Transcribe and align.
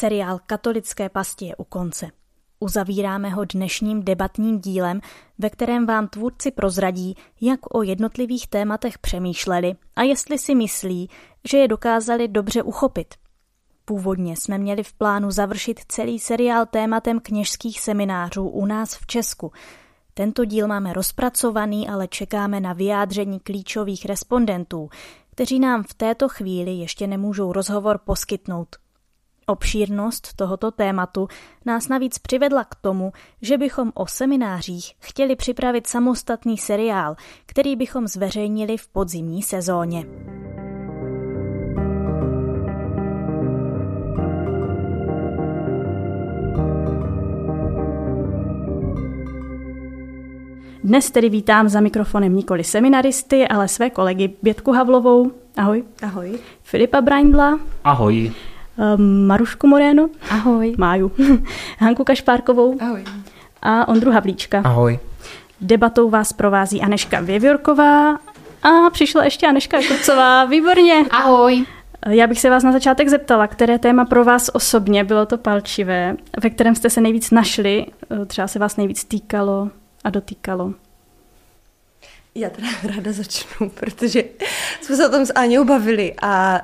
Seriál 0.00 0.40
Katolické 0.46 1.08
pasti 1.08 1.44
je 1.44 1.56
u 1.56 1.64
konce. 1.64 2.10
Uzavíráme 2.60 3.30
ho 3.30 3.44
dnešním 3.44 4.02
debatním 4.02 4.60
dílem, 4.60 5.00
ve 5.38 5.50
kterém 5.50 5.86
vám 5.86 6.08
tvůrci 6.08 6.50
prozradí, 6.50 7.14
jak 7.40 7.74
o 7.74 7.82
jednotlivých 7.82 8.46
tématech 8.46 8.98
přemýšleli 8.98 9.74
a 9.96 10.02
jestli 10.02 10.38
si 10.38 10.54
myslí, 10.54 11.10
že 11.50 11.58
je 11.58 11.68
dokázali 11.68 12.28
dobře 12.28 12.62
uchopit. 12.62 13.14
Původně 13.84 14.36
jsme 14.36 14.58
měli 14.58 14.82
v 14.82 14.92
plánu 14.92 15.30
završit 15.30 15.80
celý 15.88 16.18
seriál 16.18 16.66
tématem 16.66 17.20
kněžských 17.20 17.80
seminářů 17.80 18.48
u 18.48 18.66
nás 18.66 18.94
v 18.94 19.06
Česku. 19.06 19.52
Tento 20.14 20.44
díl 20.44 20.66
máme 20.66 20.92
rozpracovaný, 20.92 21.88
ale 21.88 22.08
čekáme 22.08 22.60
na 22.60 22.72
vyjádření 22.72 23.40
klíčových 23.40 24.04
respondentů, 24.04 24.88
kteří 25.30 25.60
nám 25.60 25.82
v 25.82 25.94
této 25.94 26.28
chvíli 26.28 26.70
ještě 26.70 27.06
nemůžou 27.06 27.52
rozhovor 27.52 27.98
poskytnout. 27.98 28.76
Obšírnost 29.46 30.36
tohoto 30.36 30.70
tématu 30.70 31.28
nás 31.66 31.88
navíc 31.88 32.18
přivedla 32.18 32.64
k 32.64 32.74
tomu, 32.74 33.12
že 33.42 33.58
bychom 33.58 33.92
o 33.94 34.06
seminářích 34.06 34.92
chtěli 35.00 35.36
připravit 35.36 35.86
samostatný 35.86 36.58
seriál, 36.58 37.16
který 37.46 37.76
bychom 37.76 38.08
zveřejnili 38.08 38.76
v 38.76 38.88
podzimní 38.88 39.42
sezóně. 39.42 40.06
Dnes 50.84 51.10
tedy 51.10 51.28
vítám 51.28 51.68
za 51.68 51.80
mikrofonem 51.80 52.36
nikoli 52.36 52.64
seminaristy, 52.64 53.48
ale 53.48 53.68
své 53.68 53.90
kolegy 53.90 54.30
Bětku 54.42 54.72
Havlovou. 54.72 55.32
Ahoj. 55.56 55.84
Ahoj. 56.02 56.38
Filipa 56.62 57.00
Braindla. 57.00 57.60
Ahoj. 57.84 58.32
Um, 58.80 59.26
Marušku 59.26 59.66
Moreno. 59.66 60.08
Ahoj. 60.30 60.74
Máju. 60.78 61.12
Hanku 61.78 62.04
Kašpárkovou. 62.04 62.76
Ahoj. 62.80 63.04
A 63.62 63.88
Ondru 63.88 64.12
Havlíčka. 64.12 64.62
Ahoj. 64.64 64.98
Debatou 65.60 66.10
vás 66.10 66.32
provází 66.32 66.82
Aneška 66.82 67.20
Věvjorková 67.20 68.18
a 68.62 68.90
přišla 68.90 69.24
ještě 69.24 69.46
Aneška 69.46 69.78
Kurcová. 69.88 70.44
Výborně. 70.44 71.04
Ahoj. 71.10 71.64
Já 72.08 72.26
bych 72.26 72.40
se 72.40 72.50
vás 72.50 72.62
na 72.62 72.72
začátek 72.72 73.08
zeptala, 73.08 73.46
které 73.46 73.78
téma 73.78 74.04
pro 74.04 74.24
vás 74.24 74.50
osobně 74.52 75.04
bylo 75.04 75.26
to 75.26 75.38
palčivé, 75.38 76.16
ve 76.42 76.50
kterém 76.50 76.74
jste 76.74 76.90
se 76.90 77.00
nejvíc 77.00 77.30
našli, 77.30 77.86
třeba 78.26 78.48
se 78.48 78.58
vás 78.58 78.76
nejvíc 78.76 79.04
týkalo 79.04 79.70
a 80.04 80.10
dotýkalo. 80.10 80.74
Já 82.34 82.50
teda 82.50 82.68
ráda 82.96 83.12
začnu, 83.12 83.70
protože 83.70 84.24
jsme 84.80 84.96
se 84.96 85.08
o 85.08 85.10
tom 85.10 85.26
s 85.26 85.32
Áňou 85.34 85.64
bavili 85.64 86.14
a 86.22 86.60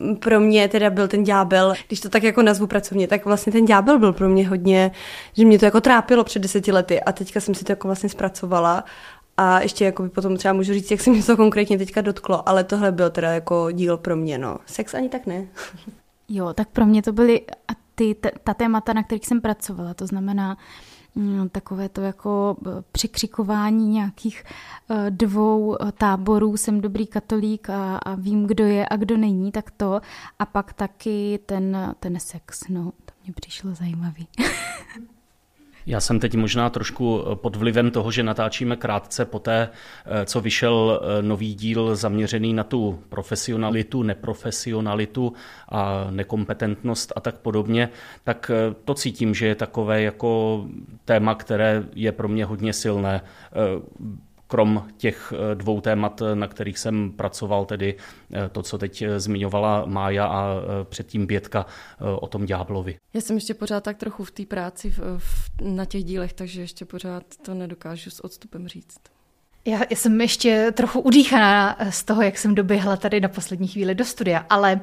uh, 0.00 0.16
pro 0.16 0.40
mě 0.40 0.68
teda 0.68 0.90
byl 0.90 1.08
ten 1.08 1.24
ďábel, 1.24 1.74
když 1.86 2.00
to 2.00 2.08
tak 2.08 2.22
jako 2.22 2.42
nazvu 2.42 2.66
pracovně, 2.66 3.08
tak 3.08 3.24
vlastně 3.24 3.52
ten 3.52 3.64
ďábel 3.64 3.98
byl 3.98 4.12
pro 4.12 4.28
mě 4.28 4.48
hodně, 4.48 4.90
že 5.36 5.44
mě 5.44 5.58
to 5.58 5.64
jako 5.64 5.80
trápilo 5.80 6.24
před 6.24 6.42
deseti 6.42 6.72
lety 6.72 7.02
a 7.02 7.12
teďka 7.12 7.40
jsem 7.40 7.54
si 7.54 7.64
to 7.64 7.72
jako 7.72 7.88
vlastně 7.88 8.08
zpracovala 8.08 8.84
a 9.36 9.60
ještě 9.60 9.84
jako 9.84 10.08
potom 10.08 10.36
třeba 10.36 10.54
můžu 10.54 10.72
říct, 10.72 10.90
jak 10.90 11.00
se 11.00 11.10
mě 11.10 11.22
to 11.22 11.36
konkrétně 11.36 11.78
teďka 11.78 12.00
dotklo, 12.00 12.48
ale 12.48 12.64
tohle 12.64 12.92
byl 12.92 13.10
teda 13.10 13.32
jako 13.32 13.70
díl 13.70 13.96
pro 13.96 14.16
mě, 14.16 14.38
no. 14.38 14.58
Sex 14.66 14.94
ani 14.94 15.08
tak 15.08 15.26
ne. 15.26 15.46
Jo, 16.28 16.52
tak 16.52 16.68
pro 16.68 16.86
mě 16.86 17.02
to 17.02 17.12
byly 17.12 17.40
ty, 17.94 18.14
ta, 18.14 18.28
ta 18.44 18.54
témata, 18.54 18.92
na 18.92 19.02
kterých 19.02 19.26
jsem 19.26 19.40
pracovala, 19.40 19.94
to 19.94 20.06
znamená 20.06 20.56
takové 21.52 21.88
to 21.88 22.00
jako 22.00 22.56
eh, 22.66 22.70
překřikování 22.92 23.88
nějakých 23.88 24.44
eh, 24.90 25.10
dvou 25.10 25.82
eh, 25.82 25.92
táborů, 25.92 26.56
jsem 26.56 26.80
dobrý 26.80 27.06
katolík 27.06 27.70
a, 27.70 27.96
a 27.96 28.14
vím, 28.14 28.46
kdo 28.46 28.64
je 28.64 28.88
a 28.88 28.96
kdo 28.96 29.16
není, 29.16 29.52
tak 29.52 29.70
to. 29.70 30.00
A 30.38 30.46
pak 30.46 30.72
taky 30.72 31.38
ten, 31.46 31.94
ten 32.00 32.20
sex, 32.20 32.68
no, 32.68 32.92
to 33.04 33.12
mě 33.24 33.32
přišlo 33.32 33.74
zajímavý. 33.74 34.28
Já 35.86 36.00
jsem 36.00 36.20
teď 36.20 36.34
možná 36.34 36.70
trošku 36.70 37.24
eh, 37.32 37.36
pod 37.36 37.56
vlivem 37.56 37.90
toho, 37.90 38.10
že 38.10 38.22
natáčíme 38.22 38.76
krátce 38.76 39.24
po 39.24 39.38
té, 39.38 39.68
eh, 40.06 40.24
co 40.26 40.40
vyšel 40.40 41.00
eh, 41.02 41.22
nový 41.22 41.54
díl 41.54 41.96
zaměřený 41.96 42.54
na 42.54 42.64
tu 42.64 42.98
profesionalitu, 43.08 44.02
neprofesionalitu 44.02 45.32
a 45.68 46.06
nekompetentnost 46.10 47.12
a 47.16 47.20
tak 47.20 47.34
podobně, 47.34 47.88
tak 48.24 48.50
to 48.84 48.94
cítím, 48.94 49.34
že 49.34 49.46
je 49.46 49.54
takové 49.54 50.02
jako 50.02 50.64
téma, 51.04 51.34
které 51.34 51.84
je 51.94 52.12
pro 52.12 52.28
mě 52.28 52.44
hodně 52.44 52.72
silné 52.72 53.20
krom 54.52 54.88
těch 54.96 55.32
eh, 55.36 55.54
dvou 55.54 55.80
témat, 55.80 56.22
eh, 56.22 56.34
na 56.36 56.48
kterých 56.48 56.78
jsem 56.78 57.12
pracoval, 57.12 57.64
tedy 57.64 57.96
eh, 57.96 58.48
to, 58.48 58.62
co 58.62 58.78
teď 58.78 59.04
zmiňovala 59.16 59.84
Mája 59.86 60.26
a 60.26 60.46
předtím 60.84 61.26
Bětka 61.26 61.66
o 62.20 62.26
tom 62.26 62.46
Ďáblovi. 62.46 62.96
Já 63.14 63.20
jsem 63.20 63.36
ještě 63.36 63.54
pořád 63.54 63.84
tak 63.84 63.96
trochu 63.96 64.24
v 64.24 64.30
té 64.30 64.46
práci 64.46 64.90
v, 64.90 64.98
v, 65.18 65.50
na 65.60 65.84
těch 65.84 66.04
dílech, 66.04 66.32
takže 66.32 66.60
ještě 66.60 66.84
pořád 66.84 67.22
to 67.42 67.54
nedokážu 67.54 68.10
s 68.10 68.24
odstupem 68.24 68.68
říct. 68.68 69.00
Já, 69.64 69.78
já 69.90 69.96
jsem 69.96 70.20
ještě 70.20 70.72
trochu 70.76 71.00
udýchaná 71.00 71.76
z 71.90 72.04
toho, 72.04 72.22
jak 72.22 72.38
jsem 72.38 72.54
doběhla 72.54 72.96
tady 72.96 73.20
na 73.20 73.28
poslední 73.28 73.68
chvíli 73.68 73.94
do 73.94 74.04
studia, 74.04 74.46
ale 74.50 74.74
uh, 74.74 74.80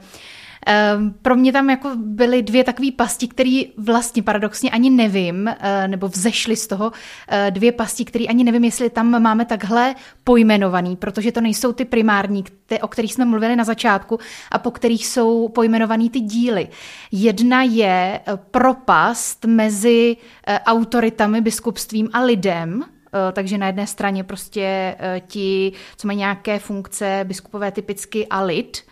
pro 1.21 1.35
mě 1.35 1.51
tam 1.51 1.69
jako 1.69 1.91
byly 1.95 2.41
dvě 2.41 2.63
takové 2.63 2.91
pasti, 2.91 3.27
které 3.27 3.61
vlastně 3.77 4.23
paradoxně 4.23 4.71
ani 4.71 4.89
nevím, 4.89 5.47
eh, 5.47 5.87
nebo 5.87 6.07
vzešly 6.07 6.55
z 6.55 6.67
toho 6.67 6.91
eh, 7.27 7.51
dvě 7.51 7.71
pasti, 7.71 8.05
které 8.05 8.25
ani 8.25 8.43
nevím, 8.43 8.63
jestli 8.63 8.89
tam 8.89 9.21
máme 9.21 9.45
takhle 9.45 9.95
pojmenovaný, 10.23 10.95
protože 10.95 11.31
to 11.31 11.41
nejsou 11.41 11.73
ty 11.73 11.85
primární, 11.85 12.43
o 12.81 12.87
kterých 12.87 13.13
jsme 13.13 13.25
mluvili 13.25 13.55
na 13.55 13.63
začátku 13.63 14.19
a 14.51 14.59
po 14.59 14.71
kterých 14.71 15.07
jsou 15.07 15.49
pojmenovaný 15.49 16.09
ty 16.09 16.19
díly. 16.19 16.67
Jedna 17.11 17.63
je 17.63 18.19
eh, 18.25 18.37
propast 18.51 19.45
mezi 19.45 20.17
autoritami, 20.65 21.41
biskupstvím 21.41 22.09
a 22.13 22.21
lidem, 22.21 22.83
takže 23.33 23.57
na 23.57 23.67
jedné 23.67 23.87
straně 23.87 24.23
prostě 24.23 24.95
ti, 25.27 25.71
co 25.97 26.07
mají 26.07 26.19
nějaké 26.19 26.59
funkce 26.59 27.21
biskupové 27.23 27.71
typicky 27.71 28.27
a 28.27 28.41
lid, 28.41 28.83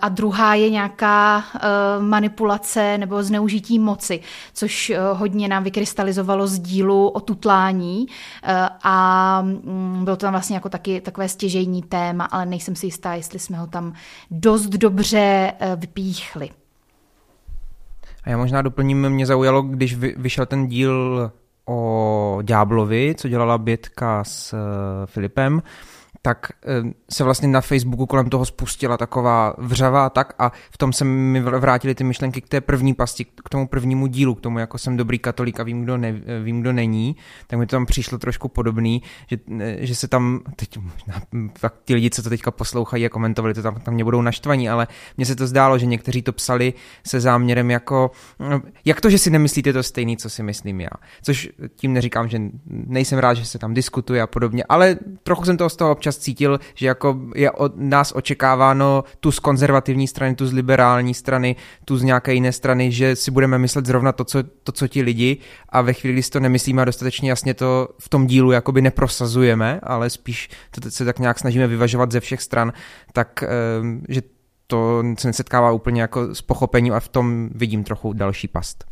a 0.00 0.08
druhá 0.08 0.54
je 0.54 0.70
nějaká 0.70 1.44
eh, 1.54 1.58
manipulace 2.00 2.98
nebo 2.98 3.22
zneužití 3.22 3.78
moci, 3.78 4.20
což 4.54 4.90
eh, 4.90 4.98
hodně 5.12 5.48
nám 5.48 5.64
vykrystalizovalo 5.64 6.46
z 6.46 6.58
dílu 6.58 7.08
o 7.08 7.20
tutlání 7.20 8.06
a 8.82 9.42
mm, 9.42 10.04
bylo 10.04 10.16
to 10.16 10.20
tam 10.20 10.32
vlastně 10.32 10.56
jako 10.56 10.68
taky 10.68 11.00
takové 11.00 11.28
stěžejní 11.28 11.82
téma, 11.82 12.24
ale 12.24 12.46
nejsem 12.46 12.76
si 12.76 12.86
jistá, 12.86 13.14
jestli 13.14 13.38
jsme 13.38 13.58
ho 13.58 13.66
tam 13.66 13.92
dost 14.30 14.66
dobře 14.66 15.52
vypíchli. 15.76 16.50
A 18.24 18.30
já 18.30 18.36
možná 18.36 18.62
doplním, 18.62 19.08
mě 19.08 19.26
zaujalo, 19.26 19.62
když 19.62 19.94
vyšel 19.96 20.46
ten 20.46 20.66
díl 20.66 21.30
o 21.66 22.38
Ďáblovi, 22.42 23.14
co 23.18 23.28
dělala 23.28 23.58
Bětka 23.58 24.24
s 24.24 24.54
Filipem, 25.06 25.62
tak 26.26 26.52
eh, 26.64 26.92
se 27.10 27.24
vlastně 27.24 27.48
na 27.48 27.60
Facebooku 27.60 28.06
kolem 28.06 28.30
toho 28.30 28.44
spustila 28.44 28.96
taková 28.96 29.54
vřava 29.58 30.10
tak 30.10 30.34
a 30.38 30.52
v 30.70 30.78
tom 30.78 30.92
se 30.92 31.04
mi 31.04 31.40
vrátily 31.40 31.94
ty 31.94 32.04
myšlenky 32.04 32.40
k 32.40 32.48
té 32.48 32.60
první 32.60 32.94
pasti, 32.94 33.24
k 33.24 33.48
tomu 33.48 33.68
prvnímu 33.68 34.06
dílu, 34.06 34.34
k 34.34 34.40
tomu, 34.40 34.58
jako 34.58 34.78
jsem 34.78 34.96
dobrý 34.96 35.18
katolík 35.18 35.60
a 35.60 35.62
vím, 35.62 35.84
kdo, 35.84 35.96
ne, 35.96 36.12
vím, 36.42 36.60
kdo 36.60 36.72
není, 36.72 37.16
tak 37.46 37.58
mi 37.58 37.66
to 37.66 37.76
tam 37.76 37.86
přišlo 37.86 38.18
trošku 38.18 38.48
podobný, 38.48 39.02
že, 39.30 39.36
eh, 39.60 39.76
že 39.80 39.94
se 39.94 40.08
tam, 40.08 40.40
teď 40.56 40.78
možná 40.78 41.22
tak 41.60 41.74
ti 41.84 41.94
lidi, 41.94 42.10
co 42.10 42.22
to 42.22 42.28
teďka 42.28 42.50
poslouchají 42.50 43.06
a 43.06 43.08
komentovali, 43.08 43.54
to 43.54 43.62
tam, 43.62 43.80
tam 43.80 43.94
mě 43.94 44.04
budou 44.04 44.22
naštvaní, 44.22 44.68
ale 44.68 44.86
mně 45.16 45.26
se 45.26 45.36
to 45.36 45.46
zdálo, 45.46 45.78
že 45.78 45.86
někteří 45.86 46.22
to 46.22 46.32
psali 46.32 46.74
se 47.06 47.20
záměrem 47.20 47.70
jako, 47.70 48.10
no, 48.38 48.62
jak 48.84 49.00
to, 49.00 49.10
že 49.10 49.18
si 49.18 49.30
nemyslíte 49.30 49.72
to 49.72 49.82
stejný, 49.82 50.16
co 50.16 50.30
si 50.30 50.42
myslím 50.42 50.80
já. 50.80 50.90
Což 51.22 51.48
tím 51.76 51.92
neříkám, 51.92 52.28
že 52.28 52.40
nejsem 52.66 53.18
rád, 53.18 53.34
že 53.34 53.46
se 53.46 53.58
tam 53.58 53.74
diskutuje 53.74 54.22
a 54.22 54.26
podobně, 54.26 54.64
ale 54.68 54.96
trochu 55.22 55.44
jsem 55.44 55.56
toho 55.56 55.70
z 55.70 55.76
toho 55.76 55.92
občas 55.92 56.13
občas 56.14 56.24
cítil, 56.24 56.60
že 56.74 56.86
jako 56.86 57.20
je 57.34 57.50
od 57.50 57.72
nás 57.76 58.12
očekáváno 58.14 59.04
tu 59.20 59.32
z 59.32 59.38
konzervativní 59.38 60.08
strany, 60.08 60.34
tu 60.34 60.46
z 60.46 60.52
liberální 60.52 61.14
strany, 61.14 61.56
tu 61.84 61.96
z 61.96 62.02
nějaké 62.02 62.34
jiné 62.34 62.52
strany, 62.52 62.92
že 62.92 63.16
si 63.16 63.30
budeme 63.30 63.58
myslet 63.58 63.86
zrovna 63.86 64.12
to, 64.12 64.24
co, 64.24 64.42
to, 64.42 64.72
co 64.72 64.88
ti 64.88 65.02
lidi 65.02 65.38
a 65.68 65.82
ve 65.82 65.92
chvíli, 65.92 66.12
kdy 66.12 66.22
si 66.22 66.30
to 66.30 66.40
nemyslíme 66.40 66.82
a 66.82 66.84
dostatečně 66.84 67.30
jasně 67.30 67.54
to 67.54 67.88
v 67.98 68.08
tom 68.08 68.26
dílu 68.26 68.52
jakoby 68.52 68.82
neprosazujeme, 68.82 69.80
ale 69.82 70.10
spíš 70.10 70.48
to 70.70 70.90
se 70.90 71.04
tak 71.04 71.18
nějak 71.18 71.38
snažíme 71.38 71.66
vyvažovat 71.66 72.12
ze 72.12 72.20
všech 72.20 72.42
stran, 72.42 72.72
tak 73.12 73.42
ehm, 73.42 74.02
že 74.08 74.22
to 74.66 75.02
se 75.18 75.28
nesetkává 75.28 75.72
úplně 75.72 76.00
jako 76.00 76.34
s 76.34 76.42
pochopením 76.42 76.94
a 76.94 77.00
v 77.00 77.08
tom 77.08 77.48
vidím 77.54 77.84
trochu 77.84 78.12
další 78.12 78.48
past. 78.48 78.84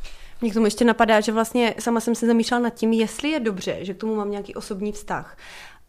Mě 0.43 0.51
k 0.51 0.55
tomu 0.55 0.67
ještě 0.67 0.85
napadá, 0.85 1.21
že 1.21 1.33
vlastně 1.33 1.75
sama 1.79 2.01
jsem 2.01 2.15
se 2.15 2.27
zamýšlela 2.27 2.63
nad 2.63 2.75
tím, 2.75 2.93
jestli 2.93 3.29
je 3.29 3.41
dobře, 3.41 3.79
že 3.81 3.95
k 3.95 3.97
tomu 3.97 4.15
mám 4.15 4.31
nějaký 4.31 4.55
osobní 4.55 4.93
vztah. 4.93 5.37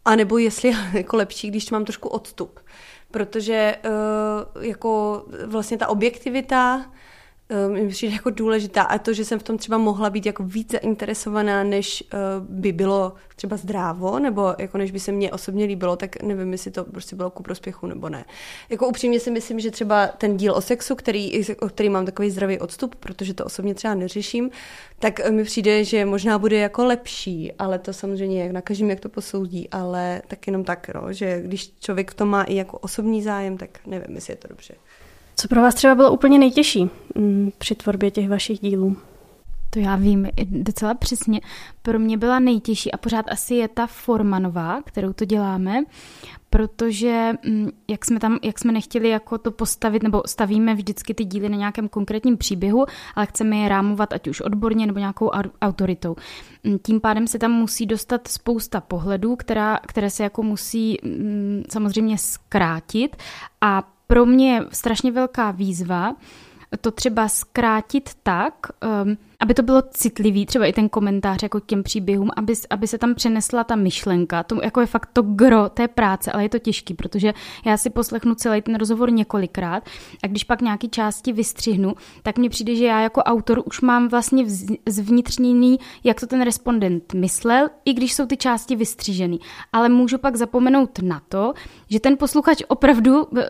A 0.04 0.16
nebo 0.16 0.38
jestli 0.38 0.68
je 0.68 0.76
jako 0.92 1.16
lepší, 1.16 1.48
když 1.48 1.70
mám 1.70 1.84
trošku 1.84 2.08
odstup. 2.08 2.60
Protože 3.10 3.76
uh, 4.56 4.64
jako 4.64 5.24
vlastně 5.46 5.76
ta 5.76 5.88
objektivita 5.88 6.86
mi 7.68 7.88
přijde 7.88 8.14
jako 8.14 8.30
důležitá 8.30 8.82
a 8.82 8.98
to, 8.98 9.12
že 9.12 9.24
jsem 9.24 9.38
v 9.38 9.42
tom 9.42 9.58
třeba 9.58 9.78
mohla 9.78 10.10
být 10.10 10.26
jako 10.26 10.42
víc 10.42 10.72
zainteresovaná, 10.72 11.64
než 11.64 12.04
uh, 12.12 12.46
by 12.48 12.72
bylo 12.72 13.12
třeba 13.36 13.56
zdrávo, 13.56 14.18
nebo 14.18 14.54
jako 14.58 14.78
než 14.78 14.90
by 14.90 15.00
se 15.00 15.12
mně 15.12 15.32
osobně 15.32 15.64
líbilo, 15.64 15.96
tak 15.96 16.22
nevím, 16.22 16.52
jestli 16.52 16.70
to 16.70 16.84
prostě 16.84 17.16
bylo 17.16 17.30
ku 17.30 17.42
prospěchu 17.42 17.86
nebo 17.86 18.08
ne. 18.08 18.24
Jako 18.70 18.88
upřímně 18.88 19.20
si 19.20 19.30
myslím, 19.30 19.60
že 19.60 19.70
třeba 19.70 20.06
ten 20.06 20.36
díl 20.36 20.54
o 20.54 20.60
sexu, 20.60 20.94
který, 20.94 21.44
o 21.60 21.68
který 21.68 21.88
mám 21.88 22.06
takový 22.06 22.30
zdravý 22.30 22.58
odstup, 22.58 22.94
protože 22.94 23.34
to 23.34 23.44
osobně 23.44 23.74
třeba 23.74 23.94
neřeším, 23.94 24.50
tak 24.98 25.30
mi 25.30 25.44
přijde, 25.44 25.84
že 25.84 26.04
možná 26.04 26.38
bude 26.38 26.56
jako 26.56 26.84
lepší, 26.84 27.52
ale 27.52 27.78
to 27.78 27.92
samozřejmě 27.92 28.42
jak 28.42 28.52
na 28.52 28.60
každém, 28.60 28.90
jak 28.90 29.00
to 29.00 29.08
posoudí, 29.08 29.70
ale 29.70 30.22
tak 30.28 30.46
jenom 30.46 30.64
tak, 30.64 30.90
no, 30.94 31.12
že 31.12 31.42
když 31.44 31.72
člověk 31.80 32.10
v 32.10 32.14
tom 32.14 32.28
má 32.28 32.42
i 32.42 32.54
jako 32.54 32.78
osobní 32.78 33.22
zájem, 33.22 33.56
tak 33.56 33.70
nevím, 33.86 34.14
jestli 34.14 34.32
je 34.32 34.36
to 34.36 34.48
dobře. 34.48 34.74
Co 35.44 35.48
pro 35.48 35.62
vás 35.62 35.74
třeba 35.74 35.94
bylo 35.94 36.12
úplně 36.12 36.38
nejtěžší 36.38 36.90
mm, 37.14 37.52
při 37.58 37.74
tvorbě 37.74 38.10
těch 38.10 38.28
vašich 38.28 38.60
dílů? 38.60 38.96
To 39.70 39.78
já 39.78 39.96
vím 39.96 40.28
docela 40.46 40.94
přesně. 40.94 41.40
Pro 41.82 41.98
mě 41.98 42.18
byla 42.18 42.38
nejtěžší 42.38 42.92
a 42.92 42.96
pořád 42.96 43.26
asi 43.28 43.54
je 43.54 43.68
ta 43.68 43.86
forma 43.86 44.38
nová, 44.38 44.82
kterou 44.82 45.12
to 45.12 45.24
děláme, 45.24 45.82
protože 46.50 47.32
mm, 47.46 47.68
jak 47.90 48.04
jsme 48.04 48.20
tam, 48.20 48.38
jak 48.42 48.58
jsme 48.58 48.72
nechtěli 48.72 49.08
jako 49.08 49.38
to 49.38 49.50
postavit, 49.50 50.02
nebo 50.02 50.22
stavíme 50.26 50.74
vždycky 50.74 51.14
ty 51.14 51.24
díly 51.24 51.48
na 51.48 51.56
nějakém 51.56 51.88
konkrétním 51.88 52.36
příběhu, 52.36 52.86
ale 53.14 53.26
chceme 53.26 53.56
je 53.56 53.68
rámovat 53.68 54.12
ať 54.12 54.28
už 54.28 54.40
odborně 54.40 54.86
nebo 54.86 54.98
nějakou 54.98 55.30
autoritou. 55.62 56.16
Mm, 56.64 56.78
tím 56.82 57.00
pádem 57.00 57.26
se 57.26 57.38
tam 57.38 57.52
musí 57.52 57.86
dostat 57.86 58.28
spousta 58.28 58.80
pohledů, 58.80 59.36
která, 59.36 59.78
které 59.86 60.10
se 60.10 60.22
jako 60.22 60.42
musí 60.42 60.98
samozřejmě 61.70 62.18
zkrátit 62.18 63.16
a 63.60 63.93
pro 64.06 64.26
mě 64.26 64.62
strašně 64.72 65.12
velká 65.12 65.50
výzva 65.50 66.14
to 66.80 66.90
třeba 66.90 67.28
zkrátit 67.28 68.10
tak, 68.22 68.54
um, 69.04 69.16
aby 69.40 69.54
to 69.54 69.62
bylo 69.62 69.82
citlivý, 69.82 70.46
třeba 70.46 70.66
i 70.66 70.72
ten 70.72 70.88
komentář 70.88 71.42
jako 71.42 71.60
k 71.60 71.66
těm 71.66 71.82
příběhům, 71.82 72.30
aby, 72.36 72.54
aby 72.70 72.86
se 72.86 72.98
tam 72.98 73.14
přenesla 73.14 73.64
ta 73.64 73.76
myšlenka. 73.76 74.42
To 74.42 74.62
jako 74.62 74.80
je 74.80 74.86
fakt 74.86 75.10
to 75.12 75.22
gro 75.22 75.68
té 75.68 75.88
práce, 75.88 76.32
ale 76.32 76.42
je 76.42 76.48
to 76.48 76.58
těžký, 76.58 76.94
protože 76.94 77.34
já 77.66 77.76
si 77.76 77.90
poslechnu 77.90 78.34
celý 78.34 78.62
ten 78.62 78.74
rozhovor 78.74 79.12
několikrát 79.12 79.88
a 80.22 80.26
když 80.26 80.44
pak 80.44 80.62
nějaký 80.62 80.88
části 80.88 81.32
vystřihnu, 81.32 81.94
tak 82.22 82.38
mně 82.38 82.50
přijde, 82.50 82.74
že 82.74 82.84
já 82.84 83.00
jako 83.00 83.22
autor 83.22 83.62
už 83.66 83.80
mám 83.80 84.08
vlastně 84.08 84.44
zvnitřněný, 84.88 85.78
jak 86.04 86.20
to 86.20 86.26
ten 86.26 86.42
respondent 86.42 87.14
myslel, 87.14 87.68
i 87.84 87.92
když 87.94 88.14
jsou 88.14 88.26
ty 88.26 88.36
části 88.36 88.76
vystřížený. 88.76 89.40
Ale 89.72 89.88
můžu 89.88 90.18
pak 90.18 90.36
zapomenout 90.36 90.98
na 91.02 91.20
to, 91.28 91.52
že 91.90 92.00
ten 92.00 92.16
posluchač 92.16 92.62
opravdu 92.68 93.28
eh, 93.38 93.46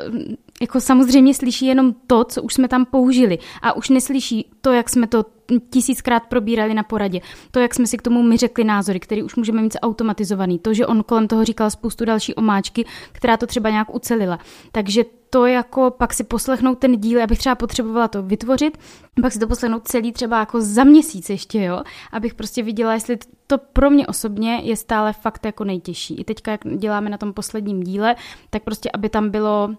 jako 0.61 0.81
samozřejmě 0.81 1.35
slyší 1.35 1.67
jenom 1.67 1.95
to, 2.07 2.25
co 2.25 2.43
už 2.43 2.55
jsme 2.55 2.69
tam 2.69 2.85
použili 2.85 3.39
a 3.63 3.73
už 3.73 3.89
neslyší 3.89 4.51
to, 4.61 4.73
jak 4.73 4.91
jsme 4.91 5.07
to 5.07 5.25
tisíckrát 5.71 6.27
probírali 6.27 6.75
na 6.75 6.83
poradě. 6.83 7.21
To, 7.51 7.59
jak 7.59 7.75
jsme 7.75 7.87
si 7.87 7.97
k 7.97 8.03
tomu 8.03 8.23
my 8.23 8.37
řekli 8.37 8.65
názory, 8.65 9.01
který 9.01 9.23
už 9.23 9.37
můžeme 9.37 9.63
mít 9.63 9.77
automatizovaný. 9.83 10.59
To, 10.59 10.75
že 10.75 10.87
on 10.87 11.03
kolem 11.03 11.29
toho 11.29 11.45
říkal 11.45 11.71
spoustu 11.71 12.05
další 12.05 12.35
omáčky, 12.35 12.85
která 13.13 13.37
to 13.37 13.47
třeba 13.47 13.71
nějak 13.71 13.95
ucelila. 13.95 14.39
Takže 14.73 15.05
to 15.31 15.47
jako 15.47 15.91
pak 15.91 16.15
si 16.15 16.25
poslechnout 16.25 16.79
ten 16.79 17.01
díl, 17.01 17.23
abych 17.23 17.39
třeba 17.39 17.55
potřebovala 17.55 18.09
to 18.09 18.23
vytvořit, 18.23 18.79
pak 19.23 19.33
si 19.33 19.39
to 19.39 19.47
poslechnout 19.47 19.89
celý 19.89 20.13
třeba 20.13 20.39
jako 20.39 20.61
za 20.61 20.85
měsíc 20.85 21.31
ještě, 21.31 21.63
jo, 21.63 21.83
abych 22.13 22.35
prostě 22.35 22.63
viděla, 22.63 22.95
jestli 22.95 23.19
to 23.47 23.59
pro 23.59 23.91
mě 23.91 24.07
osobně 24.07 24.61
je 24.63 24.77
stále 24.77 25.13
fakt 25.13 25.45
jako 25.45 25.65
nejtěžší. 25.65 26.15
I 26.15 26.25
teďka, 26.25 26.51
jak 26.51 26.61
děláme 26.77 27.11
na 27.11 27.19
tom 27.19 27.33
posledním 27.33 27.83
díle, 27.83 28.17
tak 28.51 28.63
prostě, 28.63 28.91
aby 28.95 29.09
tam 29.09 29.31
bylo 29.31 29.75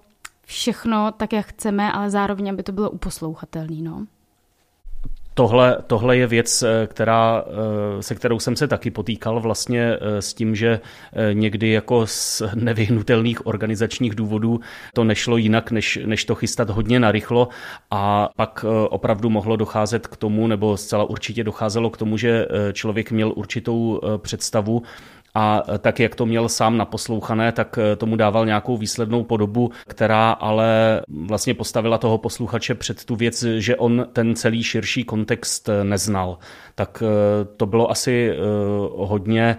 všechno 0.46 1.12
tak, 1.12 1.34
jak 1.34 1.46
chceme, 1.46 1.92
ale 1.92 2.10
zároveň, 2.10 2.50
aby 2.50 2.64
to 2.64 2.72
bylo 2.72 2.90
uposlouchatelné. 2.90 3.82
No. 3.82 4.06
Tohle, 5.38 5.78
tohle 5.88 6.18
je 6.18 6.28
věc, 6.28 6.64
eh, 6.64 6.88
která, 6.88 7.44
eh, 7.48 8.04
se 8.04 8.16
kterou 8.16 8.40
jsem 8.40 8.56
se 8.56 8.68
taky 8.68 8.92
potýkal 8.92 9.40
vlastně 9.40 9.98
eh, 10.02 10.22
s 10.22 10.34
tím, 10.34 10.56
že 10.56 10.80
někdy 11.34 11.70
jako 11.70 12.08
z 12.08 12.44
nevyhnutelných 12.56 13.48
organizačních 13.48 14.16
důvodů 14.16 14.60
to 14.94 15.04
nešlo 15.04 15.38
jinak, 15.38 15.72
než, 15.72 16.00
než 16.06 16.26
to 16.26 16.36
chystat 16.36 16.70
hodně 16.70 17.00
narychlo 17.00 17.48
a 17.92 18.30
pak 18.36 18.66
opravdu 18.90 19.30
mohlo 19.30 19.56
docházet 19.56 20.08
k 20.08 20.18
tomu, 20.18 20.48
nebo 20.48 20.78
zcela 20.78 21.04
určitě 21.04 21.44
docházelo 21.44 21.90
k 21.90 21.98
tomu, 21.98 22.18
že 22.18 22.48
člověk 22.74 23.12
měl 23.12 23.34
určitou 23.36 24.02
představu 24.18 24.82
a 25.36 25.64
tak, 25.80 26.00
jak 26.00 26.16
to 26.16 26.26
měl 26.26 26.50
sám 26.50 26.78
naposlouchané, 26.78 27.52
tak 27.52 27.78
eh, 27.78 27.96
tomu 27.96 28.16
dával 28.16 28.46
nějakou 28.46 28.78
výslednou 28.78 29.24
podobu, 29.24 29.72
která 29.88 30.32
ale 30.32 31.02
vlastně 31.08 31.54
postavila 31.54 31.98
toho 31.98 32.18
posluchače 32.18 32.76
před 32.76 33.06
tu 33.06 33.16
věc, 33.16 33.44
že 33.58 33.76
on 33.76 34.08
ten 34.14 34.36
celý 34.36 34.64
širší 34.64 35.04
kontext 35.04 35.70
eh, 35.70 35.84
neznal. 35.84 36.38
Tak 36.76 37.04
eh, 37.06 37.46
to 37.58 37.66
bylo 37.66 37.92
asi 37.92 38.32
hodně 38.96 39.58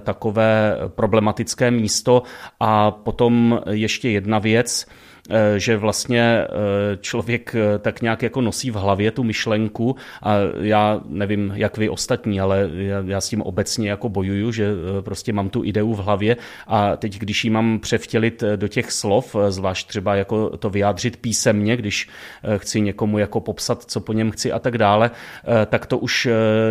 takové 0.00 0.78
problematické 0.88 1.70
místo. 1.70 2.22
A 2.60 2.90
potom 2.90 3.60
ještě 3.70 4.10
jedna 4.10 4.38
věc, 4.38 4.86
že 5.56 5.76
vlastně 5.76 6.22
eh, 6.22 6.46
člověk 7.00 7.54
eh, 7.54 7.78
tak 7.78 8.02
nějak 8.02 8.22
jako 8.22 8.40
nosí 8.40 8.70
v 8.70 8.74
hlavě 8.74 9.10
tu 9.10 9.24
myšlenku 9.24 9.96
a 10.22 10.34
já 10.60 11.00
nevím, 11.08 11.52
jak 11.54 11.78
vy 11.78 11.88
ostatní, 11.88 12.40
ale 12.40 12.70
já, 12.72 13.02
já 13.06 13.20
s 13.20 13.28
tím 13.28 13.42
obecně 13.42 13.90
jako 13.90 14.08
bojuju, 14.08 14.52
že 14.52 14.72
prostě 15.00 15.32
mám 15.32 15.48
tu 15.48 15.64
ideu 15.64 15.94
v 15.94 15.98
hlavě 15.98 16.36
a 16.66 16.96
teď, 16.96 17.18
když 17.18 17.44
ji 17.44 17.50
mám 17.50 17.78
převtělit 17.78 18.44
do 18.56 18.68
těch 18.68 18.92
slov, 18.92 19.36
zvlášť 19.48 19.88
třeba 19.88 20.14
jako 20.14 20.56
to 20.56 20.70
vyjádřit 20.70 21.16
písemně, 21.16 21.76
když 21.76 22.08
chci 22.56 22.80
někomu 22.80 23.18
jako 23.18 23.40
popsat, 23.40 23.84
co 23.84 24.00
po 24.00 24.12
něm 24.12 24.30
chci 24.30 24.52
a 24.52 24.58
tak 24.58 24.78
dále, 24.78 25.10
tak 25.66 25.86
to 25.86 25.98
už 25.98 26.28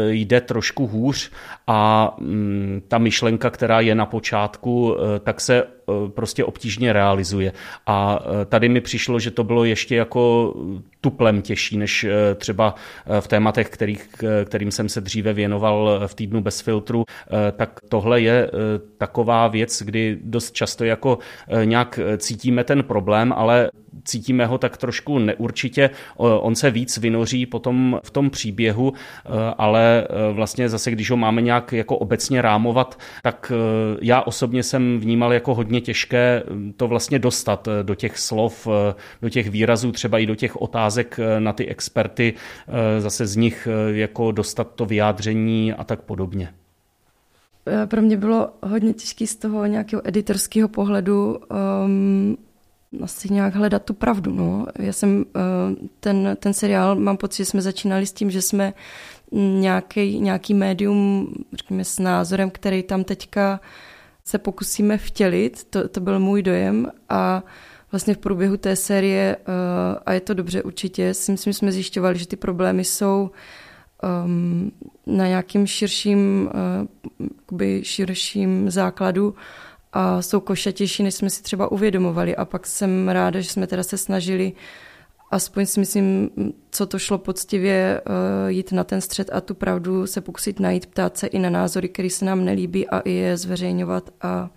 jde 0.10 0.42
trošku 0.42 0.88
hůř 0.88 1.32
a 1.68 2.12
mm, 2.20 2.82
ta 2.88 2.98
myšlenka, 2.98 3.50
která 3.50 3.80
je 3.80 3.96
na 3.96 4.06
počátku, 4.06 4.98
tak 5.24 5.42
se 5.42 5.64
prostě 6.14 6.46
obtížně 6.46 6.94
realizuje. 6.94 7.54
A 7.88 8.20
tady 8.46 8.70
mi 8.70 8.82
přišlo, 8.82 9.20
že 9.20 9.32
to 9.32 9.44
bylo 9.44 9.64
ještě 9.64 9.96
jako 9.96 10.54
tuplem 11.02 11.42
těžší, 11.42 11.78
než 11.78 12.04
eh, 12.04 12.36
třeba 12.36 12.76
eh, 13.06 13.22
v 13.22 13.28
tématech, 13.28 13.70
kterých, 13.70 14.10
kterým 14.46 14.72
jsem 14.72 14.90
se 14.90 15.02
dříve 15.02 15.34
věnoval 15.34 16.02
v 16.08 16.14
týdnu 16.14 16.42
bez 16.42 16.62
filtru, 16.62 17.04
eh, 17.08 17.52
tak 17.52 17.80
tohle 17.90 18.22
je 18.22 18.52
taková 18.98 19.48
věc, 19.48 19.82
kdy 19.82 20.18
dost 20.24 20.52
často 20.52 20.84
jako 20.84 21.18
nějak 21.64 22.00
cítíme 22.18 22.64
ten 22.64 22.84
problém, 22.84 23.34
ale 23.36 23.70
cítíme 24.04 24.46
ho 24.46 24.58
tak 24.58 24.78
trošku 24.78 25.20
neurčitě. 25.20 25.90
On 26.18 26.56
se 26.56 26.72
víc 26.72 26.98
vynoří 26.98 27.46
potom 27.46 28.00
v 28.04 28.12
tom 28.12 28.30
příběhu, 28.30 28.94
ale 29.58 30.08
vlastně 30.32 30.70
zase, 30.70 30.92
když 30.92 31.12
ho 31.12 31.18
máme 31.18 31.42
nějak 31.42 31.74
jako 31.74 31.98
obecně 31.98 32.42
rámovat, 32.42 33.00
tak 33.24 33.52
já 34.02 34.22
osobně 34.22 34.64
jsem 34.64 35.00
vnímal 35.00 35.34
jako 35.34 35.56
hodně 35.56 35.82
těžké 35.82 36.44
to 36.78 36.88
vlastně 36.88 37.20
dostat 37.20 37.68
do 37.84 37.96
těch 37.96 38.18
slov, 38.18 38.68
do 39.22 39.30
těch 39.30 39.50
výrazů, 39.50 39.92
třeba 39.92 40.20
i 40.20 40.26
do 40.26 40.36
těch 40.36 40.62
otázek 40.62 41.20
na 41.40 41.54
ty 41.54 41.68
experty, 41.68 42.34
zase 43.00 43.28
z 43.28 43.36
nich 43.36 43.68
jako 43.92 44.32
dostat 44.32 44.68
to 44.76 44.86
vyjádření 44.86 45.74
a 45.74 45.84
tak 45.84 46.02
podobně. 46.02 46.54
Pro 47.86 48.02
mě 48.02 48.18
bylo 48.18 48.50
hodně 48.64 48.94
těžké 48.94 49.28
z 49.28 49.36
toho 49.36 49.66
nějakého 49.66 50.08
editorského 50.08 50.70
pohledu 50.70 51.38
um, 51.86 52.38
asi 53.04 53.34
nějak 53.34 53.56
hledat 53.56 53.84
tu 53.84 53.94
pravdu. 53.94 54.34
No. 54.34 54.66
Já 54.80 54.94
jsem 54.94 55.18
uh, 55.18 55.88
ten, 56.00 56.38
ten 56.40 56.54
seriál, 56.54 56.96
mám 56.96 57.18
pocit, 57.18 57.38
že 57.38 57.46
jsme 57.46 57.62
začínali 57.62 58.06
s 58.06 58.14
tím, 58.14 58.32
že 58.32 58.42
jsme 58.42 58.74
nějaký, 59.32 60.20
nějaký 60.20 60.54
médium, 60.54 61.34
řekněme, 61.54 61.86
s 61.86 62.00
názorem, 62.00 62.50
který 62.52 62.84
tam 62.84 63.04
teďka 63.04 63.60
se 64.26 64.38
pokusíme 64.38 64.98
vtělit, 64.98 65.64
to, 65.64 65.90
to 65.90 66.00
byl 66.00 66.20
můj 66.20 66.44
dojem 66.44 66.92
a 67.10 67.44
vlastně 67.92 68.14
v 68.14 68.18
průběhu 68.18 68.58
té 68.58 68.76
série, 68.76 69.38
uh, 69.38 69.44
a 70.06 70.14
je 70.14 70.20
to 70.20 70.34
dobře 70.34 70.64
určitě, 70.64 71.14
si 71.14 71.32
myslím, 71.32 71.54
jsme 71.54 71.72
zjišťovali, 71.72 72.20
že 72.20 72.28
ty 72.28 72.36
problémy 72.36 72.84
jsou 72.84 73.32
um, 74.26 74.72
na 75.06 75.28
nějakým 75.28 75.68
širším, 75.68 76.50
uh, 77.52 77.62
širším 77.82 78.70
základu 78.70 79.36
a 79.94 80.22
jsou 80.22 80.40
košatější, 80.40 81.04
než 81.04 81.16
jsme 81.16 81.30
si 81.30 81.44
třeba 81.44 81.72
uvědomovali. 81.72 82.36
A 82.36 82.46
pak 82.46 82.68
jsem 82.68 83.10
ráda, 83.10 83.40
že 83.40 83.50
jsme 83.50 83.68
teda 83.68 83.84
se 83.84 83.98
snažili 83.98 84.54
aspoň 85.32 85.66
si 85.66 85.80
myslím, 85.80 86.30
co 86.72 86.86
to 86.86 87.00
šlo 87.00 87.18
poctivě 87.18 88.02
uh, 88.02 88.50
jít 88.50 88.72
na 88.72 88.84
ten 88.84 89.02
střed 89.02 89.30
a 89.34 89.42
tu 89.42 89.56
pravdu 89.56 90.08
se 90.08 90.22
pokusit 90.22 90.60
najít, 90.60 90.86
ptát 90.86 91.18
se 91.18 91.28
i 91.28 91.40
na 91.40 91.50
názory, 91.50 91.90
které 91.90 92.10
se 92.10 92.26
nám 92.26 92.46
nelíbí 92.46 92.88
a 92.88 93.00
i 93.00 93.12
je 93.12 93.38
zveřejňovat 93.38 94.10
a 94.22 94.50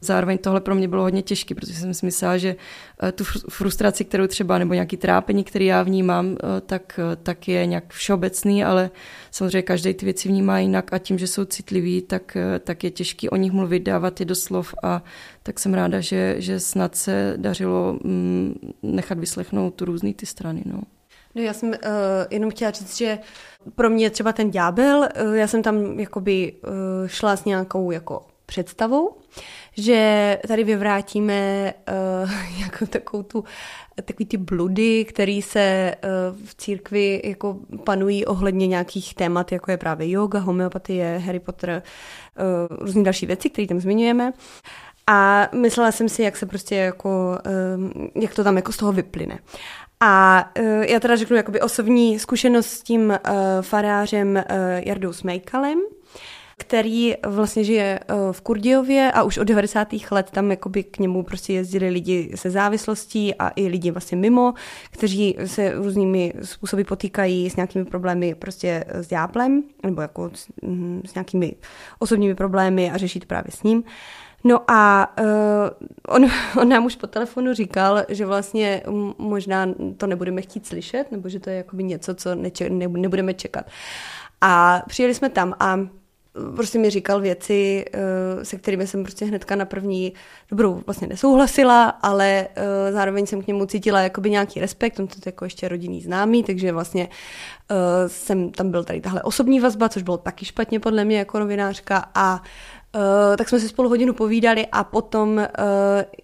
Zároveň 0.00 0.38
tohle 0.38 0.60
pro 0.60 0.74
mě 0.74 0.88
bylo 0.88 1.02
hodně 1.02 1.22
těžké, 1.22 1.54
protože 1.54 1.74
jsem 1.74 1.94
si 1.94 2.06
myslela, 2.06 2.38
že 2.38 2.56
eh, 3.02 3.12
tu 3.12 3.24
frustraci, 3.50 4.04
kterou 4.04 4.26
třeba, 4.26 4.58
nebo 4.58 4.74
nějaký 4.74 4.96
trápení, 4.96 5.44
který 5.44 5.66
já 5.66 5.82
vnímám, 5.82 6.36
eh, 6.36 6.60
tak, 6.60 7.00
eh, 7.12 7.16
tak 7.16 7.48
je 7.48 7.66
nějak 7.66 7.92
všeobecný, 7.92 8.64
ale 8.64 8.90
samozřejmě 9.30 9.62
každý 9.62 9.94
ty 9.94 10.04
věci 10.04 10.28
vnímá 10.28 10.58
jinak 10.58 10.92
a 10.92 10.98
tím, 10.98 11.18
že 11.18 11.26
jsou 11.26 11.44
citliví, 11.44 12.02
tak, 12.02 12.36
tak 12.64 12.84
je 12.84 12.90
těžké 12.90 13.30
o 13.30 13.36
nich 13.36 13.52
mluvit, 13.52 13.80
dávat 13.80 14.20
je 14.20 14.26
do 14.26 14.34
slov 14.34 14.74
a 14.82 15.02
tak 15.42 15.58
jsem 15.58 15.74
ráda, 15.74 16.00
že, 16.00 16.34
že 16.38 16.60
snad 16.60 16.96
se 16.96 17.34
dařilo 17.36 17.98
mm, 18.04 18.54
nechat 18.82 19.18
vyslechnout 19.18 19.74
tu 19.74 19.84
různý 19.84 20.14
ty 20.14 20.26
strany. 20.26 20.62
No. 20.66 20.80
No 21.34 21.42
já 21.42 21.52
jsem 21.52 21.68
uh, 21.68 21.74
jenom 22.30 22.50
chtěla 22.50 22.70
říct, 22.70 22.96
že 22.96 23.18
pro 23.74 23.90
mě 23.90 24.10
třeba 24.10 24.32
ten 24.32 24.50
ďábel, 24.50 25.08
uh, 25.24 25.34
já 25.34 25.46
jsem 25.46 25.62
tam 25.62 26.00
jakoby 26.00 26.52
uh, 26.52 26.70
šla 27.06 27.36
s 27.36 27.44
nějakou 27.44 27.90
jako 27.90 28.26
představou, 28.46 29.16
že 29.76 30.38
tady 30.48 30.64
vyvrátíme 30.64 31.74
uh, 32.22 32.60
jako 32.60 32.86
takovou 32.86 33.22
tu, 33.22 33.44
takový 34.04 34.26
ty 34.26 34.36
bludy, 34.36 35.04
které 35.04 35.40
se 35.42 35.94
uh, 36.04 36.38
v 36.46 36.54
církvi 36.54 37.22
jako 37.24 37.56
panují 37.84 38.24
ohledně 38.24 38.66
nějakých 38.66 39.14
témat, 39.14 39.52
jako 39.52 39.70
je 39.70 39.76
právě 39.76 40.10
yoga, 40.10 40.38
homeopatie, 40.38 41.18
Harry 41.18 41.40
Potter, 41.40 41.82
uh, 42.70 42.76
různé 42.80 43.02
další 43.02 43.26
věci, 43.26 43.50
které 43.50 43.66
tam 43.68 43.80
zmiňujeme. 43.80 44.32
A 45.06 45.48
myslela 45.54 45.92
jsem 45.92 46.08
si, 46.08 46.22
jak 46.22 46.36
se 46.36 46.46
prostě 46.46 46.76
jako, 46.76 47.38
uh, 47.46 48.22
jak 48.22 48.34
to 48.34 48.44
tam 48.44 48.56
jako 48.56 48.72
z 48.72 48.76
toho 48.76 48.92
vyplyne. 48.92 49.38
A 50.00 50.44
uh, 50.58 50.66
já 50.66 51.00
teda 51.00 51.16
řeknu 51.16 51.36
jakoby 51.36 51.60
osobní 51.60 52.18
zkušenost 52.18 52.66
s 52.66 52.82
tím 52.82 53.08
uh, 53.08 53.16
farářem 53.60 54.28
uh, 54.36 54.42
Jardou 54.86 55.12
Smejkalem, 55.12 55.78
který 56.58 57.14
vlastně 57.26 57.64
žije 57.64 58.00
v 58.32 58.40
Kurdiově 58.40 59.12
a 59.12 59.22
už 59.22 59.38
od 59.38 59.44
90. 59.44 59.88
let 60.10 60.30
tam 60.30 60.50
jakoby 60.50 60.82
k 60.82 60.98
němu 60.98 61.22
prostě 61.22 61.52
jezdili 61.52 61.88
lidi 61.88 62.32
se 62.34 62.50
závislostí 62.50 63.34
a 63.34 63.52
i 63.56 63.68
lidi 63.68 63.90
vlastně 63.90 64.16
mimo, 64.16 64.54
kteří 64.90 65.36
se 65.44 65.74
různými 65.74 66.32
způsoby 66.42 66.82
potýkají 66.82 67.50
s 67.50 67.56
nějakými 67.56 67.84
problémy 67.84 68.34
prostě 68.34 68.84
s 68.88 69.08
ďáblem 69.08 69.62
nebo 69.82 70.02
jako 70.02 70.30
s, 70.34 70.46
mm, 70.62 71.02
s 71.06 71.14
nějakými 71.14 71.54
osobními 71.98 72.34
problémy 72.34 72.90
a 72.90 72.96
řešit 72.96 73.24
právě 73.24 73.52
s 73.52 73.62
ním. 73.62 73.84
No 74.44 74.70
a 74.70 75.12
uh, 75.20 76.16
on, 76.16 76.26
on 76.60 76.68
nám 76.68 76.84
už 76.84 76.96
po 76.96 77.06
telefonu 77.06 77.54
říkal, 77.54 78.02
že 78.08 78.26
vlastně 78.26 78.82
možná 79.18 79.66
to 79.96 80.06
nebudeme 80.06 80.42
chtít 80.42 80.66
slyšet, 80.66 81.12
nebo 81.12 81.28
že 81.28 81.40
to 81.40 81.50
je 81.50 81.56
jakoby 81.56 81.84
něco, 81.84 82.14
co 82.14 82.34
neče, 82.34 82.70
ne, 82.70 82.88
nebudeme 82.88 83.34
čekat. 83.34 83.66
A 84.40 84.82
přijeli 84.88 85.14
jsme 85.14 85.28
tam 85.28 85.54
a 85.60 85.78
prostě 86.56 86.78
mi 86.78 86.90
říkal 86.90 87.20
věci, 87.20 87.84
eh, 87.92 88.44
se 88.44 88.56
kterými 88.56 88.86
jsem 88.86 89.02
prostě 89.02 89.24
hnedka 89.24 89.56
na 89.56 89.64
první 89.64 90.12
dobrou 90.50 90.82
vlastně 90.86 91.08
nesouhlasila, 91.08 91.88
ale 91.88 92.48
eh, 92.56 92.92
zároveň 92.92 93.26
jsem 93.26 93.42
k 93.42 93.46
němu 93.46 93.66
cítila 93.66 94.00
jakoby 94.00 94.30
nějaký 94.30 94.60
respekt, 94.60 95.00
on 95.00 95.06
to 95.06 95.14
je 95.16 95.22
jako 95.26 95.44
ještě 95.44 95.68
rodinný 95.68 96.00
známý, 96.00 96.44
takže 96.44 96.72
vlastně 96.72 97.08
jsem 98.06 98.50
tam 98.50 98.70
byl 98.70 98.84
tady 98.84 99.00
tahle 99.00 99.22
osobní 99.22 99.60
vazba, 99.60 99.88
což 99.88 100.02
bylo 100.02 100.16
taky 100.16 100.44
špatně 100.44 100.80
podle 100.80 101.04
mě 101.04 101.18
jako 101.18 101.38
novinářka 101.38 102.10
a 102.14 102.42
Uh, 102.94 103.36
tak 103.36 103.48
jsme 103.48 103.60
si 103.60 103.68
spolu 103.68 103.88
hodinu 103.88 104.12
povídali 104.12 104.66
a 104.72 104.84
potom 104.84 105.36
uh, 105.36 105.44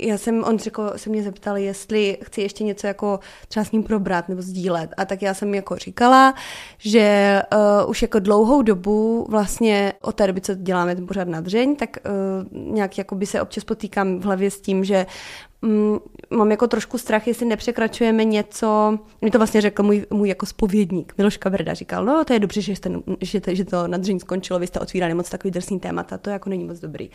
já 0.00 0.18
jsem, 0.18 0.44
on 0.44 0.58
řekl, 0.58 0.92
se 0.96 1.10
mě 1.10 1.22
zeptal, 1.22 1.56
jestli 1.56 2.18
chci 2.22 2.40
ještě 2.40 2.64
něco 2.64 2.86
jako 2.86 3.20
třeba 3.48 3.64
s 3.64 3.72
ním 3.72 3.82
probrat 3.82 4.28
nebo 4.28 4.42
sdílet. 4.42 4.90
A 4.96 5.04
tak 5.04 5.22
já 5.22 5.34
jsem 5.34 5.54
jako 5.54 5.76
říkala, 5.76 6.34
že 6.78 7.42
uh, 7.54 7.90
už 7.90 8.02
jako 8.02 8.18
dlouhou 8.18 8.62
dobu 8.62 9.26
vlastně 9.28 9.92
od 10.02 10.14
té 10.14 10.26
doby, 10.26 10.40
co 10.40 10.54
děláme 10.54 10.94
ten 10.94 11.06
pořád 11.06 11.28
na 11.28 11.40
dřeň, 11.40 11.76
tak 11.76 11.90
uh, 11.90 12.74
nějak 12.74 12.98
jako 12.98 13.14
by 13.14 13.26
se 13.26 13.42
občas 13.42 13.64
potýkám 13.64 14.20
v 14.20 14.24
hlavě 14.24 14.50
s 14.50 14.60
tím, 14.60 14.84
že 14.84 15.06
mm, 15.62 15.98
mám 16.30 16.50
jako 16.50 16.66
trošku 16.66 16.98
strach, 16.98 17.26
jestli 17.26 17.46
nepřekračujeme 17.46 18.24
něco, 18.24 18.98
mi 19.22 19.30
to 19.30 19.38
vlastně 19.38 19.60
řekl 19.60 19.82
můj, 19.82 20.06
můj 20.10 20.28
jako 20.28 20.46
spovědník, 20.46 21.14
Miloš 21.18 21.36
Kabrda, 21.36 21.74
říkal, 21.74 22.04
no 22.04 22.24
to 22.24 22.32
je 22.32 22.38
dobře, 22.38 22.60
že, 22.60 22.76
jste, 22.76 22.90
že, 23.20 23.40
to, 23.40 23.54
že 23.54 23.64
to 23.64 23.88
na 23.88 23.98
dřeň 23.98 24.18
skončilo, 24.18 24.58
vy 24.58 24.66
jste 24.66 24.80
otvírali 24.80 25.14
moc 25.14 25.30
takový 25.30 25.50
drsný 25.50 25.80
témata, 25.80 26.18
to 26.18 26.30
jako 26.30 26.50
není 26.50 26.64
moc 26.64 26.80
dobrý. 26.80 27.10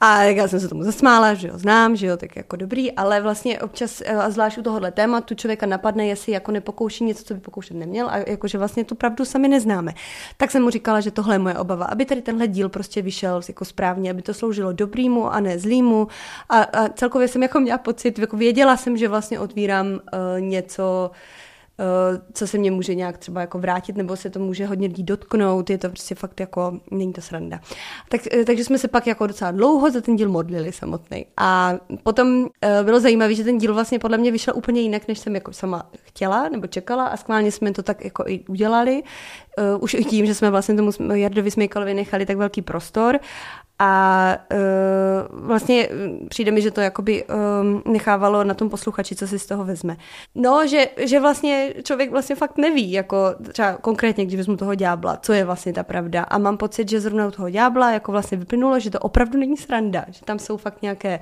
A 0.00 0.22
já 0.22 0.48
jsem 0.48 0.60
se 0.60 0.68
tomu 0.68 0.82
zasmála, 0.82 1.34
že 1.34 1.48
jo, 1.48 1.54
znám, 1.58 1.96
že 1.96 2.06
jo, 2.06 2.16
tak 2.16 2.36
jako 2.36 2.56
dobrý, 2.56 2.92
ale 2.92 3.20
vlastně 3.20 3.60
občas, 3.60 4.02
eh, 4.04 4.16
a 4.16 4.30
zvlášť 4.30 4.58
u 4.58 4.62
tohohle 4.62 4.92
tématu, 4.92 5.34
člověka 5.34 5.66
napadne, 5.66 6.06
jestli 6.06 6.32
jako 6.32 6.52
nepokouší 6.52 7.04
něco, 7.04 7.24
co 7.24 7.34
by 7.34 7.40
pokoušet 7.40 7.76
neměl 7.76 8.08
a 8.10 8.16
jakože 8.16 8.58
vlastně 8.58 8.84
tu 8.84 8.94
pravdu 8.94 9.24
sami 9.24 9.48
neznáme. 9.48 9.94
Tak 10.36 10.50
jsem 10.50 10.62
mu 10.62 10.70
říkala, 10.70 11.00
že 11.00 11.10
tohle 11.10 11.34
je 11.34 11.38
moje 11.38 11.58
obava, 11.58 11.84
aby 11.84 12.04
tady 12.04 12.22
tenhle 12.22 12.48
díl 12.48 12.68
prostě 12.68 13.02
vyšel 13.02 13.40
jako 13.48 13.64
správně, 13.64 14.10
aby 14.10 14.22
to 14.22 14.34
sloužilo 14.34 14.72
dobrýmu 14.72 15.32
a 15.32 15.40
ne 15.40 15.58
zlýmu 15.58 16.08
a, 16.48 16.62
a 16.62 16.88
celkově 16.88 17.28
jsem 17.28 17.42
jako 17.42 17.60
měla 17.60 17.71
pocit, 17.78 18.18
jako 18.18 18.36
věděla 18.36 18.76
jsem, 18.76 18.96
že 18.96 19.08
vlastně 19.08 19.40
otvírám 19.40 19.86
uh, 19.86 19.98
něco, 20.38 21.10
uh, 21.78 22.18
co 22.32 22.46
se 22.46 22.58
mě 22.58 22.70
může 22.70 22.94
nějak 22.94 23.18
třeba 23.18 23.40
jako 23.40 23.58
vrátit, 23.58 23.96
nebo 23.96 24.16
se 24.16 24.30
to 24.30 24.38
může 24.38 24.66
hodně 24.66 24.88
lidí 24.88 25.02
dotknout, 25.02 25.70
je 25.70 25.78
to 25.78 25.88
prostě 25.88 26.14
fakt 26.14 26.40
jako, 26.40 26.80
není 26.90 27.12
to 27.12 27.20
sranda. 27.20 27.60
Tak, 28.08 28.20
uh, 28.38 28.44
takže 28.44 28.64
jsme 28.64 28.78
se 28.78 28.88
pak 28.88 29.06
jako 29.06 29.26
docela 29.26 29.50
dlouho 29.50 29.90
za 29.90 30.00
ten 30.00 30.16
díl 30.16 30.28
modlili 30.28 30.72
samotný. 30.72 31.26
A 31.36 31.74
potom 32.02 32.28
uh, 32.42 32.48
bylo 32.82 33.00
zajímavé, 33.00 33.34
že 33.34 33.44
ten 33.44 33.58
díl 33.58 33.74
vlastně 33.74 33.98
podle 33.98 34.18
mě 34.18 34.32
vyšel 34.32 34.54
úplně 34.56 34.80
jinak, 34.80 35.08
než 35.08 35.18
jsem 35.18 35.34
jako 35.34 35.52
sama 35.52 35.90
chtěla 36.02 36.48
nebo 36.48 36.66
čekala 36.66 37.06
a 37.06 37.16
schválně 37.16 37.52
jsme 37.52 37.72
to 37.72 37.82
tak 37.82 38.04
jako 38.04 38.24
i 38.26 38.44
udělali. 38.48 39.02
Uh, 39.58 39.82
už 39.82 39.94
i 39.94 40.04
tím, 40.04 40.26
že 40.26 40.34
jsme 40.34 40.50
vlastně 40.50 40.74
tomu 40.74 40.90
Jardovi 41.12 41.50
Smejkalovi 41.50 41.94
nechali 41.94 42.26
tak 42.26 42.36
velký 42.36 42.62
prostor 42.62 43.18
a 43.84 44.36
uh, 44.52 45.46
vlastně 45.46 45.88
přijde 46.28 46.50
mi, 46.50 46.62
že 46.62 46.70
to 46.70 46.80
jakoby 46.80 47.24
um, 47.24 47.82
nechávalo 47.92 48.44
na 48.44 48.54
tom 48.54 48.70
posluchači, 48.70 49.14
co 49.14 49.28
si 49.28 49.38
z 49.38 49.46
toho 49.46 49.64
vezme. 49.64 49.96
No, 50.34 50.66
že, 50.66 50.88
že 51.06 51.20
vlastně 51.20 51.74
člověk 51.82 52.10
vlastně 52.10 52.36
fakt 52.36 52.58
neví, 52.58 52.92
jako 52.92 53.34
třeba 53.52 53.72
konkrétně, 53.72 54.24
když 54.24 54.36
vezmu 54.36 54.56
toho 54.56 54.74
ďábla, 54.74 55.16
co 55.16 55.32
je 55.32 55.44
vlastně 55.44 55.72
ta 55.72 55.82
pravda. 55.82 56.22
A 56.22 56.38
mám 56.38 56.56
pocit, 56.56 56.90
že 56.90 57.00
zrovna 57.00 57.26
u 57.26 57.30
toho 57.30 57.50
ďábla 57.50 57.90
jako 57.90 58.12
vlastně 58.12 58.38
vyplynulo, 58.38 58.80
že 58.80 58.90
to 58.90 58.98
opravdu 58.98 59.38
není 59.38 59.56
sranda, 59.56 60.04
že 60.10 60.20
tam 60.24 60.38
jsou 60.38 60.56
fakt 60.56 60.82
nějaké 60.82 61.20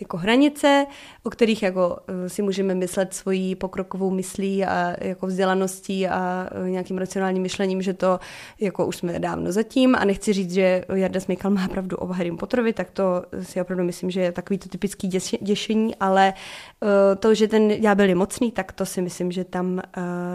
jako 0.00 0.16
hranice, 0.16 0.86
o 1.22 1.30
kterých 1.30 1.62
jako 1.62 1.88
uh, 1.88 1.96
si 2.26 2.42
můžeme 2.42 2.74
myslet 2.74 3.14
svojí 3.14 3.54
pokrokovou 3.54 4.10
myslí 4.10 4.64
a 4.64 4.94
jako 5.00 5.26
vzdělaností 5.26 6.08
a 6.08 6.48
nějakým 6.66 6.98
racionálním 6.98 7.42
myšlením, 7.42 7.82
že 7.82 7.94
to 7.94 8.20
jako 8.60 8.86
už 8.86 8.96
jsme 8.96 9.18
dávno 9.18 9.52
zatím 9.52 9.96
a 9.96 10.04
nechci 10.04 10.32
říct, 10.32 10.52
že 10.52 10.84
Jarda 10.94 11.20
Smykal 11.20 11.50
má 11.50 11.68
pravdu 11.68 11.99
o 12.00 12.06
Harry 12.06 12.32
Potterovi, 12.32 12.72
tak 12.72 12.90
to 12.90 13.22
si 13.42 13.60
opravdu 13.60 13.84
myslím, 13.84 14.10
že 14.10 14.20
je 14.20 14.32
takový 14.32 14.58
to 14.58 14.68
typický 14.68 15.08
děšení, 15.40 15.94
ale 15.96 16.32
uh, 16.80 16.88
to, 17.18 17.34
že 17.34 17.48
ten 17.48 17.68
ďábel 17.68 18.08
je 18.08 18.14
mocný, 18.14 18.52
tak 18.52 18.72
to 18.72 18.86
si 18.86 19.02
myslím, 19.02 19.32
že 19.32 19.44
tam 19.44 19.72
uh, 19.72 19.80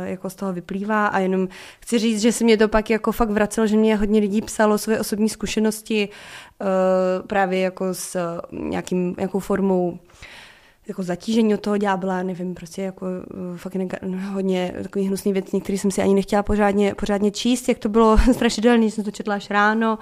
jako 0.04 0.30
z 0.30 0.36
toho 0.36 0.54
vyplývá. 0.54 1.08
A 1.08 1.20
jenom 1.20 1.48
chci 1.80 2.00
říct, 2.00 2.22
že 2.22 2.32
se 2.32 2.44
mě 2.44 2.58
to 2.58 2.68
pak 2.68 2.90
jako 2.90 3.12
fakt 3.12 3.30
vracelo, 3.30 3.68
že 3.68 3.78
mě 3.78 3.96
hodně 3.96 4.20
lidí 4.20 4.42
psalo 4.42 4.78
své 4.78 5.00
osobní 5.00 5.30
zkušenosti 5.30 6.10
uh, 6.62 7.28
právě 7.28 7.60
jako 7.60 7.94
s 7.94 8.40
nějakým, 8.52 9.16
nějakou 9.18 9.40
formou 9.40 10.00
jako 10.88 11.04
zatížení 11.04 11.54
od 11.54 11.62
toho 11.62 11.78
ďábla, 11.78 12.24
nevím, 12.24 12.56
prostě 12.56 12.82
jako 12.82 13.06
uh, 13.06 13.58
fakt 13.58 13.76
nega- 13.76 14.32
hodně 14.34 14.74
takový 14.84 15.06
hnusný 15.08 15.34
věcí, 15.34 15.62
který 15.62 15.78
jsem 15.78 15.92
si 15.92 16.02
ani 16.02 16.14
nechtěla 16.14 16.44
pořádně, 16.44 16.96
pořádně 16.96 17.32
číst, 17.32 17.70
jak 17.70 17.80
to 17.80 17.90
bylo 17.90 18.18
strašidelné, 18.34 18.86
jsem 18.86 19.04
to 19.04 19.12
četla 19.12 19.36
až 19.36 19.50
ráno 19.50 20.00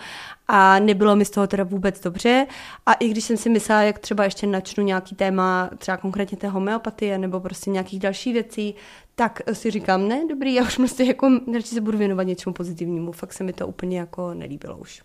a 0.48 0.80
nebylo 0.80 1.16
mi 1.16 1.26
z 1.26 1.30
toho 1.30 1.48
teda 1.48 1.64
vůbec 1.64 2.02
dobře. 2.02 2.48
A 2.86 2.94
i 2.94 3.10
když 3.10 3.24
jsem 3.24 3.38
si 3.38 3.50
myslela, 3.50 3.82
jak 3.82 4.00
třeba 4.00 4.24
ještě 4.24 4.48
načnu 4.48 4.84
nějaký 4.84 5.16
téma, 5.16 5.70
třeba 5.78 5.98
konkrétně 5.98 6.38
té 6.38 6.48
homeopatie 6.48 7.18
nebo 7.18 7.40
prostě 7.40 7.70
nějakých 7.70 8.00
dalších 8.00 8.34
věcí, 8.34 8.76
tak 9.16 9.42
si 9.54 9.72
říkám, 9.72 10.08
ne, 10.08 10.28
dobrý, 10.30 10.54
já 10.54 10.64
už 10.64 10.76
prostě 10.76 11.04
jako 11.04 11.30
radši 11.54 11.76
se 11.76 11.82
budu 11.82 11.98
věnovat 11.98 12.24
něčemu 12.24 12.54
pozitivnímu. 12.54 13.12
Fakt 13.12 13.34
se 13.34 13.44
mi 13.44 13.54
to 13.54 13.68
úplně 13.68 14.00
jako 14.00 14.34
nelíbilo 14.34 14.78
už. 14.78 15.02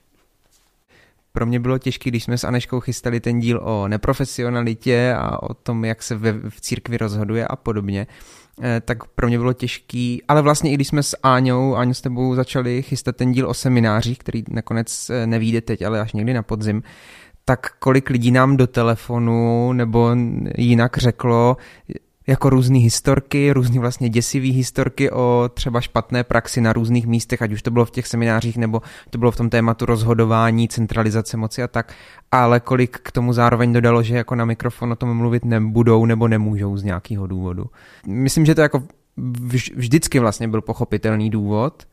Pro 1.38 1.46
mě 1.46 1.60
bylo 1.60 1.78
těžké, 1.78 2.10
když 2.10 2.24
jsme 2.24 2.38
s 2.38 2.44
Aneškou 2.44 2.80
chystali 2.80 3.20
ten 3.20 3.40
díl 3.40 3.60
o 3.62 3.88
neprofesionalitě 3.88 5.14
a 5.18 5.42
o 5.42 5.54
tom, 5.54 5.84
jak 5.84 6.02
se 6.02 6.14
ve, 6.14 6.32
v 6.32 6.60
církvi 6.60 6.96
rozhoduje 6.96 7.46
a 7.46 7.56
podobně, 7.56 8.06
eh, 8.62 8.82
tak 8.84 9.04
pro 9.04 9.26
mě 9.26 9.38
bylo 9.38 9.52
těžký, 9.52 10.22
ale 10.28 10.42
vlastně 10.42 10.70
i 10.70 10.74
když 10.74 10.88
jsme 10.88 11.02
s 11.02 11.16
Áňou, 11.22 11.74
Áňou 11.74 11.94
s 11.94 12.00
tebou 12.00 12.34
začali 12.34 12.82
chystat 12.82 13.16
ten 13.16 13.32
díl 13.32 13.48
o 13.48 13.54
seminářích, 13.54 14.18
který 14.18 14.44
nakonec 14.50 15.10
eh, 15.10 15.26
nevíde 15.26 15.60
teď, 15.60 15.82
ale 15.82 16.00
až 16.00 16.12
někdy 16.12 16.34
na 16.34 16.42
podzim, 16.42 16.82
tak 17.44 17.78
kolik 17.78 18.10
lidí 18.10 18.30
nám 18.30 18.56
do 18.56 18.66
telefonu 18.66 19.72
nebo 19.72 20.16
jinak 20.56 20.98
řeklo, 20.98 21.56
jako 22.28 22.50
různé 22.50 22.78
historky, 22.78 23.52
různé 23.52 23.80
vlastně 23.80 24.08
děsivé 24.08 24.48
historky 24.48 25.10
o 25.10 25.50
třeba 25.54 25.80
špatné 25.80 26.24
praxi 26.24 26.60
na 26.60 26.72
různých 26.72 27.06
místech, 27.06 27.42
ať 27.42 27.52
už 27.52 27.62
to 27.62 27.70
bylo 27.70 27.84
v 27.84 27.90
těch 27.90 28.06
seminářích, 28.06 28.56
nebo 28.56 28.82
to 29.10 29.18
bylo 29.18 29.30
v 29.30 29.36
tom 29.36 29.50
tématu 29.50 29.86
rozhodování, 29.86 30.68
centralizace 30.68 31.36
moci 31.36 31.62
a 31.62 31.68
tak, 31.68 31.94
ale 32.32 32.60
kolik 32.60 32.98
k 32.98 33.12
tomu 33.12 33.32
zároveň 33.32 33.72
dodalo, 33.72 34.02
že 34.02 34.16
jako 34.16 34.34
na 34.34 34.44
mikrofon 34.44 34.92
o 34.92 34.96
tom 34.96 35.16
mluvit 35.16 35.44
nebudou 35.44 36.06
nebo 36.06 36.28
nemůžou 36.28 36.76
z 36.76 36.82
nějakého 36.82 37.26
důvodu. 37.26 37.66
Myslím, 38.06 38.46
že 38.46 38.54
to 38.54 38.60
jako 38.60 38.82
vždycky 39.76 40.18
vlastně 40.18 40.48
byl 40.48 40.62
pochopitelný 40.62 41.30
důvod, 41.30 41.88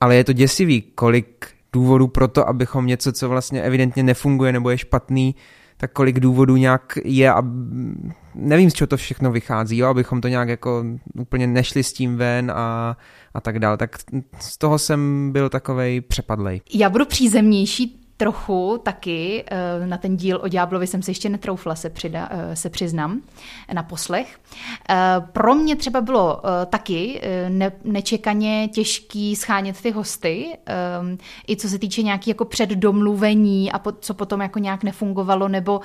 ale 0.00 0.16
je 0.16 0.24
to 0.24 0.32
děsivý, 0.32 0.82
kolik 0.82 1.46
důvodů 1.72 2.08
pro 2.08 2.28
to, 2.28 2.48
abychom 2.48 2.86
něco, 2.86 3.12
co 3.12 3.28
vlastně 3.28 3.62
evidentně 3.62 4.02
nefunguje 4.02 4.52
nebo 4.52 4.70
je 4.70 4.78
špatný, 4.78 5.34
tak 5.76 5.92
kolik 5.92 6.20
důvodů 6.20 6.56
nějak 6.56 6.98
je 7.04 7.32
a 7.32 7.42
nevím, 8.34 8.70
z 8.70 8.74
čeho 8.74 8.88
to 8.88 8.96
všechno 8.96 9.32
vychází, 9.32 9.76
jo, 9.76 9.88
abychom 9.88 10.20
to 10.20 10.28
nějak 10.28 10.48
jako 10.48 10.84
úplně 11.18 11.46
nešli 11.46 11.82
s 11.82 11.92
tím 11.92 12.16
ven 12.16 12.50
a, 12.50 12.96
a 13.34 13.40
tak 13.40 13.58
dále. 13.58 13.76
Tak 13.76 13.96
z 14.40 14.58
toho 14.58 14.78
jsem 14.78 15.30
byl 15.32 15.48
takovej 15.48 16.00
přepadlej. 16.00 16.60
Já 16.74 16.90
budu 16.90 17.06
přízemnější 17.06 18.03
trochu 18.16 18.80
taky, 18.82 19.44
eh, 19.46 19.86
na 19.86 19.96
ten 19.96 20.16
díl 20.16 20.40
o 20.42 20.48
Ďáblovi 20.48 20.86
jsem 20.86 21.02
se 21.02 21.10
ještě 21.10 21.28
netroufla 21.28 21.74
se, 21.74 21.90
přida, 21.90 22.28
eh, 22.30 22.56
se 22.56 22.70
přiznám 22.70 23.20
na 23.72 23.82
poslech. 23.82 24.38
Eh, 24.90 24.96
pro 25.32 25.54
mě 25.54 25.76
třeba 25.76 26.00
bylo 26.00 26.42
taky 26.66 27.20
ne, 27.48 27.72
nečekaně 27.84 28.68
těžký 28.68 29.36
schánět 29.36 29.80
ty 29.80 29.90
hosty, 29.90 30.58
i 31.48 31.56
co 31.56 31.68
se 31.68 31.78
týče 31.78 32.02
nějaký 32.02 32.30
jako 32.30 32.44
předdomluvení 32.44 33.72
a 33.72 33.78
po, 33.78 33.92
co 33.92 34.14
potom 34.14 34.40
jako 34.40 34.58
nějak 34.58 34.84
nefungovalo, 34.84 35.48
nebo 35.48 35.80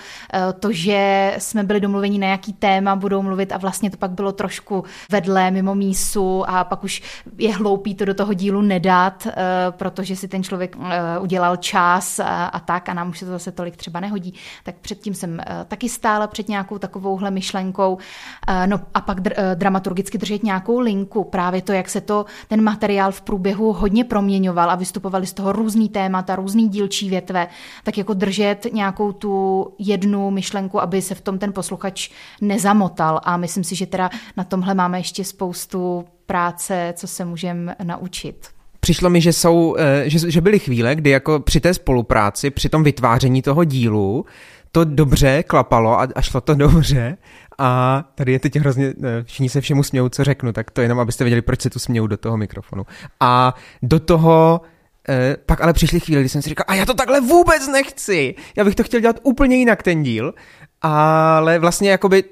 to, 0.60 0.72
že 0.72 1.36
jsme 1.38 1.64
byli 1.64 1.80
domluveni 1.80 2.20
na 2.20 2.28
jaký 2.28 2.54
téma 2.54 2.96
budou 2.96 3.22
mluvit 3.22 3.52
a 3.52 3.58
vlastně 3.58 3.92
to 3.92 3.98
pak 3.98 4.12
bylo 4.12 4.32
trošku 4.32 4.84
vedle, 5.12 5.52
mimo 5.52 5.76
mísu 5.76 6.50
a 6.50 6.64
pak 6.64 6.84
už 6.84 7.02
je 7.38 7.54
hloupý 7.54 7.96
to 7.96 8.06
do 8.06 8.14
toho 8.14 8.34
dílu 8.34 8.62
nedat, 8.62 9.28
protože 9.70 10.16
si 10.16 10.28
ten 10.28 10.44
člověk 10.44 10.78
udělal 11.20 11.58
čas 11.58 12.19
a, 12.26 12.46
a 12.46 12.60
tak 12.60 12.90
a 12.90 12.94
nám 12.94 13.10
už 13.10 13.20
se 13.20 13.26
to 13.26 13.32
zase 13.32 13.52
tolik 13.52 13.78
třeba 13.78 14.00
nehodí, 14.00 14.34
tak 14.64 14.76
předtím 14.76 15.14
jsem 15.14 15.32
uh, 15.32 15.38
taky 15.68 15.90
stála 15.90 16.28
před 16.28 16.50
nějakou 16.50 16.78
takovouhle 16.78 17.32
myšlenkou. 17.32 17.94
Uh, 17.94 18.68
no 18.68 18.82
a 18.94 19.02
pak 19.02 19.20
dr- 19.20 19.52
uh, 19.52 19.56
dramaturgicky 19.56 20.18
držet 20.18 20.44
nějakou 20.44 20.80
linku, 20.80 21.24
právě 21.24 21.62
to, 21.62 21.74
jak 21.74 21.90
se 21.90 22.02
to 22.02 22.26
ten 22.48 22.64
materiál 22.64 23.12
v 23.12 23.22
průběhu 23.22 23.74
hodně 23.74 24.04
proměňoval 24.04 24.72
a 24.72 24.76
vystupovali 24.76 25.26
z 25.26 25.34
toho 25.34 25.52
různý 25.52 25.90
témata, 25.90 26.36
různý 26.36 26.70
dílčí 26.70 27.10
větve, 27.10 27.48
tak 27.84 27.98
jako 27.98 28.14
držet 28.14 28.68
nějakou 28.74 29.12
tu 29.12 29.68
jednu 29.80 30.32
myšlenku, 30.32 30.82
aby 30.82 31.02
se 31.02 31.16
v 31.16 31.22
tom 31.22 31.40
ten 31.40 31.54
posluchač 31.54 32.10
nezamotal. 32.42 33.22
A 33.24 33.38
myslím 33.38 33.64
si, 33.64 33.76
že 33.76 33.86
teda 33.86 34.10
na 34.38 34.44
tomhle 34.44 34.74
máme 34.74 35.00
ještě 35.00 35.24
spoustu 35.24 36.06
práce, 36.26 36.94
co 36.98 37.08
se 37.08 37.26
můžeme 37.26 37.76
naučit 37.84 38.59
přišlo 38.80 39.10
mi, 39.10 39.22
že 39.22 39.34
jsou, 39.34 39.76
eh, 39.80 40.04
že, 40.06 40.32
že 40.32 40.42
byly 40.42 40.60
chvíle, 40.60 40.96
kdy 40.96 41.10
jako 41.10 41.40
při 41.40 41.60
té 41.60 41.74
spolupráci, 41.74 42.50
při 42.50 42.70
tom 42.70 42.84
vytváření 42.84 43.42
toho 43.42 43.64
dílu, 43.64 44.26
to 44.72 44.84
dobře 44.84 45.44
klapalo 45.44 46.00
a, 46.00 46.08
a 46.16 46.22
šlo 46.22 46.42
to 46.42 46.56
dobře. 46.56 47.18
A 47.58 48.04
tady 48.16 48.32
je 48.32 48.40
teď 48.40 48.56
hrozně, 48.56 48.94
eh, 49.04 49.24
všichni 49.24 49.50
se 49.50 49.62
všemu 49.62 49.84
smějou, 49.84 50.10
co 50.10 50.24
řeknu, 50.24 50.54
tak 50.54 50.72
to 50.72 50.82
jenom, 50.82 51.00
abyste 51.00 51.24
věděli, 51.24 51.42
proč 51.42 51.62
se 51.62 51.70
tu 51.70 51.80
smějou 51.80 52.08
do 52.08 52.18
toho 52.18 52.38
mikrofonu. 52.38 52.86
A 53.20 53.54
do 53.82 54.00
toho 54.00 54.62
eh, 55.10 55.38
pak 55.46 55.62
ale 55.62 55.74
přišly 55.74 56.00
chvíle, 56.00 56.22
kdy 56.22 56.30
jsem 56.30 56.42
si 56.42 56.50
říkal, 56.50 56.66
a 56.68 56.76
já 56.76 56.86
to 56.86 56.94
takhle 56.94 57.22
vůbec 57.22 57.68
nechci, 57.68 58.36
já 58.56 58.64
bych 58.64 58.76
to 58.76 58.84
chtěl 58.84 59.00
dělat 59.00 59.20
úplně 59.24 59.56
jinak 59.56 59.84
ten 59.84 60.04
díl, 60.04 60.34
ale 60.82 61.60
vlastně 61.60 61.92
jakoby 61.92 62.24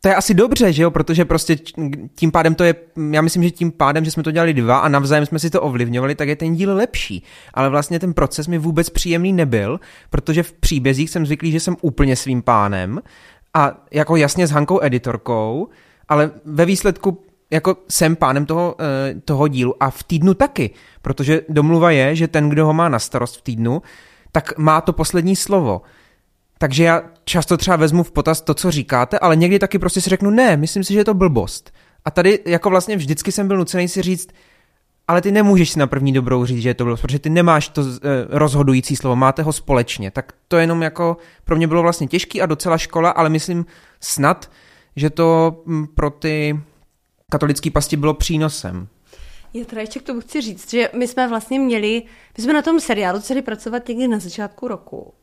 to 0.00 0.08
je 0.08 0.14
asi 0.14 0.34
dobře, 0.34 0.72
že 0.72 0.82
jo, 0.82 0.90
protože 0.90 1.24
prostě 1.24 1.56
tím 2.14 2.30
pádem 2.30 2.54
to 2.54 2.64
je, 2.64 2.74
já 3.10 3.22
myslím, 3.22 3.42
že 3.42 3.50
tím 3.50 3.72
pádem, 3.72 4.04
že 4.04 4.10
jsme 4.10 4.22
to 4.22 4.30
dělali 4.30 4.54
dva 4.54 4.78
a 4.78 4.88
navzájem 4.88 5.26
jsme 5.26 5.38
si 5.38 5.50
to 5.50 5.62
ovlivňovali, 5.62 6.14
tak 6.14 6.28
je 6.28 6.36
ten 6.36 6.54
díl 6.54 6.76
lepší. 6.76 7.22
Ale 7.54 7.68
vlastně 7.68 7.98
ten 7.98 8.14
proces 8.14 8.46
mi 8.46 8.58
vůbec 8.58 8.90
příjemný 8.90 9.32
nebyl, 9.32 9.80
protože 10.10 10.42
v 10.42 10.52
příbězích 10.52 11.10
jsem 11.10 11.26
zvyklý, 11.26 11.52
že 11.52 11.60
jsem 11.60 11.76
úplně 11.80 12.16
svým 12.16 12.42
pánem 12.42 13.00
a 13.54 13.84
jako 13.92 14.16
jasně 14.16 14.46
s 14.46 14.50
Hankou 14.50 14.82
editorkou, 14.82 15.68
ale 16.08 16.30
ve 16.44 16.64
výsledku 16.64 17.22
jako 17.50 17.76
jsem 17.88 18.16
pánem 18.16 18.46
toho, 18.46 18.74
eh, 18.80 19.14
toho 19.24 19.48
dílu 19.48 19.82
a 19.82 19.90
v 19.90 20.02
týdnu 20.02 20.34
taky, 20.34 20.70
protože 21.02 21.42
domluva 21.48 21.90
je, 21.90 22.16
že 22.16 22.28
ten, 22.28 22.48
kdo 22.48 22.66
ho 22.66 22.72
má 22.72 22.88
na 22.88 22.98
starost 22.98 23.36
v 23.36 23.42
týdnu, 23.42 23.82
tak 24.32 24.58
má 24.58 24.80
to 24.80 24.92
poslední 24.92 25.36
slovo. 25.36 25.82
Takže 26.58 26.84
já 26.84 27.02
často 27.24 27.56
třeba 27.56 27.76
vezmu 27.76 28.02
v 28.02 28.12
potaz 28.12 28.40
to, 28.40 28.54
co 28.54 28.70
říkáte, 28.70 29.18
ale 29.18 29.36
někdy 29.36 29.58
taky 29.58 29.78
prostě 29.78 30.00
si 30.00 30.10
řeknu, 30.10 30.30
ne, 30.30 30.56
myslím 30.56 30.84
si, 30.84 30.92
že 30.92 31.00
je 31.00 31.04
to 31.04 31.14
blbost. 31.14 31.72
A 32.04 32.10
tady 32.10 32.38
jako 32.46 32.70
vlastně 32.70 32.96
vždycky 32.96 33.32
jsem 33.32 33.48
byl 33.48 33.56
nucený 33.56 33.88
si 33.88 34.02
říct, 34.02 34.28
ale 35.08 35.22
ty 35.22 35.32
nemůžeš 35.32 35.70
si 35.70 35.78
na 35.78 35.86
první 35.86 36.12
dobrou 36.12 36.44
říct, 36.44 36.62
že 36.62 36.68
je 36.68 36.74
to 36.74 36.84
blbost, 36.84 37.00
protože 37.00 37.18
ty 37.18 37.30
nemáš 37.30 37.68
to 37.68 37.82
eh, 37.82 38.08
rozhodující 38.28 38.96
slovo, 38.96 39.16
máte 39.16 39.42
ho 39.42 39.52
společně. 39.52 40.10
Tak 40.10 40.32
to 40.48 40.56
jenom 40.56 40.82
jako 40.82 41.16
pro 41.44 41.56
mě 41.56 41.66
bylo 41.66 41.82
vlastně 41.82 42.06
těžký 42.06 42.42
a 42.42 42.46
docela 42.46 42.78
škola, 42.78 43.10
ale 43.10 43.28
myslím 43.28 43.66
snad, 44.00 44.50
že 44.96 45.10
to 45.10 45.62
hm, 45.66 45.86
pro 45.94 46.10
ty 46.10 46.60
katolické 47.30 47.70
pasti 47.70 47.96
bylo 47.96 48.14
přínosem. 48.14 48.88
Já 49.54 49.64
teda 49.64 49.80
ještě 49.80 50.00
k 50.00 50.02
tomu 50.02 50.20
chci 50.20 50.40
říct, 50.40 50.70
že 50.70 50.88
my 50.92 51.08
jsme 51.08 51.28
vlastně 51.28 51.60
měli, 51.60 52.02
my 52.38 52.44
jsme 52.44 52.52
na 52.52 52.62
tom 52.62 52.80
seriálu 52.80 53.20
celý 53.20 53.42
pracovat 53.42 53.88
někdy 53.88 54.08
na 54.08 54.18
začátku 54.18 54.68
roku 54.68 55.14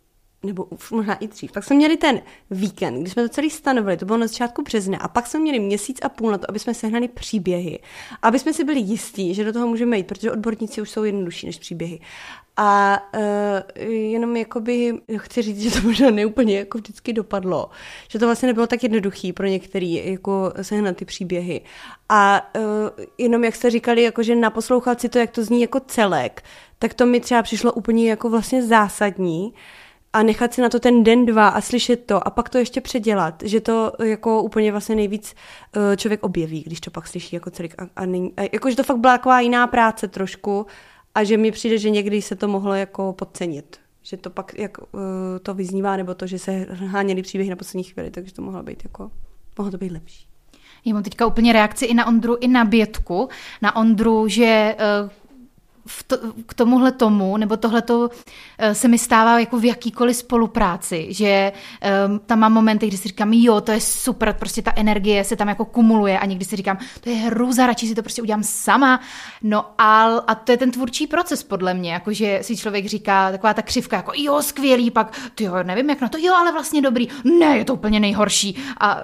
nebo 0.44 0.68
možná 0.92 1.14
i 1.14 1.28
dřív. 1.28 1.52
Pak 1.52 1.64
jsme 1.64 1.76
měli 1.76 1.98
ten 1.98 2.22
víkend, 2.52 3.02
kdy 3.02 3.10
jsme 3.10 3.24
to 3.24 3.30
celý 3.30 3.50
stanovili, 3.50 3.98
to 3.98 4.06
bylo 4.06 4.18
na 4.18 4.28
začátku 4.28 4.62
března, 4.62 4.98
a 4.98 5.08
pak 5.08 5.28
jsme 5.28 5.40
měli 5.40 5.60
měsíc 5.60 6.00
a 6.02 6.10
půl 6.10 6.32
na 6.32 6.38
to, 6.38 6.46
aby 6.50 6.60
jsme 6.60 6.74
sehnali 6.74 7.08
příběhy, 7.08 7.80
aby 8.22 8.40
jsme 8.40 8.54
si 8.54 8.64
byli 8.64 8.80
jistí, 8.80 9.34
že 9.34 9.44
do 9.44 9.54
toho 9.54 9.68
můžeme 9.68 9.98
jít, 9.98 10.08
protože 10.08 10.32
odborníci 10.32 10.82
už 10.82 10.90
jsou 10.90 11.04
jednodušší 11.04 11.46
než 11.46 11.60
příběhy. 11.60 12.00
A 12.58 13.00
uh, 13.78 13.92
jenom 13.92 14.36
jakoby 14.36 14.94
chci 15.18 15.42
říct, 15.42 15.62
že 15.62 15.82
to 15.82 15.88
možná 15.88 16.10
neúplně 16.10 16.58
jako 16.58 16.78
vždycky 16.78 17.14
dopadlo. 17.14 17.70
Že 18.08 18.20
to 18.20 18.26
vlastně 18.26 18.48
nebylo 18.48 18.68
tak 18.68 18.84
jednoduchý 18.84 19.34
pro 19.34 19.48
některý 19.48 20.12
jako 20.12 20.54
sehnat 20.62 20.98
ty 20.98 21.06
příběhy. 21.06 21.62
A 22.10 22.52
uh, 22.58 22.64
jenom 23.18 23.44
jak 23.44 23.56
jste 23.56 23.70
říkali, 23.70 24.04
jako 24.04 24.24
že 24.24 24.36
naposlouchat 24.36 25.02
si 25.02 25.10
to, 25.10 25.20
jak 25.20 25.32
to 25.32 25.44
zní 25.44 25.62
jako 25.62 25.80
celek, 25.80 26.44
tak 26.80 26.94
to 26.94 27.06
mi 27.06 27.20
třeba 27.20 27.44
přišlo 27.44 27.74
úplně 27.74 28.10
jako 28.10 28.30
vlastně 28.30 28.64
zásadní, 28.64 29.54
a 30.14 30.24
nechat 30.24 30.54
si 30.54 30.62
na 30.62 30.70
to 30.70 30.80
ten 30.80 31.04
den, 31.04 31.26
dva 31.26 31.48
a 31.48 31.62
slyšet 31.62 32.06
to 32.06 32.28
a 32.28 32.30
pak 32.30 32.50
to 32.50 32.58
ještě 32.58 32.82
předělat, 32.82 33.44
že 33.46 33.62
to 33.62 33.92
jako 34.04 34.42
úplně 34.42 34.72
vlastně 34.72 34.96
nejvíc 34.96 35.36
uh, 35.76 35.96
člověk 35.96 36.24
objeví, 36.24 36.64
když 36.64 36.80
to 36.80 36.92
pak 36.92 37.08
slyší 37.08 37.36
jako 37.36 37.50
celý 37.50 37.70
a, 37.78 37.88
a, 37.96 38.06
není, 38.06 38.34
a 38.38 38.42
jakože 38.54 38.76
to 38.76 38.84
fakt 38.84 38.98
byla 38.98 39.18
taková 39.18 39.40
jiná 39.40 39.68
práce 39.68 40.08
trošku 40.08 40.66
a 41.16 41.24
že 41.24 41.38
mi 41.38 41.52
přijde, 41.52 41.78
že 41.78 41.90
někdy 41.90 42.22
se 42.22 42.36
to 42.36 42.48
mohlo 42.48 42.74
jako 42.74 43.14
podcenit 43.14 43.84
že 44.04 44.18
to 44.18 44.30
pak 44.30 44.54
jak 44.58 44.78
uh, 44.78 45.02
to 45.44 45.54
vyznívá, 45.54 45.98
nebo 45.98 46.14
to, 46.14 46.28
že 46.28 46.40
se 46.40 46.68
háněli 46.72 47.22
příběhy 47.22 47.50
na 47.50 47.56
poslední 47.56 47.84
chvíli, 47.84 48.12
takže 48.12 48.34
to 48.34 48.42
mohlo 48.42 48.64
být 48.64 48.84
jako, 48.84 49.12
mohlo 49.58 49.72
to 49.72 49.78
být 49.78 49.92
lepší. 49.92 50.28
Já 50.86 50.94
mám 50.94 51.04
teďka 51.04 51.26
úplně 51.26 51.54
reakci 51.54 51.86
i 51.86 51.94
na 51.94 52.08
Ondru, 52.08 52.38
i 52.42 52.48
na 52.48 52.66
Bětku. 52.66 53.30
Na 53.62 53.76
Ondru, 53.76 54.28
že 54.28 54.76
uh, 55.04 55.10
v 55.86 56.04
to, 56.04 56.18
k 56.46 56.54
tomuhle 56.54 56.92
tomu, 56.92 57.38
nebo 57.38 57.58
tohleto 57.58 58.10
eh, 58.58 58.76
se 58.76 58.88
mi 58.88 58.98
stává 58.98 59.40
jako 59.40 59.60
v 59.60 59.66
jakýkoliv 59.66 60.16
spolupráci, 60.16 61.08
že 61.10 61.52
um, 62.08 62.20
tam 62.20 62.40
mám 62.40 62.54
momenty, 62.54 62.88
kdy 62.88 62.98
si 62.98 63.08
říkám, 63.08 63.34
jo, 63.34 63.62
to 63.62 63.72
je 63.72 63.82
super, 63.82 64.34
prostě 64.34 64.62
ta 64.62 64.72
energie 64.76 65.24
se 65.24 65.36
tam 65.36 65.48
jako 65.48 65.66
kumuluje 65.66 66.20
a 66.20 66.26
někdy 66.26 66.46
si 66.46 66.56
říkám, 66.56 66.78
to 67.02 67.10
je 67.10 67.16
hrůza, 67.16 67.68
radši 67.68 67.88
si 67.88 67.96
to 67.96 68.02
prostě 68.02 68.22
udělám 68.22 68.44
sama. 68.44 69.00
No 69.42 69.66
a, 69.78 70.04
a 70.04 70.36
to 70.36 70.52
je 70.52 70.58
ten 70.58 70.72
tvůrčí 70.72 71.08
proces 71.08 71.44
podle 71.44 71.74
mě, 71.74 71.94
jakože 71.94 72.40
si 72.42 72.58
člověk 72.58 72.86
říká, 72.86 73.32
taková 73.32 73.54
ta 73.54 73.62
křivka, 73.62 73.96
jako 73.96 74.12
jo, 74.16 74.42
skvělý, 74.42 74.92
pak, 74.92 75.20
ty 75.36 75.44
jo, 75.44 75.54
nevím 75.64 75.90
jak 75.90 76.02
na 76.02 76.08
to, 76.08 76.18
jo, 76.18 76.34
ale 76.34 76.52
vlastně 76.52 76.82
dobrý, 76.82 77.08
ne, 77.40 77.58
je 77.58 77.66
to 77.66 77.74
úplně 77.74 78.00
nejhorší. 78.00 78.58
A 78.78 78.96
uh, 78.96 79.02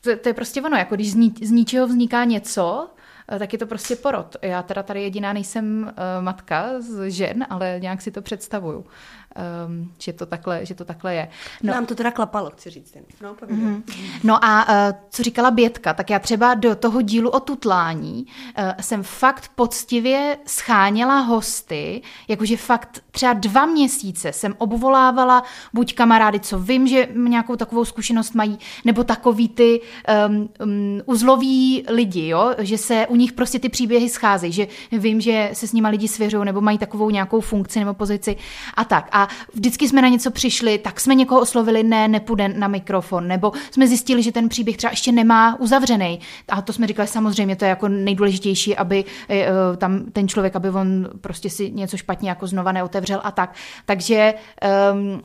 to, 0.00 0.16
to 0.16 0.28
je 0.28 0.32
prostě 0.32 0.62
ono, 0.62 0.76
jako 0.76 0.94
když 0.94 1.12
z, 1.12 1.14
ní, 1.14 1.34
z 1.42 1.50
ničeho 1.50 1.86
vzniká 1.86 2.24
něco, 2.24 2.88
Eh, 2.88 3.01
tak 3.38 3.52
je 3.52 3.58
to 3.58 3.66
prostě 3.66 3.96
porod. 3.96 4.36
Já 4.42 4.62
teda 4.62 4.82
tady 4.82 5.02
jediná 5.02 5.32
nejsem 5.32 5.82
uh, 5.82 6.24
matka 6.24 6.80
z 6.80 7.10
žen, 7.10 7.46
ale 7.50 7.76
nějak 7.80 8.02
si 8.02 8.10
to 8.10 8.22
představuju 8.22 8.84
um, 9.66 9.92
že, 9.98 10.12
to 10.12 10.26
takhle, 10.26 10.66
že 10.66 10.74
to 10.74 10.84
takhle 10.84 11.14
je. 11.14 11.28
No, 11.62 11.72
Nám 11.72 11.86
to 11.86 11.94
teda 11.94 12.10
klapalo, 12.10 12.50
chci 12.50 12.70
říct. 12.70 12.96
No, 13.20 13.34
mm-hmm. 13.34 13.82
no 14.24 14.44
a 14.44 14.68
uh, 14.68 14.98
co 15.10 15.22
říkala 15.22 15.50
Bětka, 15.50 15.94
tak 15.94 16.10
já 16.10 16.18
třeba 16.18 16.54
do 16.54 16.74
toho 16.76 17.02
dílu 17.02 17.30
o 17.30 17.40
tutlání 17.40 18.26
uh, 18.58 18.64
jsem 18.80 19.02
fakt 19.02 19.50
poctivě 19.54 20.38
scháněla 20.46 21.20
hosty, 21.20 22.02
jakože 22.28 22.56
fakt 22.56 23.00
třeba 23.12 23.32
dva 23.32 23.66
měsíce 23.66 24.32
jsem 24.32 24.54
obvolávala 24.58 25.42
buď 25.72 25.94
kamarády, 25.94 26.40
co 26.40 26.58
vím, 26.58 26.86
že 26.86 27.08
nějakou 27.14 27.56
takovou 27.56 27.84
zkušenost 27.84 28.34
mají, 28.34 28.58
nebo 28.84 29.04
takový 29.04 29.48
ty 29.48 29.80
um, 30.28 30.48
um, 30.62 31.00
uzloví 31.06 31.84
lidi, 31.88 32.28
jo? 32.28 32.54
že 32.58 32.78
se 32.78 33.06
u 33.06 33.16
nich 33.16 33.32
prostě 33.32 33.58
ty 33.58 33.68
příběhy 33.68 34.08
scházejí, 34.08 34.52
že 34.52 34.66
vím, 34.92 35.20
že 35.20 35.50
se 35.52 35.68
s 35.68 35.72
nimi 35.72 35.88
lidi 35.88 36.08
svěřují, 36.08 36.44
nebo 36.44 36.60
mají 36.60 36.78
takovou 36.78 37.10
nějakou 37.10 37.40
funkci 37.40 37.78
nebo 37.78 37.94
pozici 37.94 38.36
a 38.74 38.84
tak. 38.84 39.08
A 39.12 39.28
vždycky 39.54 39.88
jsme 39.88 40.02
na 40.02 40.08
něco 40.08 40.30
přišli, 40.30 40.78
tak 40.78 41.00
jsme 41.00 41.14
někoho 41.14 41.40
oslovili, 41.40 41.82
ne, 41.82 42.08
nepůjde 42.08 42.48
na 42.48 42.68
mikrofon, 42.68 43.28
nebo 43.28 43.52
jsme 43.70 43.86
zjistili, 43.86 44.22
že 44.22 44.32
ten 44.32 44.48
příběh 44.48 44.76
třeba 44.76 44.90
ještě 44.90 45.12
nemá 45.12 45.60
uzavřený. 45.60 46.20
A 46.48 46.62
to 46.62 46.72
jsme 46.72 46.86
říkali, 46.86 47.08
samozřejmě 47.08 47.56
to 47.56 47.64
je 47.64 47.68
jako 47.68 47.88
nejdůležitější, 47.88 48.76
aby 48.76 49.04
eh, 49.30 49.46
tam 49.76 50.04
ten 50.12 50.28
člověk, 50.28 50.56
aby 50.56 50.70
on 50.70 51.08
prostě 51.20 51.50
si 51.50 51.70
něco 51.70 51.96
špatně 51.96 52.28
jako 52.28 52.46
znova 52.46 52.72
neotevřel 52.72 53.01
a 53.22 53.30
tak. 53.30 53.54
Takže 53.86 54.34
um, 54.92 55.22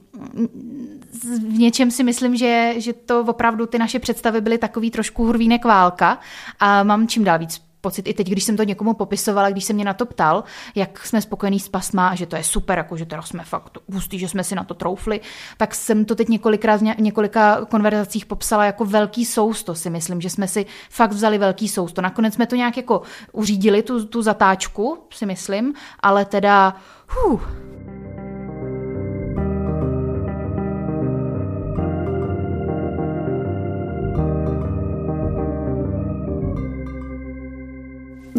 v 1.37 1.57
něčem 1.57 1.91
si 1.91 2.03
myslím, 2.03 2.35
že, 2.35 2.73
že 2.77 2.93
to 2.93 3.21
opravdu 3.21 3.65
ty 3.65 3.77
naše 3.77 3.99
představy 3.99 4.41
byly 4.41 4.57
takový 4.57 4.91
trošku 4.91 5.25
hurvínek 5.25 5.65
válka 5.65 6.19
a 6.59 6.83
mám 6.83 7.07
čím 7.07 7.23
dál 7.23 7.39
víc 7.39 7.66
pocit 7.87 8.07
i 8.07 8.13
teď, 8.13 8.29
když 8.29 8.43
jsem 8.43 8.57
to 8.57 8.63
někomu 8.63 8.93
popisovala, 8.93 9.49
když 9.49 9.63
se 9.63 9.73
mě 9.73 9.85
na 9.85 9.93
to 9.93 10.05
ptal, 10.05 10.43
jak 10.75 11.05
jsme 11.05 11.21
spokojení 11.21 11.59
s 11.59 11.69
pasma 11.69 12.07
a 12.07 12.15
že 12.15 12.25
to 12.25 12.35
je 12.35 12.43
super, 12.43 12.77
jako 12.77 12.97
že 12.97 13.05
teda 13.05 13.21
jsme 13.21 13.43
fakt 13.43 13.77
hustý, 13.93 14.19
že 14.19 14.27
jsme 14.27 14.43
si 14.43 14.55
na 14.55 14.63
to 14.63 14.73
troufli, 14.73 15.19
tak 15.57 15.75
jsem 15.75 16.05
to 16.05 16.15
teď 16.15 16.27
několikrát 16.29 16.81
v 16.81 16.99
několika 16.99 17.65
konverzacích 17.65 18.25
popsala 18.25 18.65
jako 18.65 18.85
velký 18.85 19.25
sousto, 19.25 19.75
si 19.75 19.89
myslím, 19.89 20.21
že 20.21 20.29
jsme 20.29 20.47
si 20.47 20.65
fakt 20.89 21.11
vzali 21.11 21.37
velký 21.37 21.67
sousto. 21.67 22.01
Nakonec 22.01 22.33
jsme 22.33 22.45
to 22.47 22.55
nějak 22.55 22.77
jako 22.77 23.01
uřídili, 23.31 23.83
tu, 23.83 24.05
tu 24.05 24.21
zatáčku, 24.21 24.97
si 25.09 25.25
myslím, 25.25 25.73
ale 25.99 26.25
teda, 26.25 26.75
huh, 27.07 27.41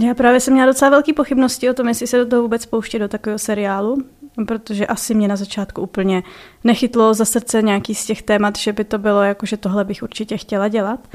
Já 0.01 0.15
právě 0.15 0.41
jsem 0.41 0.55
měla 0.55 0.67
docela 0.67 0.91
velké 0.91 1.13
pochybnosti 1.13 1.71
o 1.71 1.75
tom, 1.75 1.89
jestli 1.89 2.07
se 2.07 2.19
do 2.19 2.27
toho 2.27 2.43
vůbec 2.43 2.67
pouště 2.67 2.99
do 2.99 3.09
takového 3.09 3.39
seriálu, 3.39 4.05
protože 4.47 4.87
asi 4.87 5.15
mě 5.15 5.29
na 5.29 5.37
začátku 5.37 5.83
úplně 5.83 6.23
nechytlo 6.65 7.15
za 7.15 7.25
srdce 7.25 7.63
nějaký 7.63 7.95
z 7.95 8.07
těch 8.07 8.23
témat, 8.23 8.59
že 8.59 8.73
by 8.73 8.85
to 8.85 8.99
bylo 8.99 9.23
jako, 9.23 9.47
že 9.47 9.57
tohle 9.57 9.85
bych 9.85 10.03
určitě 10.03 10.37
chtěla 10.37 10.69
dělat. 10.69 11.09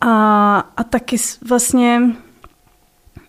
A, 0.00 0.58
a 0.76 0.84
taky 0.84 1.16
vlastně, 1.48 2.00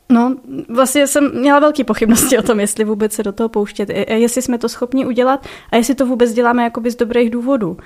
no, 0.09 0.35
vlastně 0.69 1.07
jsem 1.07 1.39
měla 1.39 1.59
velké 1.59 1.83
pochybnosti 1.83 2.37
o 2.37 2.41
tom, 2.41 2.59
jestli 2.59 2.83
vůbec 2.83 3.13
se 3.13 3.23
do 3.23 3.31
toho 3.31 3.49
pouštět, 3.49 3.89
jestli 4.09 4.41
jsme 4.41 4.57
to 4.57 4.69
schopni 4.69 5.05
udělat 5.05 5.47
a 5.71 5.75
jestli 5.75 5.95
to 5.95 6.05
vůbec 6.05 6.33
děláme 6.33 6.63
jakoby 6.63 6.91
z 6.91 6.95
dobrých 6.95 7.29
důvodů. 7.29 7.77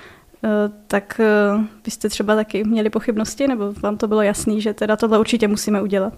Eh, 0.44 0.48
tak 0.86 1.20
byste 1.84 2.08
třeba 2.08 2.34
taky 2.34 2.64
měli 2.64 2.90
pochybnosti, 2.90 3.48
nebo 3.48 3.72
vám 3.72 3.96
to 3.96 4.08
bylo 4.08 4.22
jasný, 4.22 4.60
že 4.60 4.74
teda 4.74 4.96
tohle 4.96 5.18
určitě 5.18 5.48
musíme 5.48 5.82
udělat? 5.82 6.12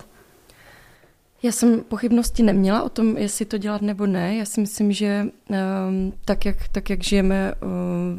Já 1.44 1.52
jsem 1.52 1.80
pochybnosti 1.80 2.42
neměla 2.42 2.82
o 2.82 2.88
tom, 2.88 3.16
jestli 3.16 3.44
to 3.44 3.58
dělat 3.58 3.82
nebo 3.82 4.06
ne. 4.06 4.36
Já 4.36 4.44
si 4.44 4.60
myslím, 4.60 4.92
že 4.92 5.26
um, 5.48 6.12
tak, 6.24 6.46
jak, 6.46 6.68
tak, 6.68 6.90
jak 6.90 7.04
žijeme 7.04 7.54
uh, 7.54 7.60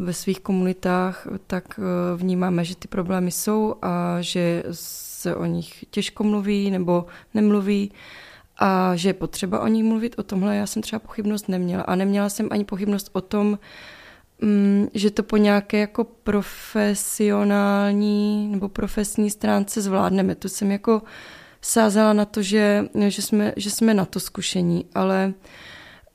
ve 0.05 0.13
svých 0.13 0.39
komunitách, 0.39 1.27
tak 1.47 1.79
uh, 1.79 1.83
vnímáme, 2.21 2.65
že 2.65 2.75
ty 2.75 2.87
problémy 2.87 3.31
jsou 3.31 3.75
a 3.81 4.17
že 4.19 4.63
se 4.71 5.35
o 5.35 5.45
nich 5.45 5.85
těžko 5.89 6.23
mluví 6.23 6.71
nebo 6.71 7.05
nemluví 7.33 7.91
a 8.57 8.95
že 8.95 9.09
je 9.09 9.13
potřeba 9.13 9.59
o 9.59 9.67
nich 9.67 9.83
mluvit. 9.83 10.19
O 10.19 10.23
tomhle 10.23 10.55
já 10.55 10.67
jsem 10.67 10.81
třeba 10.81 10.99
pochybnost 10.99 11.49
neměla. 11.49 11.83
A 11.83 11.95
neměla 11.95 12.29
jsem 12.29 12.47
ani 12.51 12.65
pochybnost 12.65 13.09
o 13.13 13.21
tom, 13.21 13.59
um, 14.41 14.89
že 14.93 15.11
to 15.11 15.23
po 15.23 15.37
nějaké 15.37 15.77
jako 15.77 16.03
profesionální 16.03 18.47
nebo 18.51 18.69
profesní 18.69 19.29
stránce 19.29 19.81
zvládneme. 19.81 20.35
To 20.35 20.49
jsem 20.49 20.71
jako 20.71 21.01
sázela 21.63 22.13
na 22.13 22.25
to, 22.25 22.41
že, 22.41 22.85
že, 23.07 23.21
jsme, 23.21 23.53
že 23.57 23.69
jsme 23.69 23.93
na 23.93 24.05
to 24.05 24.19
zkušení, 24.19 24.85
ale 24.95 25.33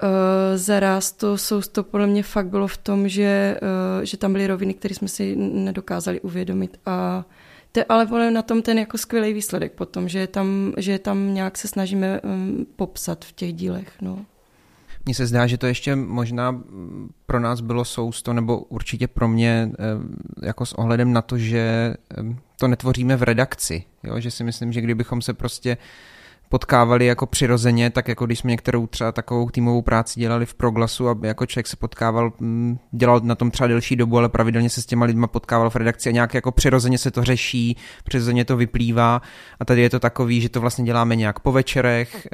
uh, 0.02 0.08
zaraz 0.54 1.12
to 1.12 1.38
sousto 1.38 1.82
podle 1.82 2.06
mě 2.06 2.22
fakt 2.22 2.48
bylo 2.48 2.68
v 2.68 2.76
tom, 2.76 3.08
že, 3.08 3.61
uh, 3.62 4.04
že 4.04 4.16
tam 4.16 4.32
byly 4.32 4.46
roviny, 4.46 4.74
které 4.74 4.94
jsme 4.94 5.08
si 5.08 5.37
nedokázali 5.37 6.20
uvědomit 6.20 6.80
a 6.87 7.24
to 7.72 7.80
je 7.80 7.84
ale 7.88 8.06
podle 8.06 8.30
na 8.30 8.42
tom 8.42 8.62
ten 8.62 8.78
jako 8.78 8.98
skvělý 8.98 9.32
výsledek 9.32 9.72
potom, 9.72 10.08
že 10.08 10.26
tam, 10.26 10.72
že 10.76 10.98
tam 10.98 11.34
nějak 11.34 11.58
se 11.58 11.68
snažíme 11.68 12.20
um, 12.20 12.66
popsat 12.76 13.24
v 13.24 13.32
těch 13.32 13.52
dílech. 13.52 13.92
No. 14.00 14.24
Mně 15.04 15.14
se 15.14 15.26
zdá, 15.26 15.46
že 15.46 15.58
to 15.58 15.66
ještě 15.66 15.96
možná 15.96 16.62
pro 17.26 17.40
nás 17.40 17.61
bylo 17.61 17.84
sousto, 17.84 18.32
nebo 18.32 18.58
určitě 18.58 19.08
pro 19.08 19.28
mě, 19.28 19.70
eh, 19.72 20.46
jako 20.46 20.66
s 20.66 20.72
ohledem 20.72 21.12
na 21.12 21.22
to, 21.22 21.38
že 21.38 21.94
to 22.56 22.68
netvoříme 22.68 23.16
v 23.16 23.22
redakci. 23.22 23.84
Jo? 24.04 24.20
Že 24.20 24.30
si 24.30 24.44
myslím, 24.44 24.72
že 24.72 24.80
kdybychom 24.80 25.22
se 25.22 25.34
prostě 25.34 25.76
potkávali 26.48 27.06
jako 27.06 27.26
přirozeně, 27.26 27.90
tak 27.90 28.08
jako 28.08 28.26
když 28.26 28.38
jsme 28.38 28.50
některou 28.50 28.87
třeba 28.87 29.12
takovou 29.12 29.50
týmovou 29.50 29.82
práci 29.82 30.20
dělali 30.20 30.46
v 30.46 30.54
proglasu 30.54 31.08
a 31.08 31.16
jako 31.22 31.46
člověk 31.46 31.66
se 31.66 31.76
potkával, 31.76 32.32
mm, 32.40 32.78
dělal 32.92 33.20
na 33.24 33.34
tom 33.34 33.50
třeba 33.50 33.66
delší 33.66 33.96
dobu, 33.96 34.18
ale 34.18 34.28
pravidelně 34.28 34.70
se 34.70 34.82
s 34.82 34.87
těma 34.87 35.04
lidma 35.04 35.26
potkával 35.26 35.70
v 35.70 35.76
redakci 35.76 36.08
a 36.08 36.12
nějak 36.12 36.34
jako 36.34 36.52
přirozeně 36.52 36.98
se 36.98 37.11
to 37.11 37.24
řeší, 37.24 37.76
přirozeně 38.04 38.44
to 38.44 38.56
vyplývá. 38.56 39.22
A 39.61 39.64
tady 39.64 39.82
je 39.82 39.90
to 39.90 40.00
takový, 40.00 40.40
že 40.40 40.48
to 40.48 40.61
vlastně 40.61 40.84
děláme 40.84 41.16
nějak 41.16 41.40
po 41.40 41.52
večerech, 41.52 42.28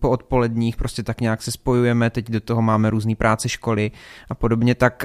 po 0.00 0.10
odpoledních, 0.10 0.76
prostě 0.76 1.02
tak 1.02 1.20
nějak 1.20 1.42
se 1.42 1.52
spojujeme, 1.52 2.10
teď 2.10 2.30
do 2.30 2.40
toho 2.40 2.62
máme 2.62 2.90
různé 2.90 3.14
práce, 3.14 3.48
školy 3.48 3.90
a 4.30 4.34
podobně, 4.34 4.74
tak 4.74 5.04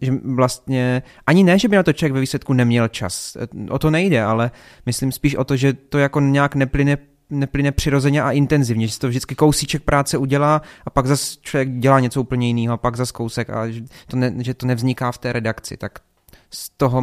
že 0.00 0.12
vlastně 0.24 1.02
ani 1.26 1.44
ne, 1.44 1.58
že 1.58 1.68
by 1.68 1.76
na 1.76 1.82
to 1.82 1.92
člověk 1.92 2.12
ve 2.12 2.20
výsledku 2.20 2.52
neměl 2.52 2.88
čas, 2.88 3.36
o 3.70 3.78
to 3.78 3.90
nejde, 3.90 4.22
ale 4.22 4.50
myslím 4.86 5.12
spíš 5.12 5.34
o 5.34 5.44
to, 5.44 5.56
že 5.56 5.72
to 5.72 5.98
jako 5.98 6.20
nějak 6.20 6.54
neplyne 6.54 6.98
neplyne 7.30 7.72
přirozeně 7.72 8.22
a 8.22 8.32
intenzivně, 8.32 8.86
že 8.86 8.92
se 8.92 8.98
to 8.98 9.08
vždycky 9.08 9.34
kousíček 9.34 9.82
práce 9.82 10.18
udělá 10.18 10.62
a 10.84 10.90
pak 10.90 11.06
zase 11.06 11.36
člověk 11.40 11.78
dělá 11.78 12.00
něco 12.00 12.20
úplně 12.20 12.46
jiného 12.46 12.74
a 12.74 12.76
pak 12.76 12.96
zase 12.96 13.12
kousek 13.12 13.50
a 13.50 13.70
že 13.70 13.82
to, 14.06 14.16
ne, 14.16 14.34
že 14.38 14.54
to 14.54 14.66
nevzniká 14.66 15.12
v 15.12 15.18
té 15.18 15.32
redakci, 15.32 15.76
tak 15.76 15.98
z 16.50 16.70
toho 16.76 17.02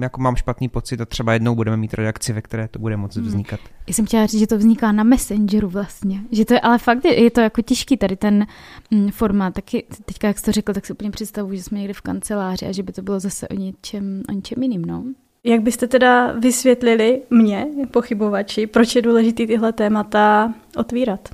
jako 0.00 0.20
mám 0.20 0.36
špatný 0.36 0.68
pocit 0.68 1.00
a 1.00 1.04
třeba 1.04 1.32
jednou 1.32 1.54
budeme 1.54 1.76
mít 1.76 1.94
redakci, 1.94 2.32
ve 2.32 2.42
které 2.42 2.68
to 2.68 2.78
bude 2.78 2.96
moc 2.96 3.16
hmm. 3.16 3.26
vznikat. 3.26 3.60
Hmm. 3.60 3.68
Já 3.86 3.94
jsem 3.94 4.06
chtěla 4.06 4.26
říct, 4.26 4.40
že 4.40 4.46
to 4.46 4.58
vzniká 4.58 4.92
na 4.92 5.04
Messengeru 5.04 5.68
vlastně. 5.68 6.20
Že 6.32 6.44
to 6.44 6.54
je, 6.54 6.60
ale 6.60 6.78
fakt 6.78 7.04
je, 7.04 7.22
je 7.22 7.30
to 7.30 7.40
jako 7.40 7.62
těžký 7.62 7.96
tady 7.96 8.16
ten 8.16 8.46
mm, 8.90 9.10
formát. 9.10 9.54
Taky 9.54 9.84
teďka, 10.04 10.28
jak 10.28 10.38
jsi 10.38 10.44
to 10.44 10.52
řekl, 10.52 10.72
tak 10.72 10.86
si 10.86 10.92
úplně 10.92 11.10
představuji, 11.10 11.56
že 11.56 11.62
jsme 11.62 11.78
někde 11.78 11.94
v 11.94 12.00
kanceláři 12.00 12.66
a 12.66 12.72
že 12.72 12.82
by 12.82 12.92
to 12.92 13.02
bylo 13.02 13.20
zase 13.20 13.48
o 13.48 13.54
něčem, 13.54 14.22
o 14.28 14.32
něčem 14.32 14.62
jiným, 14.62 14.84
no. 14.84 15.04
Jak 15.44 15.60
byste 15.60 15.86
teda 15.86 16.32
vysvětlili 16.32 17.22
mě, 17.30 17.66
pochybovači, 17.90 18.66
proč 18.66 18.94
je 18.94 19.02
důležité 19.02 19.46
tyhle 19.46 19.72
témata 19.72 20.54
otvírat? 20.76 21.28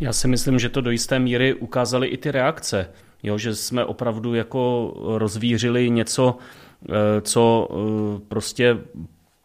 Já 0.00 0.12
si 0.12 0.28
myslím, 0.28 0.58
že 0.58 0.68
to 0.68 0.80
do 0.80 0.90
jisté 0.90 1.18
míry 1.18 1.54
ukázaly 1.54 2.08
i 2.08 2.16
ty 2.16 2.30
reakce. 2.30 2.90
Jo, 3.22 3.38
že 3.38 3.54
jsme 3.54 3.84
opravdu 3.84 4.34
jako 4.34 4.92
rozvířili 5.18 5.90
něco, 5.90 6.38
eh, 6.88 7.20
co 7.20 7.68
eh, 7.70 8.20
prostě 8.28 8.78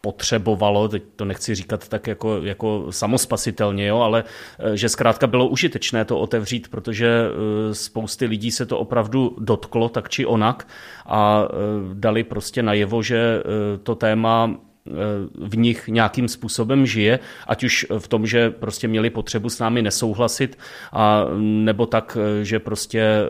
potřebovalo, 0.08 0.88
teď 0.88 1.02
to 1.16 1.24
nechci 1.24 1.54
říkat 1.54 1.88
tak 1.88 2.06
jako, 2.06 2.40
jako 2.42 2.86
samospasitelně, 2.90 3.86
jo, 3.86 3.98
ale 4.00 4.24
eh, 4.24 4.76
že 4.76 4.88
zkrátka 4.88 5.26
bylo 5.26 5.48
užitečné 5.48 6.04
to 6.04 6.18
otevřít, 6.18 6.68
protože 6.68 7.08
eh, 7.08 7.74
spousty 7.74 8.26
lidí 8.26 8.50
se 8.50 8.66
to 8.66 8.78
opravdu 8.78 9.36
dotklo 9.38 9.88
tak 9.88 10.08
či 10.08 10.26
onak 10.26 10.68
a 11.06 11.44
eh, 11.44 11.54
dali 11.94 12.24
prostě 12.24 12.62
najevo, 12.62 13.02
že 13.02 13.42
to 13.82 13.94
téma 13.94 14.56
v 15.34 15.56
nich 15.56 15.88
nějakým 15.88 16.28
způsobem 16.28 16.86
žije, 16.86 17.18
ať 17.46 17.64
už 17.64 17.86
v 17.98 18.08
tom, 18.08 18.26
že 18.26 18.50
prostě 18.50 18.88
měli 18.88 19.10
potřebu 19.10 19.48
s 19.48 19.58
námi 19.58 19.82
nesouhlasit, 19.82 20.58
a 20.92 21.24
nebo 21.38 21.86
tak, 21.86 22.18
že 22.42 22.58
prostě 22.58 23.00
eh, 23.00 23.28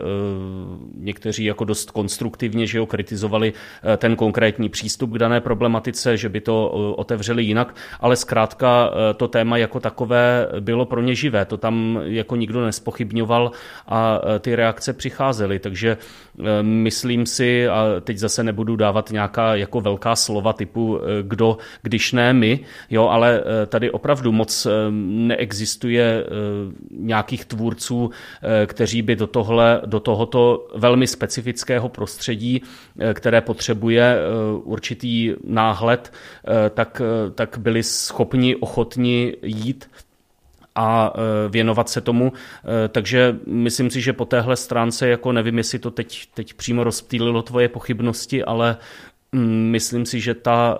někteří 0.95 1.45
jako 1.45 1.63
dost 1.63 1.91
konstruktivně 1.91 2.67
že 2.67 2.77
jo, 2.77 2.85
kritizovali 2.85 3.53
eh, 3.53 3.97
ten 3.97 4.15
konkrétní 4.15 4.69
přístup 4.69 5.11
k 5.11 5.17
dané 5.17 5.41
problematice, 5.41 6.17
že 6.17 6.29
by 6.29 6.41
to 6.41 6.71
eh, 6.73 6.95
otevřeli 6.95 7.43
jinak, 7.43 7.75
ale 7.99 8.15
zkrátka 8.15 8.91
to 9.17 9.27
téma 9.27 9.57
jako 9.57 9.79
takové 9.79 10.47
bylo 10.59 10.85
pro 10.85 11.01
ně 11.01 11.15
živé, 11.15 11.45
to 11.45 11.57
tam 11.57 11.99
jako 12.03 12.35
nikdo 12.35 12.65
nespochybňoval 12.65 13.51
a 13.87 14.21
ty 14.39 14.55
reakce 14.55 14.93
přicházely, 14.93 15.59
takže 15.59 15.97
myslím 16.61 17.25
si, 17.25 17.67
a 17.67 17.85
teď 18.01 18.17
zase 18.17 18.43
nebudu 18.43 18.75
dávat 18.75 19.11
nějaká 19.11 19.55
jako 19.55 19.81
velká 19.81 20.15
slova 20.15 20.53
typu, 20.53 20.99
kdo 21.21 21.48
když 21.81 22.11
ne 22.11 22.33
my, 22.33 22.59
jo, 22.89 23.07
ale 23.07 23.41
eh, 23.41 23.65
tady 23.65 23.91
opravdu 23.91 24.31
moc 24.31 24.65
eh, 24.65 24.71
neexistuje 24.91 26.23
eh, 26.23 26.29
nějakých 26.91 27.45
tvůrců, 27.45 28.11
kteří 28.65 29.01
by 29.01 29.15
do, 29.15 29.27
tohle, 29.27 29.81
do 29.85 29.99
tohoto 29.99 30.67
velmi 30.75 31.07
specifického 31.07 31.89
prostředí, 31.89 32.61
které 33.13 33.41
potřebuje 33.41 34.17
určitý 34.63 35.33
náhled, 35.43 36.13
tak, 36.73 37.01
tak 37.35 37.57
byli 37.57 37.83
schopni, 37.83 38.55
ochotni 38.55 39.33
jít 39.43 39.89
a 40.75 41.13
věnovat 41.49 41.89
se 41.89 42.01
tomu. 42.01 42.33
Takže 42.89 43.35
myslím 43.45 43.89
si, 43.89 44.01
že 44.01 44.13
po 44.13 44.25
téhle 44.25 44.55
stránce, 44.55 45.07
jako 45.07 45.31
nevím, 45.31 45.57
jestli 45.57 45.79
to 45.79 45.91
teď, 45.91 46.25
teď 46.33 46.53
přímo 46.53 46.83
rozptýlilo 46.83 47.41
tvoje 47.41 47.67
pochybnosti, 47.69 48.43
ale 48.43 48.77
mm, 49.31 49.69
myslím 49.71 50.05
si, 50.05 50.19
že 50.19 50.33
ta, 50.33 50.77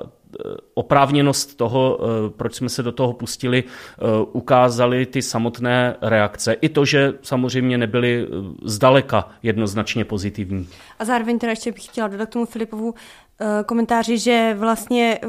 oprávněnost 0.74 1.58
toho, 1.58 2.00
eh, 2.02 2.30
proč 2.30 2.56
jsme 2.56 2.70
se 2.70 2.84
do 2.84 2.92
toho 2.92 3.14
pustili, 3.14 3.64
eh, 3.64 4.04
ukázali 4.32 5.06
ty 5.06 5.22
samotné 5.22 5.96
reakce. 6.02 6.54
I 6.54 6.70
to, 6.70 6.86
že 6.86 7.14
samozřejmě 7.22 7.78
nebyly 7.78 8.28
eh, 8.28 8.36
zdaleka 8.64 9.30
jednoznačně 9.44 10.06
pozitivní. 10.06 10.68
A 11.00 11.06
zároveň 11.06 11.40
teda 11.40 11.50
ještě 11.50 11.72
bych 11.72 11.86
chtěla 11.86 12.08
dodat 12.08 12.30
k 12.30 12.34
tomu 12.34 12.46
Filipovu 12.46 12.94
komentáři, 13.66 14.18
že 14.18 14.56
vlastně 14.60 15.20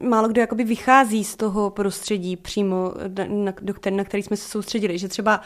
málo 0.00 0.28
kdo 0.28 0.40
jakoby 0.40 0.64
vychází 0.64 1.24
z 1.24 1.36
toho 1.36 1.70
prostředí 1.70 2.36
přímo, 2.36 2.92
na, 3.28 3.52
do 3.60 3.74
který, 3.74 3.96
na 3.96 4.04
který 4.04 4.22
jsme 4.22 4.36
se 4.36 4.48
soustředili. 4.48 4.98
Že 4.98 5.08
třeba 5.08 5.40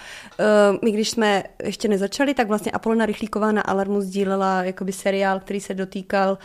my, 0.82 0.92
když 0.92 1.10
jsme 1.10 1.42
ještě 1.62 1.88
nezačali, 1.88 2.34
tak 2.34 2.48
vlastně 2.48 2.72
Apolona 2.72 3.06
Rychlíková 3.06 3.52
na 3.52 3.62
Alarmu 3.62 4.00
sdílela 4.00 4.62
jakoby 4.62 4.92
seriál, 4.92 5.40
který 5.40 5.60
se 5.60 5.74
dotýkal 5.74 6.38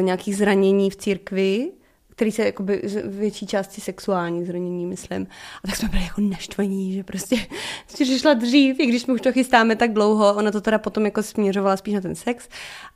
nějakých 0.00 0.36
zranění 0.36 0.90
v 0.90 0.96
církvi 0.96 1.72
který 2.14 2.32
se 2.32 2.44
jakoby 2.44 2.80
z 2.84 3.02
větší 3.06 3.46
části 3.46 3.80
sexuální 3.80 4.44
zranění, 4.44 4.86
myslím. 4.86 5.26
A 5.64 5.66
tak 5.66 5.76
jsme 5.76 5.88
byli 5.88 6.02
jako 6.02 6.20
naštvaní, 6.20 6.92
že 6.92 7.04
prostě 7.04 7.36
přišla 7.92 8.34
dřív, 8.34 8.80
i 8.80 8.86
když 8.86 9.02
jsme 9.02 9.14
už 9.14 9.20
to 9.20 9.32
chystáme 9.32 9.76
tak 9.76 9.92
dlouho, 9.92 10.34
ona 10.34 10.50
to 10.50 10.60
teda 10.60 10.78
potom 10.78 11.04
jako 11.04 11.22
směřovala 11.22 11.76
spíš 11.76 11.94
na 11.94 12.00
ten 12.00 12.14
sex. 12.14 12.48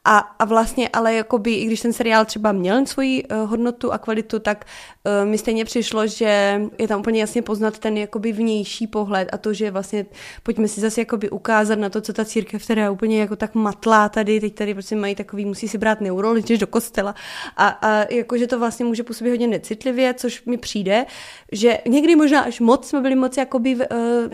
A, 0.05 0.19
a 0.19 0.45
vlastně, 0.45 0.89
ale 0.89 1.15
jakoby, 1.15 1.55
i 1.55 1.67
když 1.67 1.81
ten 1.81 1.93
seriál 1.93 2.25
třeba 2.25 2.53
měl 2.53 2.87
svoji 2.87 3.25
uh, 3.25 3.51
hodnotu 3.51 3.93
a 3.93 3.99
kvalitu, 3.99 4.39
tak 4.39 4.65
uh, 5.05 5.29
mi 5.29 5.39
stejně 5.39 5.65
přišlo, 5.65 6.07
že 6.07 6.61
je 6.79 6.89
tam 6.89 7.01
úplně 7.01 7.21
jasně 7.21 7.43
poznat 7.43 7.79
ten 7.79 7.97
jakoby 7.97 8.33
vnější 8.33 8.87
pohled 8.87 9.29
a 9.33 9.39
to, 9.39 9.53
že 9.53 9.71
vlastně 9.71 10.07
pojďme 10.43 10.69
si 10.69 10.81
zase 10.81 11.01
jakoby 11.01 11.31
ukázat 11.31 11.79
na 11.79 11.91
to, 11.91 12.01
co 12.01 12.13
ta 12.13 12.25
církev 12.25 12.67
teda 12.67 12.91
úplně 12.91 13.21
jako 13.21 13.37
tak 13.37 13.55
matlá 13.55 14.09
tady, 14.09 14.41
teď 14.41 14.55
tady 14.55 14.75
prostě 14.75 14.97
mají 14.97 15.15
takový, 15.15 15.45
musí 15.45 15.69
si 15.69 15.79
brát 15.79 16.01
neurolog, 16.01 16.45
do 16.47 16.67
kostela 16.67 17.15
a, 17.57 17.69
a 17.69 18.13
jakože 18.13 18.47
to 18.47 18.59
vlastně 18.59 18.85
může 18.85 19.03
působí 19.07 19.31
hodně 19.31 19.47
necitlivě, 19.47 20.15
což 20.15 20.45
mi 20.45 20.57
přijde, 20.57 21.07
že 21.53 21.79
někdy 21.89 22.17
možná 22.17 22.41
až 22.41 22.61
moc 22.61 22.89
jsme 22.89 23.01
byli 23.01 23.15
moc 23.15 23.37
jakoby 23.37 23.75
uh, 23.75 23.85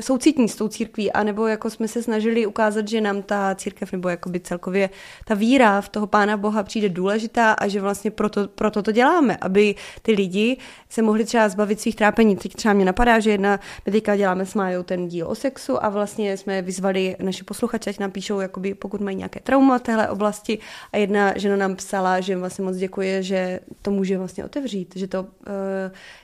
soucitní 0.00 0.48
s 0.48 0.56
tou 0.56 0.68
církví, 0.68 1.12
anebo 1.12 1.46
jako 1.46 1.70
jsme 1.70 1.88
se 1.88 2.02
snažili 2.02 2.46
ukázat, 2.46 2.88
že 2.88 3.00
nám 3.00 3.22
ta 3.22 3.54
církev 3.54 3.92
nebo 3.92 4.08
jakoby 4.08 4.40
celkově 4.40 4.90
ta 5.24 5.34
víra 5.34 5.80
v 5.80 5.88
toho 5.88 6.06
Pána 6.06 6.36
Boha 6.36 6.62
přijde 6.62 6.88
důležitá 6.88 7.52
a 7.52 7.68
že 7.68 7.80
vlastně 7.80 8.10
proto, 8.10 8.48
proto 8.48 8.82
to 8.82 8.92
děláme, 8.92 9.36
aby 9.40 9.74
ty 10.02 10.12
lidi 10.12 10.56
se 10.88 11.02
mohli 11.02 11.24
třeba 11.24 11.48
zbavit 11.48 11.80
svých 11.80 11.96
trápení. 11.96 12.36
Teď 12.36 12.54
třeba 12.54 12.74
mě 12.74 12.84
napadá, 12.84 13.20
že 13.20 13.30
jedna, 13.30 13.60
my 13.86 13.92
teďka 13.92 14.16
děláme 14.16 14.46
s 14.46 14.54
Májou 14.54 14.82
ten 14.82 15.08
díl 15.08 15.26
o 15.28 15.34
sexu 15.34 15.84
a 15.84 15.88
vlastně 15.88 16.36
jsme 16.36 16.62
vyzvali 16.62 17.16
naše 17.22 17.44
posluchače, 17.44 17.90
ať 17.90 17.98
nám 17.98 18.10
píšou, 18.10 18.40
jakoby, 18.40 18.74
pokud 18.74 19.00
mají 19.00 19.16
nějaké 19.16 19.40
trauma 19.40 19.78
v 19.78 19.82
téhle 19.82 20.08
oblasti 20.08 20.58
a 20.92 20.96
jedna 20.96 21.32
žena 21.36 21.56
nám 21.56 21.76
psala, 21.76 22.20
že 22.20 22.36
vlastně 22.36 22.64
moc 22.64 22.76
děkuje, 22.76 23.22
že 23.22 23.60
to 23.82 23.90
může 23.90 24.18
vlastně 24.18 24.44
otevřít, 24.44 24.61
že 24.94 25.06
to 25.06 25.22
uh, 25.22 25.26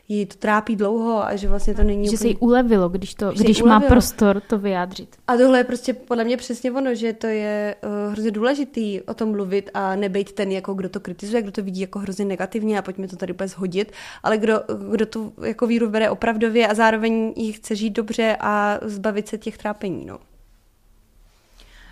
jí 0.09 0.27
to 0.27 0.37
trápí 0.37 0.77
dlouho 0.77 1.27
a 1.27 1.37
že 1.37 1.49
vlastně 1.49 1.75
to 1.75 1.83
není 1.83 2.05
Že 2.05 2.11
úplně... 2.11 2.19
se 2.19 2.29
jí 2.29 2.37
ulevilo, 2.37 2.89
když, 2.89 3.15
to, 3.15 3.33
když 3.33 3.63
má 3.63 3.77
ulevilo. 3.77 3.89
prostor 3.89 4.41
to 4.41 4.59
vyjádřit. 4.59 5.17
A 5.27 5.37
tohle 5.37 5.59
je 5.59 5.65
prostě 5.65 5.93
podle 5.95 6.25
mě 6.25 6.37
přesně 6.37 6.73
ono, 6.73 6.95
že 6.95 7.13
to 7.13 7.27
je 7.27 7.75
uh, 7.85 8.13
hrozně 8.13 8.31
důležitý 8.31 9.01
o 9.01 9.15
tom 9.15 9.31
mluvit 9.31 9.71
a 9.75 9.97
nebejt 9.97 10.33
ten, 10.33 10.53
jako 10.53 10.75
kdo 10.75 10.89
to 10.89 11.01
kritizuje, 11.01 11.43
kdo 11.43 11.53
to 11.53 11.63
vidí 11.63 11.81
jako 11.81 11.99
hrozně 11.99 12.25
negativně 12.25 12.79
a 12.79 12.83
pojďme 12.83 13.09
to 13.09 13.17
tady 13.17 13.33
úplně 13.33 13.49
zhodit, 13.49 13.93
ale 14.23 14.39
kdo, 14.39 14.61
kdo 14.91 15.07
tu 15.07 15.33
jako 15.43 15.67
víru 15.67 15.91
bere 15.91 16.11
opravdově 16.11 16.69
a 16.69 16.75
zároveň 16.75 17.33
jí 17.37 17.53
chce 17.53 17.77
žít 17.77 17.91
dobře 17.91 18.37
a 18.41 18.79
zbavit 18.83 19.29
se 19.29 19.39
těch 19.39 19.59
trápení. 19.59 20.05
No. 20.05 20.19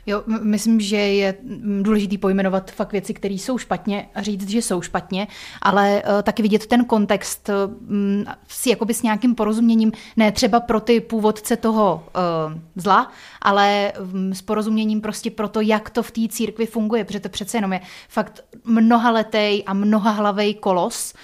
Jo, 0.07 0.23
myslím, 0.42 0.81
že 0.81 0.97
je 0.97 1.35
důležitý 1.83 2.19
pojmenovat 2.19 2.71
fakt 2.71 2.92
věci, 2.92 3.14
které 3.14 3.35
jsou 3.35 3.59
špatně 3.59 4.09
a 4.14 4.23
říct, 4.23 4.49
že 4.49 4.62
jsou 4.62 4.83
špatně, 4.83 5.27
ale 5.62 6.03
uh, 6.03 6.23
taky 6.23 6.42
vidět 6.42 6.66
ten 6.66 6.85
kontext 6.85 7.49
um, 7.49 8.25
s, 8.49 8.66
jakoby 8.66 8.95
s 8.95 9.03
nějakým 9.03 9.35
porozuměním, 9.35 9.92
ne 10.16 10.33
třeba 10.33 10.61
pro 10.61 10.81
ty 10.81 11.01
původce 11.01 11.57
toho 11.57 12.05
uh, 12.07 12.61
zla, 12.77 13.12
ale 13.42 13.92
um, 14.12 14.35
s 14.35 14.42
porozuměním 14.42 15.01
prostě 15.01 15.31
pro 15.31 15.49
to, 15.49 15.61
jak 15.61 15.90
to 15.90 16.03
v 16.03 16.11
té 16.11 16.21
církvi 16.29 16.66
funguje, 16.66 17.05
protože 17.05 17.21
to 17.21 17.29
přece 17.29 17.57
jenom 17.57 17.73
je 17.73 17.81
fakt 18.09 18.45
mnohaletej 18.64 19.62
a 19.66 19.75
mnohahlavej 19.75 20.55
kolos, 20.55 21.14
Uh, 21.14 21.21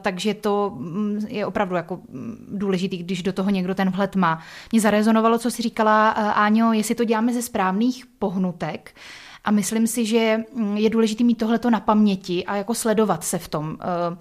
takže 0.00 0.34
to 0.34 0.72
mm, 0.76 1.26
je 1.28 1.46
opravdu 1.46 1.76
jako 1.76 2.00
mm, 2.08 2.46
důležitý, 2.52 2.96
když 2.96 3.22
do 3.22 3.32
toho 3.32 3.50
někdo 3.50 3.74
ten 3.74 3.90
vhled 3.90 4.16
má. 4.16 4.42
Mě 4.72 4.80
zarezonovalo, 4.80 5.38
co 5.38 5.50
si 5.50 5.62
říkala, 5.62 6.16
uh, 6.18 6.38
Áňo, 6.38 6.72
jestli 6.72 6.94
to 6.94 7.04
děláme 7.04 7.32
ze 7.32 7.42
správných 7.42 8.06
pohnutek, 8.18 8.94
a 9.44 9.50
myslím 9.50 9.86
si, 9.86 10.06
že 10.06 10.38
mm, 10.54 10.76
je 10.76 10.90
důležité 10.90 11.24
mít 11.24 11.38
tohleto 11.38 11.70
na 11.70 11.80
paměti 11.80 12.44
a 12.44 12.56
jako 12.56 12.74
sledovat 12.74 13.24
se 13.24 13.38
v 13.38 13.48
tom. 13.48 13.70
Uh, 13.70 14.16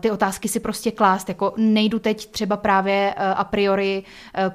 Ty 0.00 0.10
otázky 0.10 0.48
si 0.48 0.60
prostě 0.60 0.90
klást, 0.90 1.28
jako 1.28 1.54
nejdu 1.56 1.98
teď 1.98 2.30
třeba 2.30 2.56
právě 2.56 3.14
a 3.14 3.44
priori 3.44 4.02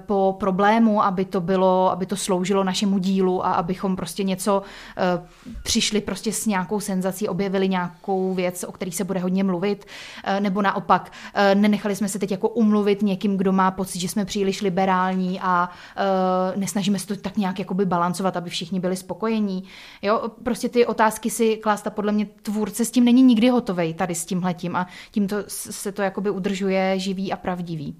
po 0.05 0.35
problému, 0.39 1.03
aby 1.03 1.25
to 1.25 1.41
bylo, 1.41 1.91
aby 1.91 2.05
to 2.05 2.15
sloužilo 2.15 2.63
našemu 2.63 2.97
dílu 2.97 3.45
a 3.45 3.53
abychom 3.53 3.95
prostě 3.95 4.23
něco 4.23 4.61
přišli 5.63 6.01
prostě 6.01 6.31
s 6.31 6.45
nějakou 6.45 6.79
senzací, 6.79 7.27
objevili 7.27 7.69
nějakou 7.69 8.33
věc, 8.33 8.63
o 8.67 8.71
který 8.71 8.91
se 8.91 9.03
bude 9.03 9.19
hodně 9.19 9.43
mluvit, 9.43 9.85
nebo 10.39 10.61
naopak 10.61 11.11
nenechali 11.53 11.95
jsme 11.95 12.09
se 12.09 12.19
teď 12.19 12.31
jako 12.31 12.49
umluvit 12.49 13.01
někým, 13.01 13.37
kdo 13.37 13.51
má 13.51 13.71
pocit, 13.71 13.99
že 13.99 14.09
jsme 14.09 14.25
příliš 14.25 14.61
liberální 14.61 15.39
a 15.41 15.69
nesnažíme 16.55 16.99
se 16.99 17.07
to 17.07 17.15
tak 17.15 17.37
nějak 17.37 17.59
jakoby 17.59 17.85
balancovat, 17.85 18.37
aby 18.37 18.49
všichni 18.49 18.79
byli 18.79 18.95
spokojení. 18.95 19.63
Jo, 20.01 20.29
prostě 20.43 20.69
ty 20.69 20.85
otázky 20.85 21.29
si 21.29 21.57
klást 21.57 21.87
a 21.87 21.89
podle 21.89 22.11
mě 22.11 22.25
tvůrce 22.25 22.85
s 22.85 22.91
tím 22.91 23.05
není 23.05 23.23
nikdy 23.23 23.49
hotovej 23.49 23.93
tady 23.93 24.15
s 24.15 24.25
tímhletím 24.25 24.75
a 24.75 24.87
tímto 25.11 25.37
se 25.47 25.91
to 25.91 26.01
jakoby 26.01 26.29
udržuje 26.29 26.99
živý 26.99 27.33
a 27.33 27.37
pravdivý. 27.37 27.95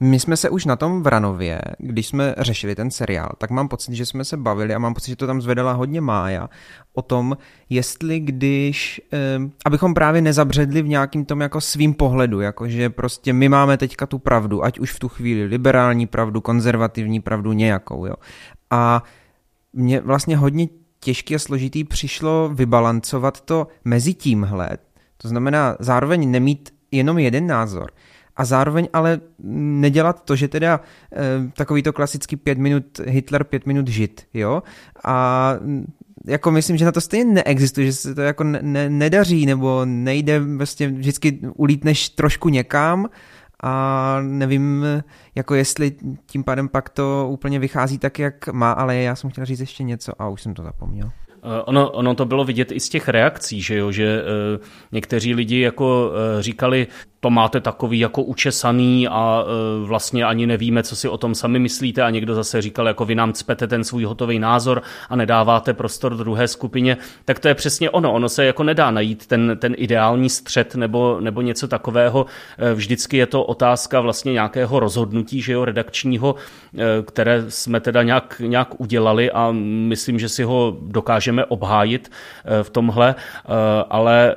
My 0.00 0.20
jsme 0.20 0.36
se 0.36 0.50
už 0.50 0.64
na 0.64 0.76
tom 0.76 1.02
Vranově, 1.02 1.60
když 1.78 2.06
jsme 2.06 2.34
řešili 2.38 2.74
ten 2.74 2.90
seriál, 2.90 3.28
tak 3.38 3.50
mám 3.50 3.68
pocit, 3.68 3.94
že 3.94 4.06
jsme 4.06 4.24
se 4.24 4.36
bavili 4.36 4.74
a 4.74 4.78
mám 4.78 4.94
pocit, 4.94 5.10
že 5.10 5.16
to 5.16 5.26
tam 5.26 5.42
zvedala 5.42 5.72
hodně 5.72 6.00
Mája 6.00 6.48
o 6.94 7.02
tom, 7.02 7.36
jestli 7.70 8.20
když, 8.20 9.00
eh, 9.12 9.38
abychom 9.64 9.94
právě 9.94 10.22
nezabředli 10.22 10.82
v 10.82 10.88
nějakým 10.88 11.24
tom 11.24 11.40
jako 11.40 11.60
svým 11.60 11.94
pohledu, 11.94 12.40
jako 12.40 12.68
že 12.68 12.90
prostě 12.90 13.32
my 13.32 13.48
máme 13.48 13.76
teďka 13.76 14.06
tu 14.06 14.18
pravdu, 14.18 14.64
ať 14.64 14.78
už 14.78 14.92
v 14.92 14.98
tu 14.98 15.08
chvíli 15.08 15.44
liberální 15.44 16.06
pravdu, 16.06 16.40
konzervativní 16.40 17.20
pravdu 17.20 17.52
nějakou, 17.52 18.06
jo. 18.06 18.14
A 18.70 19.02
mě 19.72 20.00
vlastně 20.00 20.36
hodně 20.36 20.68
těžký 21.06 21.34
a 21.34 21.38
složitý 21.38 21.84
přišlo 21.84 22.50
vybalancovat 22.54 23.40
to 23.40 23.66
mezi 23.84 24.14
tímhle, 24.14 24.70
to 25.16 25.28
znamená 25.28 25.76
zároveň 25.78 26.30
nemít 26.30 26.74
jenom 26.90 27.18
jeden 27.18 27.46
názor, 27.46 27.90
a 28.36 28.44
zároveň 28.44 28.88
ale 28.92 29.20
nedělat 29.80 30.24
to, 30.24 30.36
že 30.36 30.48
teda 30.48 30.80
e, 31.12 31.50
takový 31.52 31.82
to 31.82 31.92
klasický 31.92 32.36
pět 32.36 32.58
minut 32.58 33.00
Hitler, 33.06 33.44
pět 33.44 33.66
minut 33.66 33.88
žid, 33.88 34.26
jo? 34.34 34.62
A 35.04 35.54
jako 36.26 36.50
myslím, 36.50 36.76
že 36.76 36.84
na 36.84 36.92
to 36.92 37.00
stejně 37.00 37.24
neexistuje, 37.24 37.86
že 37.86 37.92
se 37.92 38.14
to 38.14 38.20
jako 38.20 38.44
ne, 38.44 38.58
ne, 38.62 38.90
nedaří, 38.90 39.46
nebo 39.46 39.84
nejde, 39.84 40.40
vlastně 40.40 40.88
vždycky 40.88 41.38
ulítneš 41.54 42.08
trošku 42.08 42.48
někam 42.48 43.08
a 43.62 44.18
nevím, 44.20 44.86
jako 45.34 45.54
jestli 45.54 45.92
tím 46.26 46.44
pádem 46.44 46.68
pak 46.68 46.88
to 46.88 47.28
úplně 47.30 47.58
vychází 47.58 47.98
tak, 47.98 48.18
jak 48.18 48.48
má, 48.48 48.72
ale 48.72 48.96
já 48.96 49.16
jsem 49.16 49.30
chtěl 49.30 49.44
říct 49.44 49.60
ještě 49.60 49.82
něco 49.82 50.22
a 50.22 50.28
už 50.28 50.42
jsem 50.42 50.54
to 50.54 50.62
zapomněl. 50.62 51.10
Ono, 51.64 51.90
ono 51.90 52.14
to 52.14 52.24
bylo 52.24 52.44
vidět 52.44 52.72
i 52.72 52.80
z 52.80 52.88
těch 52.88 53.08
reakcí, 53.08 53.62
že 53.62 53.76
jo, 53.76 53.92
že 53.92 54.04
e, 54.04 54.22
někteří 54.92 55.34
lidi 55.34 55.60
jako 55.60 56.12
e, 56.38 56.42
říkali, 56.42 56.86
to 57.26 57.30
máte 57.30 57.60
takový 57.60 57.98
jako 57.98 58.22
učesaný 58.22 59.08
a 59.08 59.44
e, 59.44 59.86
vlastně 59.86 60.24
ani 60.24 60.46
nevíme, 60.46 60.82
co 60.82 60.96
si 60.96 61.08
o 61.08 61.18
tom 61.18 61.34
sami 61.34 61.58
myslíte 61.58 62.02
a 62.02 62.10
někdo 62.10 62.34
zase 62.34 62.62
říkal, 62.62 62.86
jako 62.86 63.04
vy 63.04 63.14
nám 63.14 63.32
cpete 63.32 63.66
ten 63.66 63.84
svůj 63.84 64.04
hotový 64.04 64.38
názor 64.38 64.82
a 65.08 65.16
nedáváte 65.16 65.74
prostor 65.74 66.16
druhé 66.16 66.48
skupině, 66.48 66.96
tak 67.24 67.38
to 67.38 67.48
je 67.48 67.54
přesně 67.54 67.90
ono. 67.90 68.12
Ono 68.12 68.28
se 68.28 68.44
jako 68.44 68.62
nedá 68.62 68.90
najít 68.90 69.26
ten, 69.26 69.56
ten 69.60 69.74
ideální 69.78 70.30
střed 70.30 70.74
nebo, 70.74 71.20
nebo 71.20 71.40
něco 71.42 71.68
takového. 71.68 72.26
E, 72.58 72.74
vždycky 72.74 73.16
je 73.16 73.26
to 73.26 73.44
otázka 73.44 74.00
vlastně 74.00 74.32
nějakého 74.32 74.80
rozhodnutí, 74.80 75.42
že 75.42 75.52
jo, 75.52 75.64
redakčního, 75.64 76.34
e, 76.78 77.02
které 77.02 77.44
jsme 77.48 77.80
teda 77.80 78.02
nějak, 78.02 78.42
nějak 78.44 78.80
udělali 78.80 79.30
a 79.30 79.50
myslím, 79.88 80.18
že 80.18 80.28
si 80.28 80.42
ho 80.42 80.76
dokážeme 80.82 81.44
obhájit 81.44 82.10
v 82.62 82.70
tomhle, 82.70 83.14
ale 83.90 84.34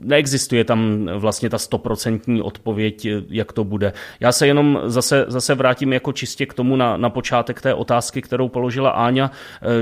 neexistuje 0.00 0.64
tam 0.64 1.08
vlastně 1.18 1.50
ta 1.50 1.58
stoprocentní 1.58 2.25
odpověď, 2.42 3.06
jak 3.28 3.52
to 3.52 3.64
bude. 3.64 3.92
Já 4.20 4.32
se 4.32 4.46
jenom 4.46 4.80
zase, 4.84 5.24
zase 5.28 5.54
vrátím 5.54 5.92
jako 5.92 6.12
čistě 6.12 6.46
k 6.46 6.54
tomu 6.54 6.76
na, 6.76 6.96
na 6.96 7.10
počátek 7.10 7.60
té 7.60 7.74
otázky, 7.74 8.22
kterou 8.22 8.48
položila 8.48 8.90
Áňa, 8.90 9.30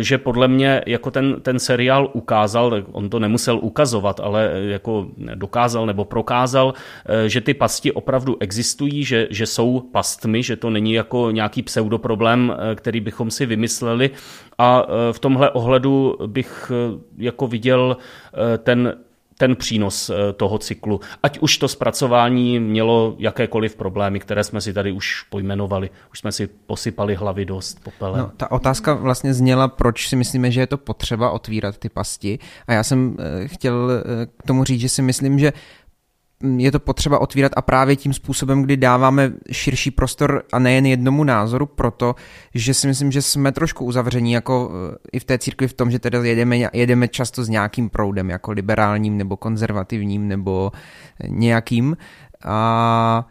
že 0.00 0.18
podle 0.18 0.48
mě 0.48 0.82
jako 0.86 1.10
ten, 1.10 1.40
ten 1.40 1.58
seriál 1.58 2.10
ukázal, 2.12 2.82
on 2.92 3.10
to 3.10 3.18
nemusel 3.18 3.58
ukazovat, 3.62 4.20
ale 4.20 4.50
jako 4.54 5.06
dokázal 5.34 5.86
nebo 5.86 6.04
prokázal, 6.04 6.74
že 7.26 7.40
ty 7.40 7.54
pasti 7.54 7.92
opravdu 7.92 8.36
existují, 8.40 9.04
že, 9.04 9.28
že 9.30 9.46
jsou 9.46 9.80
pastmi, 9.92 10.42
že 10.42 10.56
to 10.56 10.70
není 10.70 10.92
jako 10.92 11.30
nějaký 11.30 11.62
pseudoproblém, 11.62 12.56
který 12.74 13.00
bychom 13.00 13.30
si 13.30 13.46
vymysleli 13.46 14.10
a 14.58 14.86
v 15.12 15.18
tomhle 15.18 15.50
ohledu 15.50 16.16
bych 16.26 16.72
jako 17.18 17.46
viděl 17.46 17.96
ten 18.58 18.94
ten 19.44 19.56
přínos 19.56 20.10
toho 20.36 20.58
cyklu. 20.58 21.00
Ať 21.22 21.38
už 21.38 21.58
to 21.58 21.68
zpracování 21.68 22.60
mělo 22.60 23.14
jakékoliv 23.18 23.76
problémy, 23.76 24.20
které 24.20 24.44
jsme 24.44 24.60
si 24.60 24.72
tady 24.72 24.92
už 24.92 25.22
pojmenovali. 25.22 25.90
Už 26.12 26.18
jsme 26.18 26.32
si 26.32 26.46
posypali 26.46 27.14
hlavy 27.14 27.44
dost 27.44 27.84
popelem. 27.84 28.20
No, 28.20 28.30
ta 28.36 28.50
otázka 28.50 28.94
vlastně 28.94 29.34
zněla, 29.34 29.68
proč 29.68 30.08
si 30.08 30.16
myslíme, 30.16 30.50
že 30.50 30.60
je 30.60 30.66
to 30.66 30.76
potřeba 30.76 31.30
otvírat 31.30 31.78
ty 31.78 31.88
pasti. 31.88 32.38
A 32.66 32.72
já 32.72 32.82
jsem 32.82 33.16
chtěl 33.46 33.90
k 34.38 34.46
tomu 34.46 34.64
říct, 34.64 34.80
že 34.80 34.88
si 34.88 35.02
myslím, 35.02 35.38
že 35.38 35.52
je 36.58 36.72
to 36.72 36.80
potřeba 36.80 37.18
otvírat 37.18 37.52
a 37.56 37.62
právě 37.62 37.96
tím 37.96 38.12
způsobem, 38.12 38.62
kdy 38.62 38.76
dáváme 38.76 39.32
širší 39.52 39.90
prostor 39.90 40.42
a 40.52 40.58
nejen 40.58 40.86
jednomu 40.86 41.24
názoru, 41.24 41.66
proto, 41.66 42.14
že 42.54 42.74
si 42.74 42.86
myslím, 42.86 43.12
že 43.12 43.22
jsme 43.22 43.52
trošku 43.52 43.84
uzavření 43.84 44.32
jako 44.32 44.70
i 45.12 45.18
v 45.18 45.24
té 45.24 45.38
církvi 45.38 45.68
v 45.68 45.72
tom, 45.72 45.90
že 45.90 45.98
teda 45.98 46.24
jedeme, 46.24 46.56
jedeme 46.72 47.08
často 47.08 47.44
s 47.44 47.48
nějakým 47.48 47.90
proudem, 47.90 48.30
jako 48.30 48.52
liberálním 48.52 49.18
nebo 49.18 49.36
konzervativním 49.36 50.28
nebo 50.28 50.72
nějakým. 51.28 51.96
A 52.44 53.26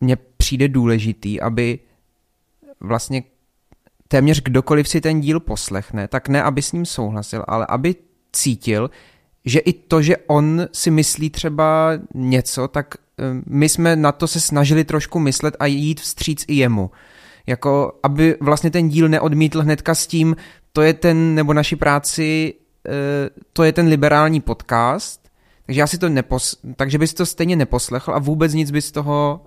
mně 0.00 0.16
přijde 0.36 0.68
důležitý, 0.68 1.40
aby 1.40 1.78
vlastně 2.80 3.22
téměř 4.08 4.42
kdokoliv 4.42 4.88
si 4.88 5.00
ten 5.00 5.20
díl 5.20 5.40
poslechne, 5.40 6.08
tak 6.08 6.28
ne, 6.28 6.42
aby 6.42 6.62
s 6.62 6.72
ním 6.72 6.86
souhlasil, 6.86 7.44
ale 7.48 7.66
aby 7.68 7.94
cítil, 8.32 8.90
že 9.50 9.58
i 9.58 9.72
to, 9.72 10.02
že 10.02 10.16
on 10.16 10.68
si 10.72 10.90
myslí 10.90 11.30
třeba 11.30 11.92
něco, 12.14 12.68
tak 12.68 12.94
my 13.46 13.68
jsme 13.68 13.96
na 13.96 14.12
to 14.12 14.26
se 14.26 14.40
snažili 14.40 14.84
trošku 14.84 15.18
myslet 15.18 15.56
a 15.58 15.66
jít 15.66 16.00
vstříc 16.00 16.44
i 16.48 16.54
jemu. 16.54 16.90
Jako, 17.46 17.98
aby 18.02 18.36
vlastně 18.40 18.70
ten 18.70 18.88
díl 18.88 19.08
neodmítl 19.08 19.62
hnedka 19.62 19.94
s 19.94 20.06
tím, 20.06 20.36
to 20.72 20.82
je 20.82 20.94
ten, 20.94 21.34
nebo 21.34 21.52
naši 21.52 21.76
práci, 21.76 22.54
to 23.52 23.62
je 23.64 23.72
ten 23.72 23.86
liberální 23.86 24.40
podcast, 24.40 25.20
Takže 25.70 25.80
já 25.80 25.86
si 25.86 25.98
to 25.98 26.08
nepos... 26.08 26.56
takže 26.76 26.98
bys 26.98 27.14
to 27.14 27.26
stejně 27.26 27.56
neposlechl 27.56 28.14
a 28.14 28.18
vůbec 28.18 28.54
nic 28.54 28.70
bys 28.70 28.86
z 28.86 28.92
toho 28.92 29.46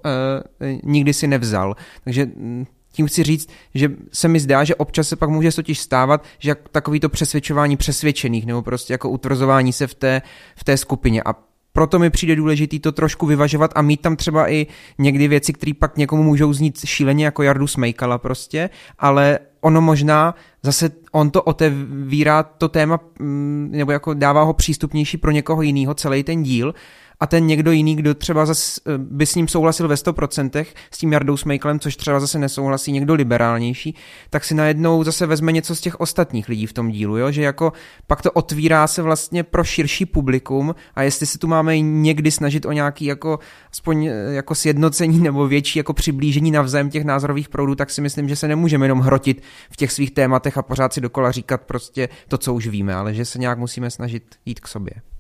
uh, 0.64 0.80
nikdy 0.84 1.14
si 1.14 1.28
nevzal. 1.28 1.76
Takže 2.04 2.26
mm, 2.26 2.66
tím 2.94 3.08
chci 3.08 3.24
říct, 3.24 3.50
že 3.76 3.90
se 4.12 4.28
mi 4.28 4.40
zdá, 4.40 4.64
že 4.64 4.76
občas 4.76 5.08
se 5.08 5.16
pak 5.16 5.30
může 5.30 5.52
totiž 5.52 5.80
stávat, 5.80 6.24
že 6.40 6.56
takový 6.72 7.00
to 7.00 7.10
přesvědčování 7.10 7.78
přesvědčených 7.78 8.46
nebo 8.46 8.62
prostě 8.62 8.94
jako 8.94 9.10
utvrzování 9.10 9.74
se 9.74 9.88
v 9.88 9.94
té, 9.94 10.22
v 10.56 10.64
té 10.64 10.78
skupině. 10.78 11.24
A 11.24 11.36
proto 11.74 12.00
mi 12.00 12.10
přijde 12.10 12.36
důležitý 12.36 12.80
to 12.80 12.92
trošku 12.92 13.26
vyvažovat 13.26 13.72
a 13.76 13.82
mít 13.82 14.02
tam 14.02 14.16
třeba 14.16 14.52
i 14.52 14.68
někdy 14.98 15.28
věci, 15.28 15.54
které 15.54 15.72
pak 15.80 15.98
někomu 15.98 16.24
můžou 16.24 16.54
znít 16.54 16.80
šíleně 16.86 17.26
jako 17.26 17.44
Jardu 17.44 17.68
Smejkala 17.68 18.18
prostě, 18.18 18.70
ale 19.00 19.40
ono 19.62 19.82
možná 19.82 20.36
zase 20.64 20.90
on 21.12 21.32
to 21.32 21.44
otevírá 21.44 22.44
to 22.44 22.70
téma, 22.70 23.00
mm, 23.20 23.70
nebo 23.72 23.92
jako 23.92 24.14
dává 24.14 24.44
ho 24.44 24.54
přístupnější 24.54 25.18
pro 25.18 25.32
někoho 25.32 25.62
jiného 25.62 25.94
celý 25.94 26.24
ten 26.24 26.44
díl 26.44 26.74
a 27.20 27.28
ten 27.28 27.48
někdo 27.48 27.72
jiný, 27.72 27.96
kdo 27.96 28.14
třeba 28.14 28.46
zase 28.46 28.82
eh, 28.88 28.98
by 28.98 29.26
s 29.26 29.36
ním 29.36 29.48
souhlasil 29.48 29.88
ve 29.88 29.96
100%, 29.96 30.66
s 30.92 30.98
tím 30.98 31.14
Jardou 31.14 31.38
Smejklem, 31.38 31.80
což 31.80 31.96
třeba 31.96 32.20
zase 32.20 32.40
nesouhlasí 32.40 32.92
někdo 32.92 33.14
liberálnější, 33.14 33.96
tak 34.30 34.44
si 34.44 34.56
najednou 34.56 35.04
zase 35.04 35.26
vezme 35.26 35.52
něco 35.52 35.76
z 35.76 35.82
těch 35.82 36.00
ostatních 36.00 36.50
lidí 36.50 36.66
v 36.66 36.74
tom 36.74 36.92
dílu, 36.92 37.18
jo? 37.18 37.32
že 37.32 37.42
jako 37.42 37.74
pak 38.08 38.22
to 38.22 38.32
otvírá 38.32 38.88
se 38.88 39.02
vlastně 39.02 39.44
pro 39.44 39.64
širší 39.64 40.06
publikum 40.06 40.76
a 40.96 41.04
jestli 41.04 41.26
se 41.26 41.38
tu 41.38 41.48
máme 41.48 41.80
někdy 41.80 42.32
snažit 42.32 42.66
o 42.66 42.72
nějaký 42.72 43.06
jako 43.06 43.40
aspoň 43.72 44.06
eh, 44.06 44.34
jako 44.34 44.56
sjednocení 44.56 45.20
nebo 45.20 45.48
větší 45.48 45.80
jako 45.80 45.94
přiblížení 45.94 46.52
navzájem 46.52 46.90
těch 46.90 47.04
názorových 47.04 47.50
proudů, 47.50 47.76
tak 47.76 47.90
si 47.90 48.02
myslím, 48.02 48.30
že 48.30 48.36
se 48.36 48.48
nemůžeme 48.48 48.86
jenom 48.86 49.00
hrotit 49.00 49.44
v 49.72 49.78
těch 49.78 49.92
svých 49.92 50.12
tématech 50.12 50.58
a 50.58 50.62
pořád 50.62 50.94
si 50.94 51.02
dokola 51.02 51.32
říkat 51.32 51.62
prostě 51.62 52.10
to, 52.28 52.38
co 52.38 52.54
už 52.54 52.68
víme, 52.68 52.96
ale 52.96 53.14
že 53.14 53.26
se 53.26 53.40
nějak 53.40 53.58
musíme 53.58 53.92
snažit 53.92 54.24
jít 54.46 54.60
k 54.60 54.68
sobě. 54.68 55.13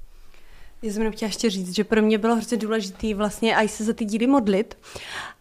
Já 0.84 0.94
jsem 0.94 1.12
chtěla 1.12 1.28
ještě 1.28 1.50
říct, 1.50 1.76
že 1.76 1.84
pro 1.84 2.02
mě 2.02 2.18
bylo 2.18 2.36
hrozně 2.36 2.58
důležité 2.58 3.14
vlastně 3.14 3.56
i 3.56 3.68
se 3.68 3.84
za 3.84 3.94
ty 3.94 4.06
díly 4.06 4.28
modlit. 4.28 4.78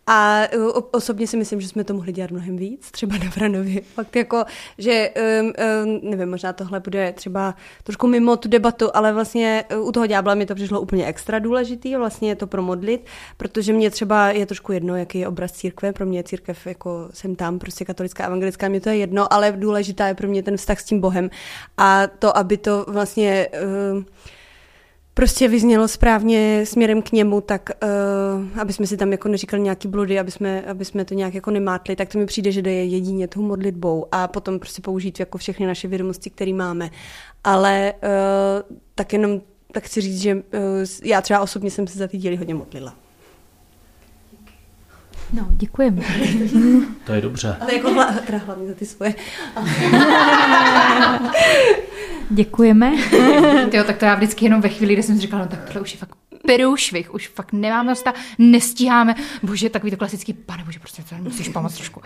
A 0.07 0.43
uh, 0.57 0.83
osobně 0.91 1.27
si 1.27 1.37
myslím, 1.37 1.61
že 1.61 1.69
jsme 1.69 1.85
to 1.85 1.95
mohli 1.95 2.13
dělat 2.13 2.31
mnohem 2.31 2.57
víc, 2.57 2.91
třeba 2.91 3.17
na 3.17 3.31
Vranově. 3.37 3.81
Fakt 3.81 4.17
jako, 4.17 4.45
že 4.79 5.11
um, 5.41 5.47
um, 5.47 6.01
nevím, 6.11 6.31
možná 6.31 6.53
tohle 6.53 6.81
bude 6.81 7.13
třeba 7.13 7.55
trošku 7.83 8.07
mimo 8.07 8.37
tu 8.37 8.49
debatu, 8.49 8.91
ale 8.95 9.13
vlastně 9.13 9.65
uh, 9.77 9.89
u 9.89 9.93
toho 9.93 10.07
ďábla 10.07 10.35
mi 10.35 10.47
to 10.47 10.55
přišlo 10.55 10.81
úplně 10.81 11.07
extra 11.07 11.39
důležitý, 11.39 11.97
vlastně 11.97 12.37
to 12.37 12.47
promodlit, 12.47 13.07
protože 13.37 13.73
mě 13.73 13.91
třeba 13.91 14.31
je 14.31 14.47
trošku 14.47 14.73
jedno, 14.73 14.97
jaký 14.97 15.19
je 15.19 15.29
obraz 15.29 15.53
církve, 15.53 15.93
pro 15.93 16.07
mě 16.07 16.19
je 16.19 16.25
církev 16.25 16.67
jako 16.67 17.09
jsem 17.13 17.37
tam, 17.37 17.59
prostě 17.59 17.85
katolická, 17.85 18.27
evangelická, 18.27 18.69
mě 18.69 18.81
to 18.81 18.89
je 18.89 18.97
jedno, 18.97 19.33
ale 19.33 19.53
důležitá 19.53 20.09
je 20.09 20.15
pro 20.15 20.29
mě 20.29 20.43
ten 20.43 20.57
vztah 20.57 20.81
s 20.81 20.85
tím 20.85 21.01
Bohem 21.01 21.31
a 21.77 22.07
to, 22.07 22.37
aby 22.37 22.57
to 22.57 22.85
vlastně 22.89 23.49
uh, 23.97 24.03
prostě 25.15 25.49
vyznělo 25.49 25.89
správně 25.89 26.67
směrem 26.67 27.03
k 27.03 27.13
němu, 27.13 27.41
tak 27.41 27.71
uh, 27.83 28.61
aby 28.61 28.73
jsme 28.73 28.87
si 28.87 28.97
tam 28.97 29.13
jako 29.13 29.29
neříkali 29.29 29.63
nějaký 29.63 29.89
bludy, 29.89 30.19
aby 30.19 30.31
jsme, 30.31 30.63
aby 30.63 30.85
jsme 30.85 31.05
to 31.05 31.15
nějak 31.15 31.35
jako 31.35 31.51
nemátli, 31.51 31.97
tak 31.97 32.09
to 32.09 32.19
mi 32.19 32.27
přijde, 32.27 32.53
že 32.53 32.63
jde 32.63 32.73
jedině 32.73 33.29
tou 33.29 33.43
modlitbou 33.43 34.07
a 34.13 34.29
potom 34.29 34.59
prostě 34.59 34.83
použít 34.83 35.21
jako 35.21 35.39
všechny 35.39 35.67
naše 35.67 35.89
vědomosti, 35.89 36.31
které 36.31 36.53
máme. 36.53 36.91
Ale 37.45 37.95
uh, 38.03 38.77
tak 38.95 39.13
jenom 39.13 39.41
tak 39.73 39.85
chci 39.85 40.01
říct, 40.01 40.21
že 40.21 40.35
uh, 40.35 40.41
já 41.05 41.21
třeba 41.21 41.41
osobně 41.41 41.71
jsem 41.71 41.87
se 41.87 41.99
za 41.99 42.09
ty 42.09 42.19
díly 42.19 42.37
hodně 42.37 42.55
modlila. 42.55 42.95
No, 45.33 45.49
děkujeme. 45.51 46.03
To 47.07 47.13
je 47.13 47.21
dobře. 47.21 47.57
Ale 47.61 47.75
jako 47.75 47.93
hla, 47.93 48.15
teda 48.27 48.39
hlavně 48.39 48.69
za 48.69 48.75
ty 48.75 48.87
svoje. 48.87 49.15
Děkujeme. 52.31 52.93
jo, 53.73 53.85
tak 53.85 53.97
to 53.97 54.05
já 54.05 54.15
vždycky 54.15 54.45
jenom 54.45 54.61
ve 54.61 54.69
chvíli, 54.69 54.93
kdy 54.93 55.03
jsem 55.03 55.15
si 55.15 55.21
říkala, 55.21 55.43
no 55.43 55.49
tak 55.49 55.65
tohle 55.65 55.81
už 55.81 55.93
je 55.93 55.99
fakt 55.99 56.17
perušvih, 56.47 57.15
už 57.15 57.29
fakt 57.29 57.53
nemáme 57.53 57.91
dosta, 57.91 58.15
nestíháme. 58.39 59.15
Bože, 59.43 59.71
takový 59.71 59.91
to 59.91 59.97
klasický, 59.97 60.33
pane 60.33 60.65
bože, 60.65 60.79
prostě 60.79 61.03
to 61.09 61.15
musíš 61.15 61.49
pomoct 61.49 61.75
trošku. 61.75 62.01
Uh, 62.01 62.05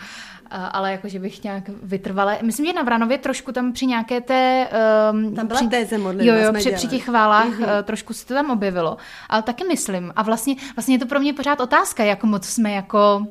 ale 0.50 0.92
jakože 0.92 1.18
bych 1.18 1.44
nějak 1.44 1.64
vytrvala. 1.82 2.38
Myslím, 2.42 2.66
že 2.66 2.72
na 2.72 2.82
Vranově 2.82 3.18
trošku 3.18 3.52
tam 3.52 3.72
při 3.72 3.86
nějaké 3.86 4.20
té... 4.20 4.68
Um, 5.12 5.34
tam 5.34 5.46
byla 5.46 5.60
při, 5.60 5.68
téze 5.68 5.98
modlitba. 5.98 6.34
Jo, 6.34 6.44
jo, 6.44 6.52
při, 6.52 6.72
při 6.72 6.86
těch 6.86 7.04
chválách 7.04 7.60
uh, 7.60 7.66
trošku 7.82 8.12
se 8.12 8.26
to 8.26 8.34
tam 8.34 8.50
objevilo. 8.50 8.96
Ale 9.28 9.42
taky 9.42 9.64
myslím. 9.64 10.12
A 10.16 10.22
vlastně, 10.22 10.56
vlastně 10.76 10.94
je 10.94 10.98
to 10.98 11.06
pro 11.06 11.20
mě 11.20 11.32
pořád 11.32 11.60
otázka, 11.60 12.04
jak 12.04 12.24
moc 12.24 12.46
jsme 12.46 12.72
jako... 12.72 13.26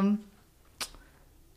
Um, 0.00 0.18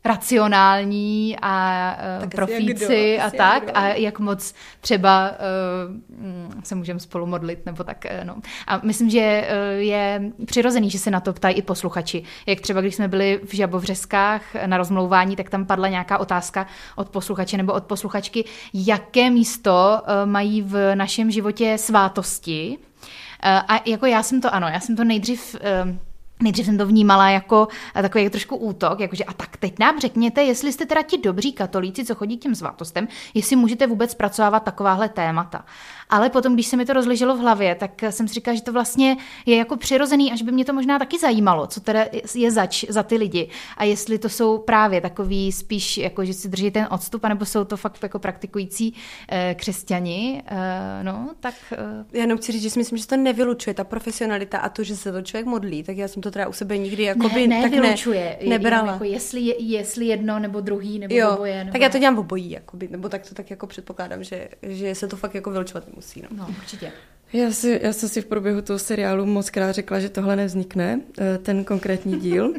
racionální 0.04 1.36
a 1.42 1.96
uh, 2.22 2.28
profíci 2.28 3.20
a 3.20 3.30
tak 3.30 3.62
a 3.74 3.88
jak 3.88 4.18
moc 4.18 4.54
třeba 4.80 5.30
uh, 5.30 6.64
se 6.64 6.74
můžeme 6.74 7.00
spolu 7.00 7.26
modlit 7.26 7.66
nebo 7.66 7.84
tak. 7.84 8.04
Uh, 8.18 8.24
no. 8.24 8.36
A 8.66 8.80
myslím, 8.82 9.10
že 9.10 9.48
uh, 9.48 9.80
je 9.80 10.22
přirozený, 10.46 10.90
že 10.90 10.98
se 10.98 11.10
na 11.10 11.20
to 11.20 11.32
ptají 11.32 11.54
i 11.54 11.62
posluchači. 11.62 12.22
Jak 12.46 12.60
třeba, 12.60 12.80
když 12.80 12.94
jsme 12.94 13.08
byli 13.08 13.40
v 13.44 13.54
Žabovřeskách 13.54 14.42
na 14.66 14.76
rozmlouvání, 14.76 15.36
tak 15.36 15.50
tam 15.50 15.66
padla 15.66 15.88
nějaká 15.88 16.18
otázka 16.18 16.66
od 16.96 17.08
posluchače 17.08 17.56
nebo 17.56 17.72
od 17.72 17.84
posluchačky, 17.84 18.44
jaké 18.74 19.30
místo 19.30 20.00
uh, 20.02 20.30
mají 20.30 20.62
v 20.62 20.94
našem 20.94 21.30
životě 21.30 21.78
svátosti. 21.78 22.78
Uh, 22.78 23.60
a 23.68 23.80
jako 23.86 24.06
já 24.06 24.22
jsem 24.22 24.40
to, 24.40 24.54
ano, 24.54 24.68
já 24.68 24.80
jsem 24.80 24.96
to 24.96 25.04
nejdřív 25.04 25.54
uh, 25.54 25.96
Nejdřív 26.42 26.66
jsem 26.66 26.78
to 26.78 26.86
vnímala 26.86 27.30
jako 27.30 27.68
takový 27.94 28.30
trošku 28.30 28.56
útok, 28.56 29.00
jakože 29.00 29.24
a 29.24 29.32
tak 29.32 29.56
teď 29.56 29.78
nám 29.78 30.00
řekněte, 30.00 30.42
jestli 30.42 30.72
jste 30.72 30.86
teda 30.86 31.02
ti 31.02 31.18
dobří 31.18 31.52
katolíci, 31.52 32.04
co 32.04 32.14
chodí 32.14 32.38
k 32.38 32.42
těm 32.42 32.54
svátostem, 32.54 33.08
jestli 33.34 33.56
můžete 33.56 33.86
vůbec 33.86 34.10
zpracovávat 34.10 34.62
takováhle 34.62 35.08
témata. 35.08 35.64
Ale 36.10 36.30
potom, 36.30 36.54
když 36.54 36.66
se 36.66 36.76
mi 36.76 36.84
to 36.84 36.92
rozleželo 36.92 37.36
v 37.36 37.40
hlavě, 37.40 37.74
tak 37.74 38.02
jsem 38.10 38.28
si 38.28 38.34
říkala, 38.34 38.54
že 38.54 38.62
to 38.62 38.72
vlastně 38.72 39.16
je 39.46 39.56
jako 39.56 39.76
přirozený, 39.76 40.32
až 40.32 40.42
by 40.42 40.52
mě 40.52 40.64
to 40.64 40.72
možná 40.72 40.98
taky 40.98 41.18
zajímalo, 41.18 41.66
co 41.66 41.80
teda 41.80 42.04
je 42.34 42.50
zač 42.50 42.84
za 42.88 43.02
ty 43.02 43.16
lidi. 43.16 43.48
A 43.76 43.84
jestli 43.84 44.18
to 44.18 44.28
jsou 44.28 44.58
právě 44.58 45.00
takový 45.00 45.52
spíš, 45.52 45.98
jako 45.98 46.24
že 46.24 46.32
si 46.32 46.48
drží 46.48 46.70
ten 46.70 46.88
odstup, 46.90 47.24
anebo 47.24 47.44
jsou 47.44 47.64
to 47.64 47.76
fakt 47.76 48.02
jako 48.02 48.18
praktikující 48.18 48.94
eh, 49.28 49.54
křesťani, 49.58 50.42
eh, 50.46 51.04
no, 51.04 51.30
tak... 51.40 51.54
Eh... 51.72 52.04
Já 52.12 52.20
jenom 52.20 52.38
chci 52.38 52.52
říct, 52.52 52.62
že 52.62 52.70
si 52.70 52.78
myslím, 52.78 52.98
že 52.98 53.06
to 53.06 53.16
nevylučuje, 53.16 53.74
ta 53.74 53.84
profesionalita 53.84 54.58
a 54.58 54.68
to, 54.68 54.82
že 54.82 54.96
se 54.96 55.12
to 55.12 55.22
člověk 55.22 55.46
modlí, 55.46 55.82
tak 55.82 55.96
já 55.96 56.08
jsem 56.08 56.22
to 56.22 56.30
teda 56.32 56.48
u 56.48 56.52
sebe 56.52 56.78
nikdy 56.78 57.02
jako 57.02 57.28
ne, 57.28 57.46
ne, 57.46 57.62
tak 57.62 57.70
vylučuje, 57.70 58.38
ne, 58.42 58.48
nebrala. 58.48 58.92
Jako 58.92 59.04
jestli, 59.04 59.54
jestli 59.58 60.06
jedno 60.06 60.38
nebo 60.38 60.60
druhý 60.60 60.98
nebo 60.98 61.14
jo, 61.14 61.30
oboje. 61.30 61.58
Nebo... 61.58 61.72
Tak 61.72 61.80
já 61.80 61.88
to 61.88 61.98
dělám 61.98 62.18
obojí, 62.18 62.50
jakoby, 62.50 62.88
nebo 62.88 63.08
tak 63.08 63.28
to 63.28 63.34
tak 63.34 63.50
jako 63.50 63.66
předpokládám, 63.66 64.24
že, 64.24 64.48
že 64.62 64.94
se 64.94 65.08
to 65.08 65.16
fakt 65.16 65.34
jako 65.34 65.50
vylučovat 65.50 65.88
nemusí. 65.88 66.22
No, 66.22 66.28
no 66.36 66.54
určitě. 66.58 66.92
Já, 67.32 67.50
si, 67.50 67.80
já 67.82 67.92
jsem 67.92 68.08
si 68.08 68.20
v 68.20 68.26
průběhu 68.26 68.62
toho 68.62 68.78
seriálu 68.78 69.26
moc 69.26 69.50
krát 69.50 69.72
řekla, 69.72 70.00
že 70.00 70.08
tohle 70.08 70.36
nevznikne, 70.36 71.00
eh, 71.18 71.38
ten 71.38 71.64
konkrétní 71.64 72.20
díl. 72.20 72.52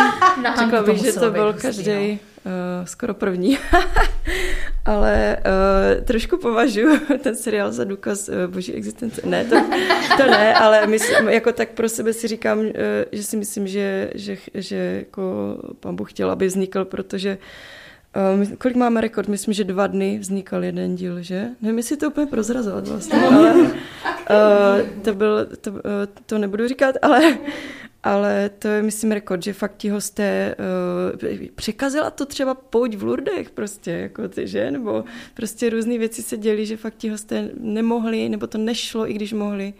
řekla 0.58 0.82
bych, 0.82 0.98
že 0.98 1.12
to 1.12 1.30
byl 1.30 1.52
každý 1.52 2.20
no. 2.44 2.52
uh, 2.80 2.86
skoro 2.86 3.14
první. 3.14 3.58
Ale 4.84 5.36
uh, 5.36 6.04
trošku 6.04 6.36
považuji 6.36 6.98
ten 7.22 7.36
seriál 7.36 7.72
za 7.72 7.84
důkaz 7.84 8.28
uh, 8.28 8.34
boží 8.46 8.72
existence. 8.72 9.22
Ne, 9.24 9.44
to, 9.44 9.56
to 10.16 10.26
ne, 10.30 10.54
ale 10.54 10.86
myslím, 10.86 11.28
jako 11.28 11.52
tak 11.52 11.68
pro 11.68 11.88
sebe 11.88 12.12
si 12.12 12.28
říkám, 12.28 12.58
uh, 12.58 12.72
že 13.12 13.22
si 13.22 13.36
myslím, 13.36 13.66
že, 13.66 14.10
že, 14.14 14.36
že 14.54 14.76
jako 14.76 15.22
pan 15.80 15.96
Bůh 15.96 16.10
chtěl, 16.10 16.30
aby 16.30 16.46
vznikl, 16.46 16.84
protože 16.84 17.30
uh, 17.30 17.44
Uh, 18.18 18.56
kolik 18.58 18.76
máme 18.76 19.00
rekord? 19.00 19.28
Myslím, 19.28 19.54
že 19.54 19.64
dva 19.64 19.86
dny 19.86 20.18
vznikal 20.18 20.64
jeden 20.64 20.96
díl, 20.96 21.22
že? 21.22 21.48
Nevím, 21.60 21.78
jestli 21.78 21.96
to 21.96 22.08
úplně 22.08 22.26
prozrazovat 22.26 22.88
vlastně, 22.88 23.26
ale 23.26 23.54
uh, 23.54 23.70
to, 25.02 25.14
byl, 25.14 25.46
to, 25.60 25.70
uh, 25.70 25.78
to 26.26 26.38
nebudu 26.38 26.68
říkat, 26.68 26.94
ale, 27.02 27.38
ale 28.02 28.50
to 28.58 28.68
je, 28.68 28.82
myslím, 28.82 29.12
rekord, 29.12 29.42
že 29.42 29.52
fakt 29.52 29.76
ti 29.76 29.88
hosté 29.88 30.54
uh, 31.12 31.48
překazila 31.54 32.10
to 32.10 32.26
třeba 32.26 32.54
pojď 32.54 32.96
v 32.96 33.02
Lurdech 33.02 33.50
prostě, 33.50 33.90
jako 33.90 34.28
ty, 34.28 34.46
že? 34.46 34.70
Nebo 34.70 35.04
prostě 35.34 35.70
různé 35.70 35.98
věci 35.98 36.22
se 36.22 36.36
děly, 36.36 36.66
že 36.66 36.76
fakt 36.76 36.96
ti 36.96 37.08
hosté 37.08 37.50
nemohli, 37.60 38.28
nebo 38.28 38.46
to 38.46 38.58
nešlo, 38.58 39.10
i 39.10 39.12
když 39.12 39.32
mohli. 39.32 39.74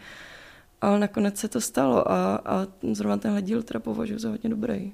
Ale 0.81 0.99
nakonec 0.99 1.39
se 1.39 1.49
to 1.49 1.61
stalo 1.61 2.13
a, 2.13 2.43
a 2.45 2.67
zrovna 2.93 3.17
tenhle 3.17 3.43
díl 3.43 3.63
teda 3.63 3.81
považuji 3.81 4.19
za 4.19 4.29
hodně 4.29 4.51
dobrý. 4.51 4.93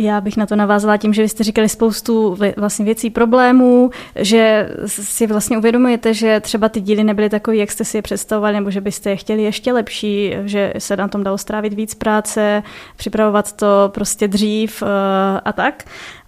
Já 0.00 0.20
bych 0.20 0.36
na 0.36 0.46
to 0.46 0.56
navázala 0.56 0.96
tím, 0.96 1.14
že 1.14 1.22
vy 1.22 1.28
jste 1.28 1.44
říkali 1.44 1.68
spoustu 1.68 2.36
vlastně 2.56 2.84
věcí, 2.84 3.10
problémů, 3.10 3.90
že 4.16 4.68
si 4.86 5.26
vlastně 5.26 5.58
uvědomujete, 5.58 6.14
že 6.14 6.40
třeba 6.40 6.68
ty 6.68 6.80
díly 6.80 7.04
nebyly 7.04 7.28
takový, 7.28 7.58
jak 7.58 7.70
jste 7.70 7.84
si 7.84 7.98
je 7.98 8.02
představovali, 8.02 8.54
nebo 8.54 8.70
že 8.70 8.80
byste 8.80 9.10
je 9.10 9.16
chtěli 9.16 9.42
ještě 9.42 9.72
lepší, 9.72 10.34
že 10.44 10.72
se 10.78 10.96
na 10.96 11.08
tom 11.08 11.24
dalo 11.24 11.38
strávit 11.38 11.72
víc 11.72 11.94
práce, 11.94 12.62
připravovat 12.96 13.52
to 13.52 13.66
prostě 13.94 14.28
dřív 14.28 14.82
eh, 14.82 15.40
a 15.44 15.52
tak. 15.52 15.84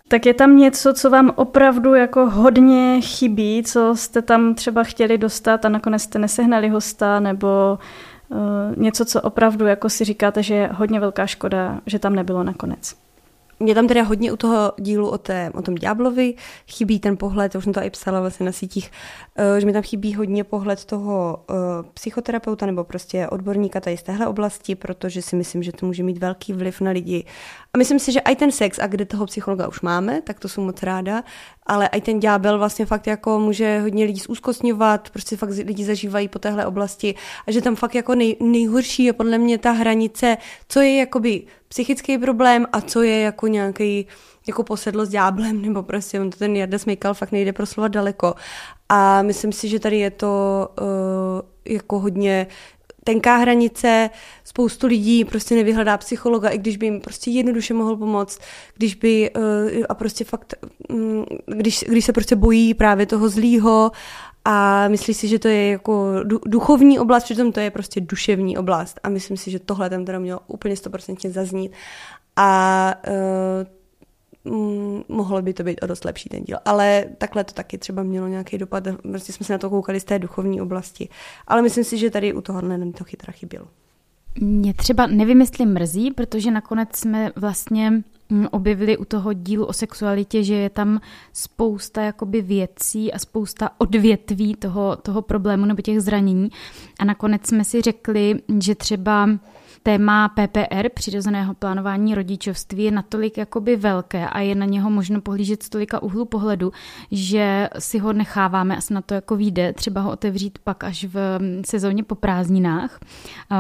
Tak 0.09 0.27
je 0.27 0.35
tam 0.35 0.57
něco, 0.57 0.95
co 0.95 1.11
vám 1.11 1.33
opravdu 1.35 1.95
jako 1.95 2.31
hodně 2.31 3.01
chybí, 3.01 3.63
co 3.63 3.97
jste 3.97 4.23
tam 4.23 4.55
třeba 4.55 4.85
chtěli 4.85 5.19
dostat 5.19 5.65
a 5.65 5.69
nakonec 5.69 6.03
jste 6.03 6.19
nesehnali 6.19 6.69
hosta, 6.69 7.21
nebo 7.21 7.49
uh, 7.73 7.79
něco, 8.77 9.05
co 9.05 9.21
opravdu 9.21 9.67
jako 9.67 9.89
si 9.89 10.05
říkáte, 10.05 10.43
že 10.43 10.55
je 10.55 10.71
hodně 10.73 11.01
velká 11.01 11.27
škoda, 11.27 11.81
že 11.87 11.99
tam 11.99 12.15
nebylo 12.15 12.43
nakonec? 12.43 12.97
mě 13.61 13.75
tam 13.75 13.89
teda 13.89 14.03
hodně 14.03 14.33
u 14.33 14.37
toho 14.37 14.73
dílu 14.79 15.09
o, 15.09 15.19
té, 15.19 15.51
o 15.55 15.63
tom 15.63 15.75
Ďáblovi 15.75 16.35
chybí 16.69 17.01
ten 17.01 17.17
pohled, 17.17 17.55
už 17.55 17.65
jsem 17.65 17.73
to 17.73 17.83
i 17.83 17.91
psala 17.91 18.21
vlastně 18.21 18.47
na 18.47 18.53
sítích, 18.53 18.91
uh, 19.39 19.57
že 19.57 19.67
mi 19.67 19.73
tam 19.73 19.83
chybí 19.83 20.15
hodně 20.15 20.45
pohled 20.45 20.85
toho 20.85 21.45
uh, 21.51 21.57
psychoterapeuta 21.95 22.67
nebo 22.67 22.85
prostě 22.85 23.29
odborníka 23.29 23.81
tady 23.81 23.97
z 23.97 24.03
téhle 24.03 24.27
oblasti, 24.27 24.75
protože 24.75 25.23
si 25.23 25.37
myslím, 25.37 25.63
že 25.63 25.73
to 25.73 25.87
může 25.87 26.03
mít 26.03 26.19
velký 26.19 26.53
vliv 26.53 26.81
na 26.81 26.91
lidi. 26.91 27.25
A 27.75 27.79
myslím 27.79 27.99
si, 27.99 28.13
že 28.13 28.21
i 28.21 28.37
ten 28.37 28.53
sex, 28.53 28.79
a 28.79 28.87
kde 28.87 29.05
toho 29.05 29.27
psychologa 29.27 29.69
už 29.69 29.81
máme, 29.81 30.23
tak 30.23 30.41
to 30.41 30.49
jsem 30.49 30.65
moc 30.65 30.83
ráda, 30.83 31.25
ale 31.67 31.87
i 31.87 32.01
ten 32.01 32.21
ďábel 32.21 32.59
vlastně 32.59 32.87
fakt 32.87 33.07
jako 33.07 33.39
může 33.41 33.81
hodně 33.81 34.05
lidí 34.05 34.21
zúzkostňovat, 34.21 35.11
prostě 35.11 35.37
fakt 35.37 35.51
lidi 35.51 35.85
zažívají 35.85 36.29
po 36.29 36.39
téhle 36.39 36.67
oblasti 36.67 37.15
a 37.47 37.53
že 37.53 37.61
tam 37.61 37.77
fakt 37.77 37.95
jako 37.95 38.15
nej, 38.15 38.37
nejhorší 38.41 39.05
je 39.05 39.13
podle 39.13 39.39
mě 39.39 39.59
ta 39.59 39.71
hranice, 39.71 40.37
co 40.69 40.81
je 40.81 40.97
jakoby 40.97 41.43
psychický 41.69 42.19
problém 42.19 42.67
a 42.73 42.81
co 42.81 43.03
je 43.03 43.21
jako 43.21 43.47
nějaký 43.47 44.07
jako 44.47 44.63
posedlo 44.63 45.07
s 45.07 45.09
ďáblem, 45.09 45.63
nebo 45.67 45.83
prostě 45.83 46.21
on 46.21 46.31
to 46.31 46.39
ten 46.39 46.57
Jarda 46.57 46.79
Smejkal 46.79 47.15
fakt 47.15 47.33
nejde 47.33 47.53
slova 47.65 47.89
daleko. 47.89 48.35
A 48.89 49.23
myslím 49.23 49.53
si, 49.53 49.69
že 49.69 49.81
tady 49.81 49.99
je 49.99 50.11
to 50.11 50.69
uh, 50.81 51.73
jako 51.73 51.99
hodně 51.99 52.47
tenká 53.05 53.37
hranice, 53.37 54.11
spoustu 54.45 54.87
lidí 54.87 55.25
prostě 55.25 55.55
nevyhledá 55.55 55.97
psychologa, 55.97 56.49
i 56.49 56.59
když 56.59 56.77
by 56.77 56.87
jim 56.87 57.01
prostě 57.01 57.31
jednoduše 57.31 57.75
mohl 57.75 57.97
pomoct, 57.97 58.41
když 58.77 58.95
by 58.95 59.31
uh, 59.31 59.43
a 59.89 59.95
prostě 59.95 60.25
fakt, 60.25 60.55
um, 60.89 61.27
když, 61.47 61.85
když 61.89 62.05
se 62.05 62.13
prostě 62.13 62.37
bojí 62.37 62.75
právě 62.75 63.07
toho 63.07 63.29
zlýho 63.29 63.91
a 64.45 64.89
myslí 64.89 65.15
si, 65.15 65.29
že 65.29 65.39
to 65.39 65.49
je 65.49 65.71
jako 65.71 66.15
duchovní 66.47 66.99
oblast, 66.99 67.25
přitom 67.25 67.53
to 67.53 67.61
je 67.61 67.71
prostě 67.71 68.01
duševní 68.01 68.59
oblast 68.59 69.01
a 69.03 69.09
myslím 69.09 69.37
si, 69.37 69.51
že 69.51 69.59
tohle 69.59 69.91
tam 69.91 70.05
teda 70.05 70.19
mělo 70.19 70.41
úplně 70.47 70.77
stoprocentně 70.77 71.31
zaznít. 71.31 71.73
A 72.37 72.95
uh, 73.09 73.80
mohlo 75.09 75.43
by 75.43 75.55
to 75.55 75.63
být 75.63 75.83
o 75.83 75.87
dost 75.87 76.05
lepší 76.05 76.29
ten 76.29 76.45
díl. 76.45 76.59
Ale 76.65 77.05
takhle 77.19 77.45
to 77.45 77.53
taky 77.53 77.79
třeba 77.79 78.03
mělo 78.03 78.29
nějaký 78.29 78.59
dopad, 78.59 78.85
prostě 79.03 79.33
jsme 79.33 79.47
se 79.47 79.53
na 79.53 79.59
to 79.59 79.71
koukali 79.71 80.01
z 80.01 80.05
té 80.05 80.19
duchovní 80.19 80.61
oblasti. 80.61 81.09
Ale 81.47 81.63
myslím 81.63 81.85
si, 81.85 81.99
že 81.99 82.11
tady 82.11 82.33
u 82.33 82.41
tohohle 82.41 82.79
nám 82.79 82.93
to 82.93 83.05
chytra 83.05 83.33
chybělo. 83.33 83.67
Mě 84.41 84.75
třeba 84.75 85.07
nevím, 85.07 85.41
jestli 85.41 85.67
mrzí, 85.67 86.11
protože 86.11 86.51
nakonec 86.51 86.89
jsme 86.97 87.33
vlastně 87.37 87.91
mm, 88.29 88.47
objevili 88.51 88.97
u 88.97 89.05
toho 89.05 89.33
dílu 89.33 89.67
o 89.67 89.73
sexualitě, 89.73 90.43
že 90.43 90.55
je 90.55 90.71
tam 90.71 91.01
spousta 91.33 92.03
jakoby 92.03 92.43
věcí 92.43 93.13
a 93.13 93.19
spousta 93.19 93.71
odvětví 93.79 94.55
toho, 94.55 94.97
toho 94.97 95.23
problému 95.23 95.67
nebo 95.67 95.83
těch 95.83 96.01
zranění. 96.01 96.51
A 96.99 97.05
nakonec 97.05 97.47
jsme 97.47 97.65
si 97.65 97.81
řekli, 97.81 98.41
že 98.61 98.75
třeba 98.75 99.29
téma 99.83 100.29
PPR, 100.29 100.89
přirozeného 100.95 101.55
plánování 101.55 102.15
rodičovství, 102.15 102.85
je 102.85 102.91
natolik 102.91 103.39
jakoby 103.39 103.77
velké 103.77 104.29
a 104.29 104.41
je 104.41 104.55
na 104.55 104.67
něho 104.67 104.91
možno 104.91 105.21
pohlížet 105.21 105.63
z 105.63 105.69
tolika 105.69 106.03
úhlu 106.03 106.25
pohledu, 106.25 106.73
že 107.11 107.69
si 107.79 107.99
ho 107.99 108.13
necháváme 108.13 108.77
a 108.77 108.81
se 108.81 108.95
na 108.95 109.03
to 109.03 109.15
jako 109.15 109.37
vyjde, 109.37 109.73
třeba 109.73 110.01
ho 110.01 110.11
otevřít 110.11 110.59
pak 110.59 110.85
až 110.85 111.05
v 111.05 111.39
sezóně 111.67 112.05
po 112.05 112.15
prázdninách. 112.15 113.01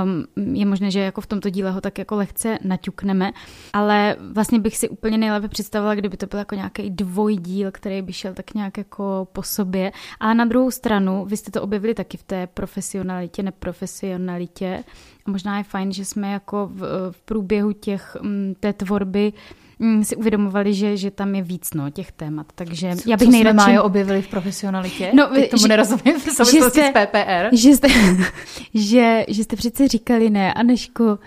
Um, 0.04 0.56
je 0.56 0.66
možné, 0.66 0.90
že 0.90 1.00
jako 1.00 1.20
v 1.20 1.26
tomto 1.26 1.50
díle 1.50 1.70
ho 1.70 1.80
tak 1.80 1.98
jako 1.98 2.16
lehce 2.16 2.58
naťukneme, 2.64 3.32
ale 3.72 4.16
vlastně 4.32 4.58
bych 4.58 4.76
si 4.76 4.88
úplně 4.88 5.18
nejlépe 5.18 5.48
představila, 5.48 5.94
kdyby 5.94 6.16
to 6.16 6.26
byl 6.26 6.38
jako 6.38 6.54
nějaký 6.54 6.90
dvojdíl, 6.90 7.70
který 7.70 8.02
by 8.02 8.12
šel 8.12 8.34
tak 8.34 8.54
nějak 8.54 8.78
jako 8.78 9.28
po 9.32 9.42
sobě. 9.42 9.92
A 10.20 10.34
na 10.34 10.44
druhou 10.44 10.70
stranu, 10.70 11.24
vy 11.24 11.36
jste 11.36 11.50
to 11.50 11.62
objevili 11.62 11.94
taky 11.94 12.16
v 12.16 12.22
té 12.22 12.46
profesionalitě, 12.46 13.42
neprofesionalitě, 13.42 14.84
možná 15.30 15.58
je 15.58 15.64
fajn, 15.64 15.92
že 15.92 16.04
jsme 16.04 16.32
jako 16.32 16.70
v, 16.72 17.10
v 17.10 17.20
průběhu 17.20 17.72
těch, 17.72 18.16
mm, 18.20 18.54
té 18.60 18.72
tvorby 18.72 19.32
mm, 19.78 20.04
si 20.04 20.16
uvědomovali, 20.16 20.74
že, 20.74 20.96
že 20.96 21.10
tam 21.10 21.34
je 21.34 21.42
víc 21.42 21.74
no, 21.74 21.90
těch 21.90 22.12
témat. 22.12 22.46
Takže 22.54 22.86
já 23.06 23.16
bych 23.16 23.28
Co 23.28 23.32
nejradši... 23.32 23.64
jsme 23.64 23.82
objevili 23.82 24.22
v 24.22 24.28
profesionalitě? 24.28 25.10
No, 25.14 25.26
Teď 25.26 25.50
tomu 25.50 25.62
že, 25.62 25.68
nerozumím 25.68 26.20
v 26.20 26.30
souvislosti 26.30 26.80
s 26.80 26.90
PPR. 26.90 27.56
Že 27.56 27.70
jste, 27.70 27.88
že, 28.74 29.24
že 29.28 29.44
jste 29.44 29.56
přece 29.56 29.88
říkali 29.88 30.30
ne, 30.30 30.54
Aneško, 30.54 31.18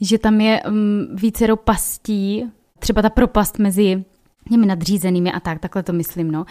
že 0.00 0.18
tam 0.18 0.40
je 0.40 0.62
um, 0.68 1.06
vícero 1.14 1.56
pastí, 1.56 2.44
třeba 2.78 3.02
ta 3.02 3.10
propast 3.10 3.58
mezi 3.58 4.04
těmi 4.48 4.66
nadřízenými 4.66 5.32
a 5.32 5.40
tak, 5.40 5.58
takhle 5.58 5.82
to 5.82 5.92
myslím, 5.92 6.30
no. 6.30 6.44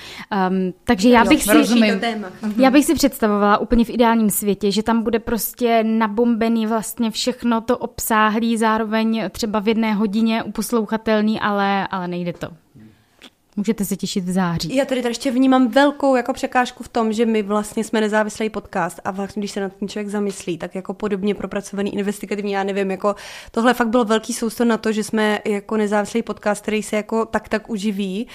Um, 0.50 0.74
takže 0.84 1.10
já 1.10 1.26
bych, 1.26 1.48
jo, 1.48 1.66
si, 1.66 2.02
já 2.58 2.72
bych 2.72 2.86
si 2.86 2.94
představovala 2.96 3.58
úplně 3.58 3.86
v 3.86 3.90
ideálním 3.90 4.30
světě, 4.30 4.72
že 4.72 4.84
tam 4.84 5.04
bude 5.04 5.20
prostě 5.20 5.84
nabombený 5.84 6.68
vlastně 6.68 7.12
všechno 7.12 7.62
to 7.62 7.78
obsáhlý, 7.78 8.58
zároveň 8.58 9.24
třeba 9.32 9.60
v 9.60 9.68
jedné 9.68 9.94
hodině 9.94 10.44
uposlouchatelný, 10.44 11.40
ale, 11.40 11.88
ale 11.88 12.08
nejde 12.08 12.34
to. 12.34 12.48
Můžete 13.60 13.86
se 13.86 13.95
těšit 13.95 14.24
v 14.24 14.32
září. 14.32 14.76
Já 14.76 14.86
tady, 14.86 15.01
tady 15.01 15.12
ještě 15.12 15.32
vnímám 15.32 15.68
velkou 15.68 16.16
jako 16.16 16.34
překážku 16.34 16.84
v 16.84 16.89
tom, 16.89 17.14
že 17.14 17.26
my 17.26 17.43
vlastně 17.43 17.84
jsme 17.84 18.01
nezávislý 18.01 18.49
podcast 18.49 18.99
a 19.05 19.12
vlastně, 19.12 19.39
když 19.39 19.51
se 19.51 19.60
na 19.60 19.70
ten 19.70 19.88
člověk 19.88 20.10
zamyslí, 20.10 20.57
tak 20.57 20.76
jako 20.76 20.93
podobně 20.93 21.36
propracovaný 21.36 21.93
investigativní, 21.93 22.51
já 22.51 22.64
nevím, 22.64 22.91
jako 22.91 23.16
tohle 23.51 23.74
fakt 23.74 23.88
bylo 23.88 24.05
velký 24.05 24.34
sousto 24.34 24.66
na 24.66 24.78
to, 24.78 24.91
že 24.91 25.03
jsme 25.03 25.39
jako 25.45 25.78
nezávislý 25.78 26.22
podcast, 26.22 26.62
který 26.62 26.84
se 26.84 26.95
jako 26.95 27.26
tak 27.26 27.49
tak 27.49 27.70
uživí 27.70 28.28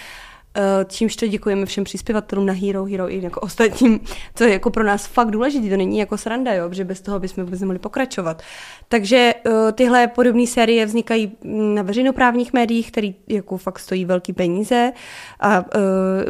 čímž 0.86 1.16
to 1.16 1.26
děkujeme 1.26 1.66
všem 1.66 1.84
přispěvatelům 1.84 2.46
na 2.46 2.52
Hero, 2.52 2.84
Hero 2.84 3.10
i 3.10 3.22
jako 3.22 3.40
ostatním, 3.40 4.00
co 4.34 4.44
je 4.44 4.52
jako 4.52 4.70
pro 4.70 4.84
nás 4.84 5.06
fakt 5.06 5.30
důležité, 5.30 5.68
to 5.68 5.76
není 5.76 5.98
jako 5.98 6.18
sranda, 6.18 6.54
jo, 6.54 6.68
protože 6.68 6.84
bez 6.84 7.00
toho 7.00 7.20
bychom 7.20 7.44
vůbec 7.44 7.60
nemohli 7.60 7.78
pokračovat. 7.78 8.42
Takže 8.88 9.34
uh, 9.46 9.52
tyhle 9.72 10.06
podobné 10.06 10.46
série 10.46 10.86
vznikají 10.86 11.32
na 11.44 11.82
veřejnoprávních 11.82 12.52
médiích, 12.52 12.90
který 12.90 13.14
jako 13.28 13.56
fakt 13.56 13.78
stojí 13.78 14.04
velký 14.04 14.32
peníze 14.32 14.92
a 15.40 15.64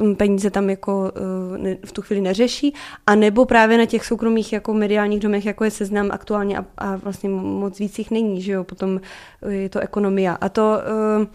uh, 0.00 0.14
peníze 0.14 0.50
tam 0.50 0.70
jako 0.70 1.12
v 1.84 1.92
tu 1.92 2.02
chvíli 2.02 2.20
neřeší, 2.22 2.74
a 3.06 3.14
nebo 3.14 3.44
právě 3.44 3.78
na 3.78 3.86
těch 3.86 4.04
soukromých 4.04 4.52
jako 4.52 4.74
mediálních 4.74 5.20
domech, 5.20 5.46
jako 5.46 5.64
je 5.64 5.70
seznam 5.70 6.08
aktuálně 6.10 6.58
a, 6.58 6.64
a 6.78 6.96
vlastně 6.96 7.28
moc 7.28 7.78
víc 7.78 7.98
jich 7.98 8.10
není, 8.10 8.42
že 8.42 8.52
jo, 8.52 8.64
potom 8.64 9.00
je 9.48 9.68
to 9.68 9.80
ekonomia. 9.80 10.34
A 10.40 10.48
to 10.48 10.78
uh, 11.18 11.26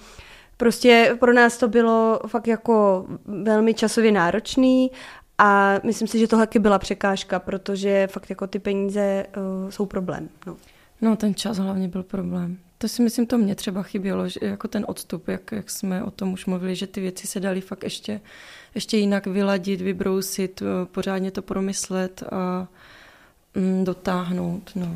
Prostě 0.60 1.18
pro 1.20 1.34
nás 1.34 1.57
to 1.57 1.68
bylo 1.68 2.20
fakt 2.28 2.47
jako 2.47 3.05
velmi 3.26 3.74
časově 3.74 4.12
náročný 4.12 4.91
a 5.38 5.76
myslím 5.84 6.07
si, 6.07 6.20
že 6.20 6.28
tohle 6.28 6.47
byla 6.60 6.80
překážka, 6.80 7.39
protože 7.39 8.07
fakt 8.07 8.30
jako 8.30 8.47
ty 8.47 8.60
peníze 8.60 9.26
uh, 9.38 9.70
jsou 9.70 9.86
problém. 9.86 10.30
No. 10.47 10.57
no 11.01 11.16
ten 11.16 11.36
čas 11.36 11.57
hlavně 11.57 11.88
byl 11.88 12.03
problém. 12.03 12.57
To 12.78 12.88
si 12.88 13.01
myslím, 13.01 13.28
to 13.28 13.38
mě 13.38 13.55
třeba 13.55 13.84
chybělo, 13.84 14.28
že 14.28 14.39
jako 14.41 14.68
ten 14.68 14.86
odstup, 14.88 15.28
jak, 15.28 15.51
jak 15.51 15.70
jsme 15.70 16.03
o 16.03 16.12
tom 16.12 16.34
už 16.34 16.45
mluvili, 16.45 16.76
že 16.76 16.88
ty 16.88 17.01
věci 17.01 17.28
se 17.28 17.39
daly 17.39 17.62
fakt 17.62 17.84
ještě, 17.84 18.22
ještě 18.76 18.97
jinak 18.97 19.28
vyladit, 19.28 19.82
vybrousit, 19.82 20.62
eh, 20.62 20.86
pořádně 20.86 21.32
to 21.32 21.41
promyslet 21.41 22.24
a 22.32 22.68
mm, 23.55 23.84
dotáhnout. 23.84 24.72
No. 24.76 24.95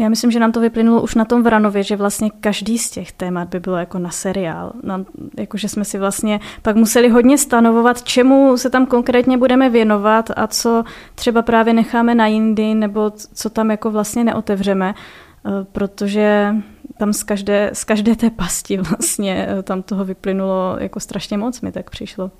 Já 0.00 0.08
myslím, 0.08 0.30
že 0.30 0.40
nám 0.40 0.52
to 0.52 0.60
vyplynulo 0.60 1.02
už 1.02 1.14
na 1.14 1.24
tom 1.24 1.42
Vranově, 1.42 1.82
že 1.82 1.96
vlastně 1.96 2.30
každý 2.40 2.78
z 2.78 2.90
těch 2.90 3.12
témat 3.12 3.48
by 3.48 3.60
bylo 3.60 3.76
jako 3.76 3.98
na 3.98 4.10
seriál. 4.10 4.72
Na, 4.82 5.04
jako, 5.38 5.56
že 5.56 5.68
jsme 5.68 5.84
si 5.84 5.98
vlastně 5.98 6.40
pak 6.62 6.76
museli 6.76 7.08
hodně 7.08 7.38
stanovovat, 7.38 8.02
čemu 8.02 8.56
se 8.56 8.70
tam 8.70 8.86
konkrétně 8.86 9.38
budeme 9.38 9.70
věnovat 9.70 10.30
a 10.36 10.46
co 10.46 10.84
třeba 11.14 11.42
právě 11.42 11.74
necháme 11.74 12.14
na 12.14 12.26
jindy, 12.26 12.74
nebo 12.74 13.10
co 13.34 13.50
tam 13.50 13.70
jako 13.70 13.90
vlastně 13.90 14.24
neotevřeme, 14.24 14.94
eh, 14.94 15.50
protože 15.72 16.54
tam 16.98 17.12
z 17.12 17.22
každé, 17.22 17.70
z 17.72 17.84
každé 17.84 18.16
té 18.16 18.30
pasti 18.30 18.76
vlastně 18.76 19.46
eh, 19.50 19.62
tam 19.62 19.82
toho 19.82 20.04
vyplynulo 20.04 20.76
jako 20.78 21.00
strašně 21.00 21.38
moc, 21.38 21.60
mi 21.60 21.72
tak 21.72 21.90
přišlo. 21.90 22.30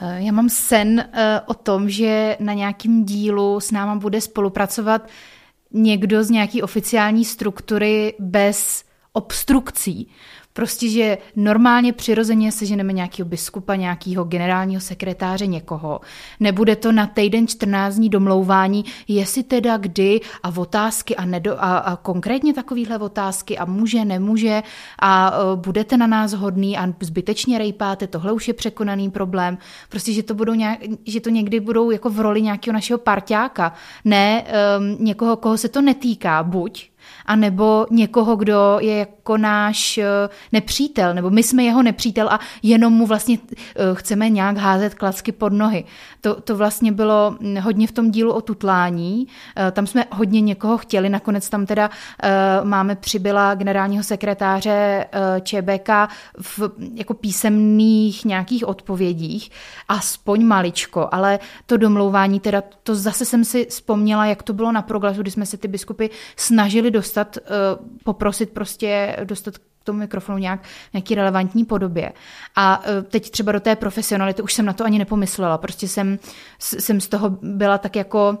Eh, 0.00 0.22
já 0.22 0.32
mám 0.32 0.48
sen 0.48 1.04
o 1.46 1.54
tom, 1.54 1.88
že 1.88 2.36
na 2.40 2.52
nějakým 2.52 3.04
dílu 3.04 3.60
s 3.60 3.70
náma 3.70 3.94
bude 3.94 4.20
spolupracovat 4.20 5.02
někdo 5.72 6.24
z 6.24 6.30
nějaký 6.30 6.62
oficiální 6.62 7.24
struktury 7.24 8.14
bez 8.18 8.84
obstrukcí. 9.12 10.08
Prostě, 10.60 10.88
že 10.88 11.18
normálně 11.36 11.92
přirozeně 11.92 12.52
seženeme 12.52 12.92
nějakého 12.92 13.28
biskupa, 13.28 13.74
nějakého 13.74 14.24
generálního 14.24 14.80
sekretáře, 14.80 15.46
někoho. 15.46 16.00
Nebude 16.40 16.76
to 16.76 16.92
na 16.92 17.06
týden 17.06 17.46
14 17.46 17.94
dní 17.94 18.08
domlouvání, 18.08 18.84
jestli 19.08 19.42
teda 19.42 19.76
kdy 19.76 20.20
a 20.42 20.52
otázky 20.56 21.16
a, 21.16 21.24
nedo, 21.24 21.52
a, 21.52 21.78
a 21.78 21.96
konkrétně 21.96 22.54
takovýhle 22.54 22.98
otázky 22.98 23.58
a 23.58 23.64
může, 23.64 24.04
nemůže 24.04 24.62
a 24.98 25.30
uh, 25.30 25.60
budete 25.60 25.96
na 25.96 26.06
nás 26.06 26.32
hodný 26.32 26.78
a 26.78 26.94
zbytečně 27.00 27.58
rejpáte, 27.58 28.06
tohle 28.06 28.32
už 28.32 28.48
je 28.48 28.54
překonaný 28.54 29.10
problém. 29.10 29.58
Prostě, 29.88 30.12
že 30.12 30.22
to, 30.22 30.34
budou 30.34 30.54
nějak, 30.54 30.78
že 31.06 31.20
to 31.20 31.30
někdy 31.30 31.60
budou 31.60 31.90
jako 31.90 32.10
v 32.10 32.20
roli 32.20 32.42
nějakého 32.42 32.72
našeho 32.74 32.98
parťáka, 32.98 33.72
ne 34.04 34.44
um, 34.78 34.96
někoho, 35.04 35.36
koho 35.36 35.58
se 35.58 35.68
to 35.68 35.80
netýká, 35.80 36.42
buď, 36.42 36.90
A 37.26 37.36
nebo 37.36 37.86
někoho, 37.90 38.36
kdo 38.36 38.78
je 38.80 38.96
jako 38.96 39.36
náš 39.36 39.98
eh, 39.98 40.04
nepřítel, 40.52 41.14
nebo 41.14 41.30
my 41.30 41.42
jsme 41.42 41.62
jeho 41.62 41.82
nepřítel 41.82 42.28
a 42.28 42.40
jenom 42.62 42.92
mu 42.92 43.06
vlastně 43.06 43.38
eh, 43.48 43.82
chceme 43.94 44.28
nějak 44.28 44.56
házet 44.56 44.94
klacky 44.94 45.32
pod 45.32 45.52
nohy. 45.52 45.84
To, 46.20 46.40
to 46.40 46.56
vlastně 46.56 46.92
bylo 46.92 47.36
hm, 47.40 47.56
hodně 47.56 47.86
v 47.86 47.92
tom 47.92 48.10
dílu 48.10 48.32
o 48.32 48.40
tutlání. 48.40 49.26
Eh, 49.56 49.70
tam 49.70 49.86
jsme 49.86 50.04
hodně 50.10 50.40
někoho 50.40 50.78
chtěli, 50.78 51.08
nakonec 51.08 51.48
tam 51.48 51.66
teda 51.66 51.90
máme 52.62 52.96
přibyla 52.96 53.54
generálního 53.54 54.04
sekretáře 54.04 55.06
ČBK 55.42 55.88
v 56.40 56.70
jako 56.94 57.14
písemných 57.14 58.24
nějakých 58.24 58.68
odpovědích, 58.68 59.50
aspoň 59.88 60.44
maličko, 60.44 61.08
ale 61.12 61.38
to 61.66 61.76
domlouvání, 61.76 62.40
teda 62.40 62.62
to 62.82 62.94
zase 62.94 63.24
jsem 63.24 63.44
si 63.44 63.66
vzpomněla, 63.70 64.26
jak 64.26 64.42
to 64.42 64.52
bylo 64.52 64.72
na 64.72 64.82
proglasu, 64.82 65.22
kdy 65.22 65.30
jsme 65.30 65.46
se 65.46 65.56
ty 65.56 65.68
biskupy 65.68 66.06
snažili 66.36 66.90
dostat, 67.00 67.36
eh, 67.36 67.40
poprosit 68.04 68.50
prostě 68.50 69.16
dostat 69.24 69.58
k 69.58 69.84
tomu 69.84 69.98
mikrofonu 69.98 70.38
nějak, 70.38 70.60
nějaký 70.92 71.14
relevantní 71.14 71.64
podobě. 71.64 72.12
A 72.56 72.82
eh, 72.84 73.02
teď 73.02 73.30
třeba 73.30 73.52
do 73.52 73.60
té 73.60 73.76
profesionality 73.76 74.42
už 74.42 74.52
jsem 74.54 74.66
na 74.66 74.72
to 74.72 74.84
ani 74.84 74.98
nepomyslela. 74.98 75.58
Prostě 75.58 75.88
jsem, 75.88 76.18
jsem 76.58 77.00
z 77.00 77.08
toho 77.08 77.30
byla 77.42 77.78
tak 77.78 77.96
jako 77.96 78.38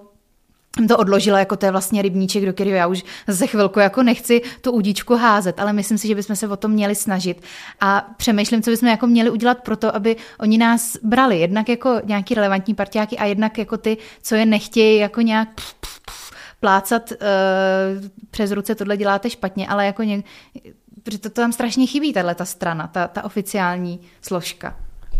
to 0.88 0.96
odložila 0.96 1.38
jako 1.38 1.56
to 1.56 1.66
je 1.66 1.72
vlastně 1.72 2.02
rybníček, 2.02 2.46
do 2.46 2.52
kterého 2.52 2.76
já 2.76 2.86
už 2.86 3.04
za 3.26 3.46
chvilku 3.46 3.78
jako 3.78 4.02
nechci 4.02 4.42
tu 4.60 4.72
udíčku 4.72 5.16
házet, 5.16 5.60
ale 5.60 5.72
myslím 5.72 5.98
si, 5.98 6.08
že 6.08 6.14
bychom 6.14 6.36
se 6.36 6.48
o 6.48 6.56
to 6.56 6.68
měli 6.68 6.94
snažit 6.94 7.42
a 7.80 8.06
přemýšlím, 8.16 8.62
co 8.62 8.70
bychom 8.70 8.88
jako 8.88 9.06
měli 9.06 9.30
udělat 9.30 9.58
pro 9.62 9.76
to, 9.76 9.96
aby 9.96 10.16
oni 10.38 10.58
nás 10.58 10.96
brali, 11.02 11.40
jednak 11.40 11.68
jako 11.68 12.00
nějaký 12.04 12.34
relevantní 12.34 12.74
partiáky 12.74 13.18
a 13.18 13.24
jednak 13.24 13.58
jako 13.58 13.76
ty, 13.76 13.96
co 14.22 14.34
je 14.34 14.46
nechtějí 14.46 14.98
jako 14.98 15.20
nějak 15.20 15.48
pf, 15.54 15.74
pf, 15.80 16.00
pf, 16.00 16.19
plácat 16.60 17.12
uh, 17.12 17.18
přes 18.30 18.50
ruce, 18.50 18.74
tohle 18.74 18.96
děláte 18.96 19.30
špatně, 19.30 19.68
ale 19.68 19.86
jako 19.86 20.02
něk, 20.02 20.26
protože 21.02 21.18
to, 21.18 21.30
tam 21.30 21.52
strašně 21.52 21.86
chybí, 21.86 22.12
tahle 22.12 22.34
ta 22.34 22.44
strana, 22.44 22.86
ta, 22.86 23.08
ta 23.08 23.24
oficiální 23.24 24.00
složka. 24.20 24.76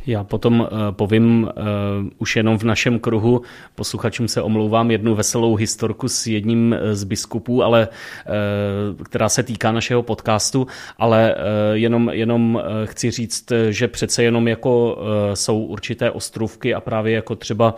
Já 0.06 0.24
potom 0.24 0.60
uh, 0.60 0.66
povím 0.90 1.42
uh, 1.42 2.08
už 2.18 2.36
jenom 2.36 2.58
v 2.58 2.62
našem 2.62 2.98
kruhu, 2.98 3.42
posluchačům 3.74 4.28
se 4.28 4.42
omlouvám, 4.42 4.90
jednu 4.90 5.14
veselou 5.14 5.54
historku 5.54 6.08
s 6.08 6.26
jedním 6.26 6.72
eh, 6.72 6.94
z 6.96 7.04
biskupů, 7.04 7.62
ale, 7.62 7.88
která 9.04 9.28
se 9.28 9.42
týká 9.42 9.72
našeho 9.72 10.02
podcastu, 10.02 10.66
ale 10.98 11.34
jenom, 11.72 12.10
jenom 12.12 12.62
chci 12.84 13.10
říct, 13.10 13.52
že 13.70 13.88
přece 13.88 14.22
jenom 14.22 14.48
jako 14.48 14.98
jsou 15.34 15.60
určité 15.60 16.10
ostrůvky 16.10 16.74
a 16.74 16.80
právě 16.80 17.14
jako 17.14 17.36
třeba 17.36 17.74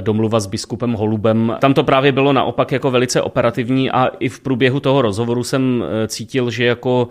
domluva 0.00 0.40
s 0.40 0.46
biskupem 0.46 0.92
Holubem. 0.92 1.56
Tam 1.60 1.74
to 1.74 1.84
právě 1.84 2.12
bylo 2.12 2.32
naopak 2.32 2.72
jako 2.72 2.90
velice 2.90 3.22
operativní 3.22 3.90
a 3.90 4.06
i 4.06 4.28
v 4.28 4.40
průběhu 4.40 4.80
toho 4.80 5.02
rozhovoru 5.02 5.44
jsem 5.44 5.84
cítil, 6.06 6.50
že 6.50 6.64
jako 6.64 7.08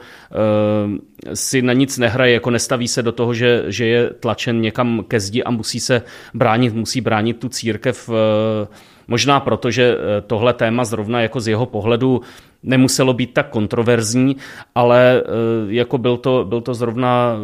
si 1.33 1.61
na 1.61 1.73
nic 1.73 1.97
nehraje, 1.97 2.33
jako 2.33 2.49
nestaví 2.49 2.87
se 2.87 3.03
do 3.03 3.11
toho, 3.11 3.33
že, 3.33 3.63
že 3.67 3.85
je 3.85 4.09
tlačen 4.09 4.48
někam 4.53 5.03
ke 5.07 5.19
zdi 5.19 5.43
a 5.43 5.51
musí 5.51 5.79
se 5.79 6.01
bránit, 6.33 6.73
musí 6.73 7.01
bránit 7.01 7.39
tu 7.39 7.49
církev 7.49 8.09
eh, 8.09 8.67
Možná 9.09 9.39
proto, 9.39 9.71
že 9.71 9.97
eh, 9.97 10.21
tohle 10.21 10.53
téma 10.53 10.85
zrovna 10.85 11.21
jako 11.21 11.39
z 11.39 11.47
jeho 11.47 11.65
pohledu 11.65 12.21
nemuselo 12.63 13.13
být 13.13 13.33
tak 13.33 13.49
kontroverzní, 13.49 14.35
ale 14.75 15.21
eh, 15.21 15.23
jako 15.67 15.97
byl 15.97 16.17
to, 16.17 16.45
byl 16.49 16.61
to 16.61 16.73
zrovna 16.73 17.37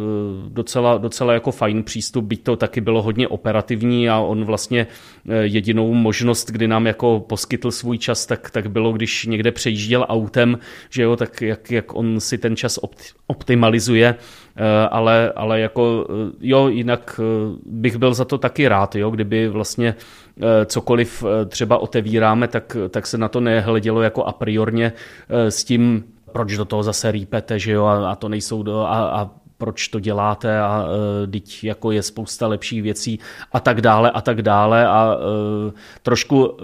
docela, 0.48 0.98
docela 0.98 1.32
jako 1.32 1.50
fajn 1.50 1.82
přístup, 1.82 2.24
byť 2.24 2.42
to 2.42 2.56
taky 2.56 2.80
bylo 2.80 3.02
hodně 3.02 3.28
operativní 3.28 4.08
a 4.08 4.18
on 4.18 4.44
vlastně 4.44 4.86
jedinou 5.42 5.94
možnost, 5.94 6.50
kdy 6.50 6.68
nám 6.68 6.86
jako 6.86 7.24
poskytl 7.28 7.70
svůj 7.70 7.98
čas, 7.98 8.26
tak, 8.26 8.50
tak 8.50 8.70
bylo, 8.70 8.92
když 8.92 9.26
někde 9.26 9.52
přejížděl 9.52 10.06
autem, 10.08 10.58
že 10.90 11.02
jo, 11.02 11.16
tak 11.16 11.42
jak, 11.42 11.70
jak 11.70 11.94
on 11.94 12.20
si 12.20 12.38
ten 12.38 12.56
čas 12.56 12.78
optimalizuje, 13.26 14.14
ale, 14.90 15.32
ale 15.36 15.60
jako 15.60 16.06
eh, 16.10 16.32
jo, 16.40 16.68
jinak 16.68 17.20
eh, 17.20 17.56
bych 17.66 17.96
byl 17.96 18.14
za 18.14 18.24
to 18.24 18.38
taky 18.38 18.68
rád, 18.68 18.96
jo, 18.96 19.10
kdyby 19.10 19.48
vlastně 19.48 19.94
cokoliv 20.66 21.24
třeba 21.48 21.78
otevíráme, 21.78 22.48
tak, 22.48 22.76
tak 22.90 23.06
se 23.06 23.18
na 23.18 23.28
to 23.28 23.40
nehledělo 23.40 24.02
jako 24.02 24.24
a 24.24 24.32
priorně 24.32 24.92
s 25.28 25.64
tím, 25.64 26.04
proč 26.32 26.56
do 26.56 26.64
toho 26.64 26.82
zase 26.82 27.10
rýpete, 27.12 27.58
že 27.58 27.72
jo, 27.72 27.84
a, 27.84 28.10
a 28.10 28.14
to 28.14 28.28
nejsou 28.28 28.62
do, 28.62 28.80
a, 28.80 28.98
a 29.08 29.30
proč 29.58 29.88
to 29.88 30.00
děláte 30.00 30.60
a 30.60 30.86
teď 31.30 31.64
jako 31.64 31.90
je 31.92 32.02
spousta 32.02 32.46
lepších 32.46 32.82
věcí 32.82 33.18
a 33.52 33.60
tak 33.60 33.80
dále 33.80 34.10
a 34.10 34.20
tak 34.20 34.42
dále 34.42 34.86
a 34.86 35.16
uh, 35.16 35.72
trošku 36.02 36.46
uh, 36.46 36.56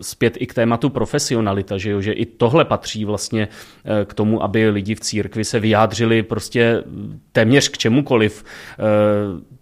zpět 0.00 0.36
i 0.40 0.46
k 0.46 0.54
tématu 0.54 0.90
profesionalita, 0.90 1.78
že, 1.78 1.90
jo, 1.90 2.00
že 2.00 2.12
i 2.12 2.26
tohle 2.26 2.64
patří 2.64 3.04
vlastně 3.04 3.48
uh, 3.48 4.04
k 4.04 4.14
tomu, 4.14 4.42
aby 4.42 4.70
lidi 4.70 4.94
v 4.94 5.00
církvi 5.00 5.44
se 5.44 5.60
vyjádřili 5.60 6.22
prostě 6.22 6.84
téměř 7.32 7.68
k 7.68 7.78
čemukoliv, 7.78 8.44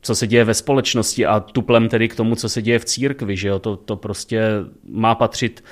co 0.00 0.14
se 0.14 0.26
děje 0.26 0.44
ve 0.44 0.54
společnosti 0.54 1.26
a 1.26 1.40
tuplem 1.40 1.88
tedy 1.88 2.08
k 2.08 2.16
tomu, 2.16 2.36
co 2.36 2.48
se 2.48 2.62
děje 2.62 2.78
v 2.78 2.84
církvi, 2.84 3.36
že 3.36 3.48
jo, 3.48 3.58
to, 3.58 3.76
to 3.76 3.96
prostě 3.96 4.42
má 4.88 5.14
patřit 5.14 5.64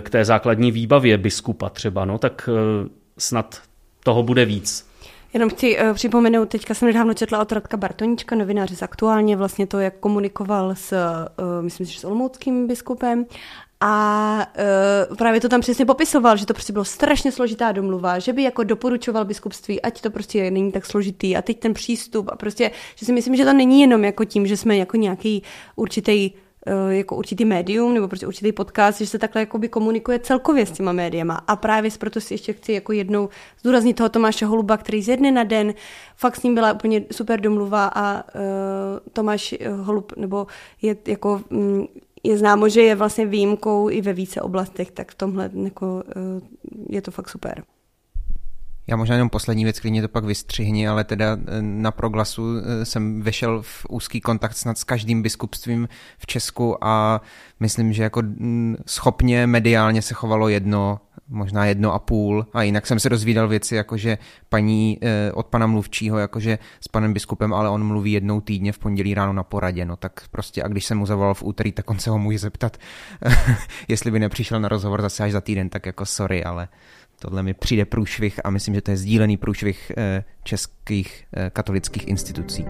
k 0.00 0.10
té 0.10 0.24
základní 0.24 0.72
výbavě 0.72 1.18
biskupa 1.18 1.68
třeba, 1.68 2.04
no, 2.04 2.18
tak 2.18 2.48
snad 3.18 3.62
toho 4.04 4.22
bude 4.22 4.44
víc. 4.44 4.93
Jenom 5.34 5.50
chci 5.50 5.78
uh, 5.78 5.94
připomenout, 5.94 6.48
teďka 6.48 6.74
jsem 6.74 6.88
nedávno 6.88 7.14
četla 7.14 7.38
od 7.38 7.52
Radka 7.52 7.76
Bartonička, 7.76 8.36
novináře 8.36 8.76
z 8.76 8.82
Aktuálně, 8.82 9.36
vlastně 9.36 9.66
to, 9.66 9.80
jak 9.80 9.98
komunikoval 9.98 10.74
s, 10.74 10.92
uh, 10.92 11.62
myslím, 11.62 11.86
že 11.86 12.00
s 12.00 12.04
olmouckým 12.04 12.66
biskupem. 12.66 13.26
A 13.80 14.46
uh, 15.10 15.16
právě 15.16 15.40
to 15.40 15.48
tam 15.48 15.60
přesně 15.60 15.86
popisoval, 15.86 16.36
že 16.36 16.46
to 16.46 16.54
prostě 16.54 16.72
bylo 16.72 16.84
strašně 16.84 17.32
složitá 17.32 17.72
domluva, 17.72 18.18
že 18.18 18.32
by 18.32 18.42
jako 18.42 18.64
doporučoval 18.64 19.24
biskupství, 19.24 19.82
ať 19.82 20.00
to 20.00 20.10
prostě 20.10 20.50
není 20.50 20.72
tak 20.72 20.86
složitý 20.86 21.36
a 21.36 21.42
teď 21.42 21.60
ten 21.60 21.74
přístup 21.74 22.28
a 22.32 22.36
prostě, 22.36 22.70
že 22.96 23.06
si 23.06 23.12
myslím, 23.12 23.36
že 23.36 23.44
to 23.44 23.52
není 23.52 23.80
jenom 23.80 24.04
jako 24.04 24.24
tím, 24.24 24.46
že 24.46 24.56
jsme 24.56 24.76
jako 24.76 24.96
nějaký 24.96 25.42
určitý 25.76 26.30
jako 26.88 27.16
určitý 27.16 27.44
médium 27.44 27.94
nebo 27.94 28.08
prostě 28.08 28.26
určitý 28.26 28.52
podcast, 28.52 28.98
že 28.98 29.06
se 29.06 29.18
takhle 29.18 29.42
jakoby 29.42 29.68
komunikuje 29.68 30.18
celkově 30.18 30.66
s 30.66 30.70
těma 30.70 30.92
médiama. 30.92 31.34
A 31.34 31.56
právě 31.56 31.90
proto 31.98 32.20
si 32.20 32.34
ještě 32.34 32.52
chci 32.52 32.72
jako 32.72 32.92
jednou 32.92 33.28
zdůraznit 33.60 33.94
toho 33.94 34.08
Tomáše 34.08 34.46
Holuba, 34.46 34.76
který 34.76 35.02
z 35.02 35.08
jedny 35.08 35.30
na 35.30 35.44
den, 35.44 35.74
fakt 36.16 36.36
s 36.36 36.42
ním 36.42 36.54
byla 36.54 36.72
úplně 36.72 37.04
super 37.12 37.40
domluva 37.40 37.86
a 37.94 38.14
uh, 38.14 38.40
Tomáš 39.12 39.54
eh, 39.60 39.68
Holub, 39.68 40.12
nebo 40.16 40.46
je 40.82 40.96
jako 41.06 41.40
um, 41.50 41.88
je 42.22 42.38
známo, 42.38 42.68
že 42.68 42.82
je 42.82 42.94
vlastně 42.94 43.26
výjimkou 43.26 43.90
i 43.90 44.00
ve 44.00 44.12
více 44.12 44.40
oblastech, 44.40 44.90
tak 44.90 45.12
v 45.12 45.14
tomhle 45.14 45.50
jako, 45.64 46.02
je 46.88 47.02
to 47.02 47.10
fakt 47.10 47.28
super. 47.28 47.62
Já 48.86 48.96
možná 48.96 49.14
jenom 49.14 49.28
poslední 49.30 49.64
věc, 49.64 49.80
klidně 49.80 50.02
to 50.02 50.08
pak 50.08 50.24
vystřihni, 50.24 50.88
ale 50.88 51.04
teda 51.04 51.36
eh, 51.36 51.62
na 51.62 51.90
proglasu 51.90 52.56
eh, 52.58 52.84
jsem 52.84 53.22
vešel 53.22 53.62
v 53.62 53.86
úzký 53.88 54.20
kontakt 54.20 54.56
snad 54.56 54.78
s 54.78 54.84
každým 54.84 55.22
biskupstvím 55.22 55.88
v 56.18 56.26
Česku 56.26 56.84
a 56.84 57.20
myslím, 57.60 57.92
že 57.92 58.02
jako 58.02 58.22
mm, 58.22 58.76
schopně 58.86 59.46
mediálně 59.46 60.02
se 60.02 60.14
chovalo 60.14 60.48
jedno, 60.48 61.00
možná 61.28 61.66
jedno 61.66 61.92
a 61.92 61.98
půl. 61.98 62.46
A 62.52 62.62
jinak 62.62 62.86
jsem 62.86 63.00
se 63.00 63.08
dozvídal 63.08 63.48
věci, 63.48 63.76
jakože 63.76 64.18
paní 64.48 64.98
eh, 65.02 65.32
od 65.32 65.46
pana 65.46 65.66
mluvčího, 65.66 66.18
jakože 66.18 66.58
s 66.80 66.88
panem 66.88 67.12
biskupem, 67.12 67.54
ale 67.54 67.68
on 67.68 67.86
mluví 67.86 68.12
jednou 68.12 68.40
týdně 68.40 68.72
v 68.72 68.78
pondělí 68.78 69.14
ráno 69.14 69.32
na 69.32 69.42
poradě, 69.42 69.84
no 69.84 69.96
tak 69.96 70.28
prostě 70.30 70.62
a 70.62 70.68
když 70.68 70.84
jsem 70.84 70.98
mu 70.98 71.06
zavolal 71.06 71.34
v 71.34 71.42
úterý, 71.42 71.72
tak 71.72 71.90
on 71.90 71.98
se 71.98 72.10
ho 72.10 72.18
může 72.18 72.38
zeptat, 72.38 72.76
jestli 73.88 74.10
by 74.10 74.18
nepřišel 74.18 74.60
na 74.60 74.68
rozhovor 74.68 75.02
zase 75.02 75.24
až 75.24 75.32
za 75.32 75.40
týden, 75.40 75.68
tak 75.68 75.86
jako 75.86 76.06
sorry, 76.06 76.44
ale 76.44 76.68
Tohle 77.24 77.42
mi 77.42 77.54
přijde 77.54 77.84
průšvih 77.84 78.40
a 78.44 78.50
myslím, 78.50 78.74
že 78.74 78.82
to 78.82 78.90
je 78.90 78.96
sdílený 78.96 79.36
průšvih 79.36 79.92
eh, 79.96 80.24
českých 80.42 81.24
eh, 81.32 81.50
katolických 81.50 82.08
institucí. 82.08 82.64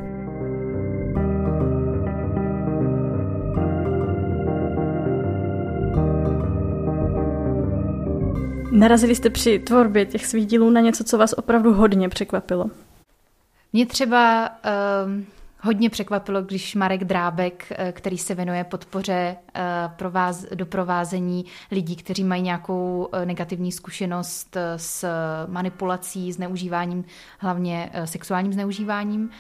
Narazili 8.73 9.15
jste 9.15 9.31
při 9.31 9.59
tvorbě 9.59 10.07
těch 10.07 10.27
svých 10.27 10.47
dílů 10.47 10.71
na 10.71 10.81
něco, 10.81 11.05
co 11.05 11.19
vás 11.19 11.33
opravdu 11.33 11.75
hodně 11.75 12.09
překvapilo? 12.09 12.71
Mě 13.73 13.87
třeba 13.87 14.51
um, 15.07 15.27
hodně 15.65 15.91
překvapilo, 15.91 16.43
když 16.43 16.75
Marek 16.75 17.05
Drábek, 17.05 17.67
eh, 17.71 17.93
který 17.93 18.19
se 18.19 18.35
věnuje 18.35 18.65
podpoře 18.65 19.37
eh, 19.55 19.63
prováz, 19.97 20.47
doprovázení 20.55 21.45
lidí, 21.71 21.97
kteří 21.97 22.25
mají 22.25 22.43
nějakou 22.43 23.09
eh, 23.13 23.27
negativní 23.27 23.73
zkušenost 23.73 24.57
s 24.77 25.05
manipulací, 25.47 26.33
zneužíváním, 26.33 27.05
hlavně 27.39 27.91
sexuálním 28.05 28.53
zneužíváním, 28.53 29.31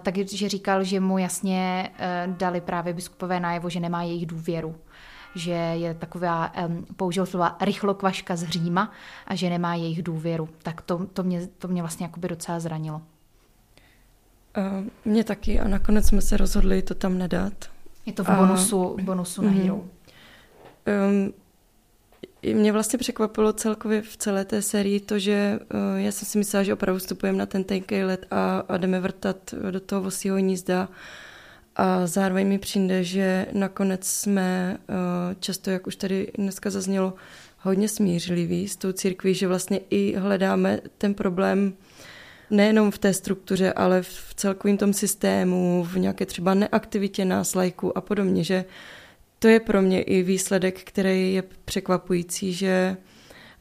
takže 0.00 0.48
říkal, 0.48 0.84
že 0.84 1.00
mu 1.00 1.18
jasně 1.18 1.90
dali 2.26 2.60
právě 2.60 2.92
biskupové 2.92 3.40
najevo, 3.40 3.70
že 3.70 3.80
nemá 3.80 4.02
jejich 4.02 4.26
důvěru 4.26 4.74
že 5.36 5.52
je 5.52 5.94
taková, 5.94 6.52
použil 6.96 7.26
slova 7.26 7.56
rychlokvaška 7.60 8.36
z 8.36 8.48
Říma 8.48 8.92
a 9.26 9.34
že 9.34 9.50
nemá 9.50 9.74
jejich 9.74 10.02
důvěru. 10.02 10.48
Tak 10.62 10.80
to, 10.80 11.06
to, 11.06 11.22
mě, 11.22 11.46
to 11.46 11.68
mě 11.68 11.82
vlastně 11.82 12.06
jakoby 12.06 12.28
docela 12.28 12.60
zranilo. 12.60 13.00
Mě 15.04 15.24
taky 15.24 15.60
a 15.60 15.68
nakonec 15.68 16.06
jsme 16.06 16.22
se 16.22 16.36
rozhodli 16.36 16.82
to 16.82 16.94
tam 16.94 17.18
nedat. 17.18 17.52
Je 18.06 18.12
to 18.12 18.24
v 18.24 18.30
bonusu, 18.30 18.96
a, 18.98 19.02
bonusu 19.02 19.42
na 19.42 19.50
mhm. 19.50 19.60
Hero. 19.60 19.74
Um, 19.74 21.32
mě 22.54 22.72
vlastně 22.72 22.98
překvapilo 22.98 23.52
celkově 23.52 24.02
v 24.02 24.16
celé 24.16 24.44
té 24.44 24.62
sérii 24.62 25.00
to, 25.00 25.18
že 25.18 25.58
uh, 25.74 26.00
já 26.00 26.12
jsem 26.12 26.28
si 26.28 26.38
myslela, 26.38 26.62
že 26.62 26.72
opravdu 26.72 26.98
vstupujeme 26.98 27.38
na 27.38 27.46
ten 27.46 27.64
tenkej 27.64 28.04
let 28.04 28.26
a, 28.30 28.62
a 28.68 28.76
jdeme 28.76 29.00
vrtat 29.00 29.54
do 29.70 29.80
toho 29.80 30.02
vosího 30.02 30.38
nízda. 30.38 30.88
A 31.76 32.06
zároveň 32.06 32.48
mi 32.48 32.58
přijde, 32.58 33.04
že 33.04 33.46
nakonec 33.52 34.06
jsme 34.06 34.78
uh, 34.88 34.94
často, 35.40 35.70
jak 35.70 35.86
už 35.86 35.96
tady 35.96 36.32
dneska 36.38 36.70
zaznělo, 36.70 37.14
hodně 37.60 37.88
smířliví 37.88 38.68
s 38.68 38.76
tou 38.76 38.92
církví, 38.92 39.34
že 39.34 39.48
vlastně 39.48 39.80
i 39.90 40.16
hledáme 40.16 40.80
ten 40.98 41.14
problém 41.14 41.72
nejenom 42.50 42.90
v 42.90 42.98
té 42.98 43.12
struktuře, 43.12 43.72
ale 43.72 44.02
v 44.02 44.34
celkovém 44.36 44.76
tom 44.76 44.92
systému, 44.92 45.84
v 45.84 45.98
nějaké 45.98 46.26
třeba 46.26 46.54
neaktivitě 46.54 47.24
nás, 47.24 47.54
lajků 47.54 47.98
a 47.98 48.00
podobně, 48.00 48.44
že 48.44 48.64
to 49.38 49.48
je 49.48 49.60
pro 49.60 49.82
mě 49.82 50.02
i 50.02 50.22
výsledek, 50.22 50.82
který 50.82 51.34
je 51.34 51.42
překvapující, 51.64 52.52
že, 52.52 52.96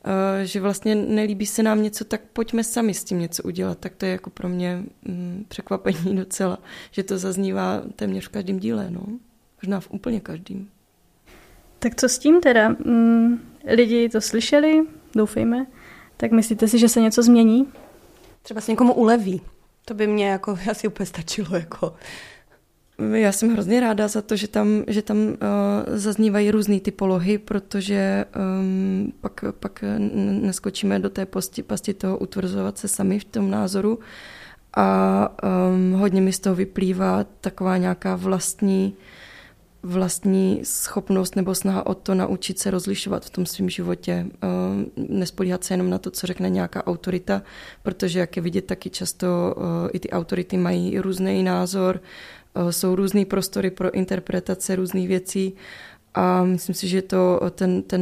uh, 0.05 0.43
že 0.43 0.61
vlastně 0.61 0.95
nelíbí 0.95 1.45
se 1.45 1.63
nám 1.63 1.83
něco, 1.83 2.05
tak 2.05 2.21
pojďme 2.33 2.63
sami 2.63 2.93
s 2.93 3.03
tím 3.03 3.19
něco 3.19 3.43
udělat. 3.43 3.79
Tak 3.79 3.95
to 3.95 4.05
je 4.05 4.11
jako 4.11 4.29
pro 4.29 4.49
mě 4.49 4.83
um, 5.09 5.45
překvapení 5.47 6.15
docela, 6.15 6.59
že 6.91 7.03
to 7.03 7.17
zaznívá 7.17 7.81
téměř 7.95 8.27
v 8.27 8.29
každém 8.29 8.59
díle, 8.59 8.87
no. 8.89 9.05
Možná 9.61 9.79
v 9.79 9.91
úplně 9.91 10.19
každém. 10.19 10.67
Tak 11.79 11.95
co 11.95 12.09
s 12.09 12.19
tím 12.19 12.41
teda? 12.41 12.69
Mm, 12.69 13.39
lidi 13.67 14.09
to 14.09 14.21
slyšeli, 14.21 14.81
doufejme. 15.15 15.65
Tak 16.17 16.31
myslíte 16.31 16.67
si, 16.67 16.79
že 16.79 16.89
se 16.89 17.01
něco 17.01 17.23
změní? 17.23 17.67
Třeba 18.43 18.61
se 18.61 18.71
někomu 18.71 18.93
uleví. 18.93 19.41
To 19.85 19.93
by 19.93 20.07
mě 20.07 20.27
jako 20.27 20.57
asi 20.71 20.87
úplně 20.87 21.05
stačilo. 21.05 21.55
Jako. 21.55 21.93
Já 23.13 23.31
jsem 23.31 23.53
hrozně 23.53 23.79
ráda 23.79 24.07
za 24.07 24.21
to, 24.21 24.35
že 24.35 24.47
tam, 24.47 24.83
že 24.87 25.01
tam 25.01 25.17
uh, 25.17 25.33
zaznívají 25.87 26.51
různé 26.51 26.79
ty 26.79 26.91
polohy, 26.91 27.37
protože 27.37 28.25
um, 28.59 29.13
pak, 29.21 29.43
pak 29.59 29.83
neskočíme 30.41 30.99
do 30.99 31.09
té 31.09 31.25
posti, 31.25 31.63
pasti 31.63 31.93
toho 31.93 32.17
utvrzovat 32.17 32.77
se 32.77 32.87
sami 32.87 33.19
v 33.19 33.23
tom 33.23 33.51
názoru 33.51 33.99
a 34.73 35.29
um, 35.43 35.91
hodně 35.91 36.21
mi 36.21 36.33
z 36.33 36.39
toho 36.39 36.55
vyplývá 36.55 37.23
taková 37.41 37.77
nějaká 37.77 38.15
vlastní 38.15 38.95
vlastní 39.83 40.59
schopnost 40.63 41.35
nebo 41.35 41.55
snaha 41.55 41.85
o 41.85 41.93
to 41.93 42.15
naučit 42.15 42.59
se 42.59 42.71
rozlišovat 42.71 43.25
v 43.25 43.29
tom 43.29 43.45
svém 43.45 43.69
životě, 43.69 44.25
uh, 44.43 45.09
nespolíhat 45.09 45.63
se 45.63 45.73
jenom 45.73 45.89
na 45.89 45.97
to, 45.97 46.11
co 46.11 46.27
řekne 46.27 46.49
nějaká 46.49 46.87
autorita, 46.87 47.41
protože 47.83 48.19
jak 48.19 48.35
je 48.35 48.41
vidět, 48.41 48.65
taky 48.65 48.89
často 48.89 49.55
uh, 49.57 49.63
i 49.93 49.99
ty 49.99 50.09
autority 50.09 50.57
mají 50.57 50.99
různý 50.99 51.43
názor, 51.43 51.99
Eh, 52.55 52.71
jsou 52.71 52.95
různé 52.95 53.25
prostory 53.25 53.71
pro 53.71 53.91
interpretace 53.91 54.75
různých 54.75 55.07
věcí 55.07 55.55
a 56.13 56.43
myslím 56.43 56.75
si, 56.75 56.87
že 56.87 57.01
to 57.01 57.39
ten, 57.51 57.81
ten 57.81 58.01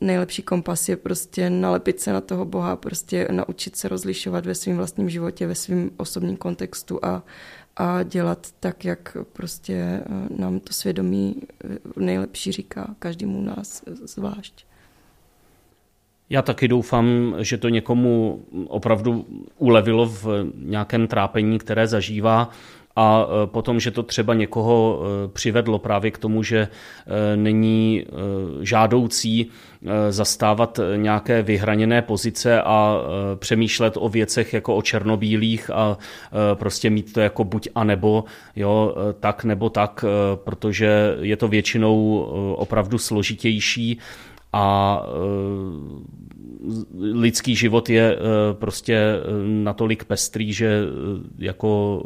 nejlepší 0.00 0.42
kompas 0.42 0.88
je 0.88 0.96
prostě 0.96 1.50
nalepit 1.50 2.00
se 2.00 2.12
na 2.12 2.20
toho 2.20 2.44
Boha, 2.44 2.76
prostě 2.76 3.28
naučit 3.30 3.76
se 3.76 3.88
rozlišovat 3.88 4.46
ve 4.46 4.54
svém 4.54 4.76
vlastním 4.76 5.10
životě, 5.10 5.46
ve 5.46 5.54
svém 5.54 5.90
osobním 5.96 6.36
kontextu 6.36 7.04
a, 7.04 7.22
a 7.76 8.02
dělat 8.02 8.46
tak, 8.60 8.84
jak 8.84 9.16
prostě 9.32 9.74
eh, 9.74 10.04
nám 10.36 10.60
to 10.60 10.72
svědomí 10.72 11.42
eh, 11.64 11.78
nejlepší 11.96 12.52
říká 12.52 12.94
každému 12.98 13.42
nás 13.42 13.82
zvlášť. 13.86 14.66
Já 16.30 16.42
taky 16.42 16.68
doufám, 16.68 17.34
že 17.38 17.58
to 17.58 17.68
někomu 17.68 18.44
opravdu 18.68 19.26
ulevilo 19.58 20.06
v 20.06 20.26
nějakém 20.54 21.06
trápení, 21.06 21.58
které 21.58 21.86
zažívá 21.86 22.50
a 22.96 23.26
e, 23.26 23.46
potom, 23.46 23.80
že 23.80 23.90
to 23.90 24.02
třeba 24.02 24.34
někoho 24.34 25.00
e, 25.00 25.28
přivedlo 25.28 25.78
právě 25.78 26.10
k 26.10 26.18
tomu, 26.18 26.42
že 26.42 26.58
e, 26.58 27.36
není 27.36 28.04
žádoucí 28.60 29.50
zastávat 30.10 30.80
nějaké 30.96 31.42
vyhraněné 31.42 32.02
pozice 32.02 32.62
a 32.62 32.98
přemýšlet 33.36 33.94
o 33.96 34.08
věcech 34.08 34.52
jako 34.52 34.76
o 34.76 34.82
černobílých 34.82 35.70
a 35.70 35.98
prostě 36.54 36.90
mít 36.90 37.12
to 37.12 37.20
jako 37.20 37.44
buď 37.44 37.68
a 37.74 37.84
nebo, 37.84 38.24
jo, 38.56 38.94
tak 39.20 39.44
nebo 39.44 39.70
tak, 39.70 40.04
protože 40.34 41.16
je 41.20 41.36
to 41.36 41.48
většinou 41.48 42.18
opravdu 42.56 42.98
složitější 42.98 43.98
a 44.52 45.02
lidský 47.00 47.56
život 47.56 47.90
je 47.90 48.18
prostě 48.52 49.00
natolik 49.46 50.04
pestrý, 50.04 50.52
že 50.52 50.82
jako 51.38 52.02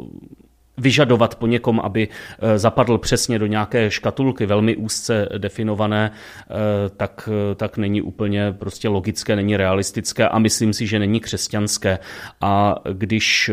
vyžadovat 0.81 1.35
po 1.35 1.47
někom, 1.47 1.79
aby 1.79 2.07
eh, 2.07 2.59
zapadl 2.59 2.97
přesně 2.97 3.39
do 3.39 3.45
nějaké 3.45 3.91
škatulky 3.91 4.45
velmi 4.45 4.75
úzce 4.75 5.29
definované, 5.37 6.11
eh, 6.11 6.53
tak, 6.97 7.29
eh, 7.31 7.55
tak 7.55 7.77
není 7.77 8.01
úplně 8.01 8.51
prostě 8.51 8.89
logické, 8.89 9.35
není 9.35 9.57
realistické 9.57 10.27
a 10.27 10.39
myslím 10.39 10.73
si, 10.73 10.87
že 10.87 10.99
není 10.99 11.19
křesťanské. 11.19 11.99
A 12.41 12.75
když 12.93 13.51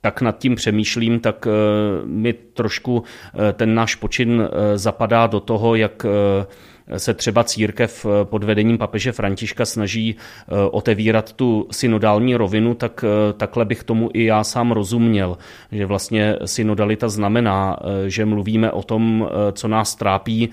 tak 0.00 0.20
nad 0.20 0.38
tím 0.38 0.54
přemýšlím, 0.54 1.20
tak 1.20 1.48
mi 2.04 2.32
trošku 2.32 3.02
ten 3.52 3.74
náš 3.74 3.94
počin 3.94 4.48
zapadá 4.74 5.26
do 5.26 5.40
toho, 5.40 5.74
jak 5.74 6.06
se 6.96 7.14
třeba 7.14 7.44
církev 7.44 8.06
eh, 8.06 8.24
pod 8.24 8.44
vedením 8.44 8.78
papeže 8.78 9.12
Františka 9.12 9.64
snaží 9.64 10.16
eh, 10.16 10.54
otevírat 10.70 11.32
tu 11.32 11.68
synodální 11.70 12.36
rovinu, 12.36 12.74
tak 12.74 13.04
eh, 13.04 13.32
takhle 13.32 13.64
bych 13.64 13.84
tomu 13.84 14.10
i 14.12 14.24
já 14.24 14.44
sám 14.44 14.72
rozuměl, 14.72 15.38
že 15.72 15.86
vlastně 15.86 16.36
synodalita 16.44 17.08
znamená, 17.08 17.76
že 18.06 18.24
mluvíme 18.24 18.70
o 18.70 18.82
tom, 18.82 19.28
co 19.52 19.68
nás 19.68 19.94
trápí, 19.94 20.50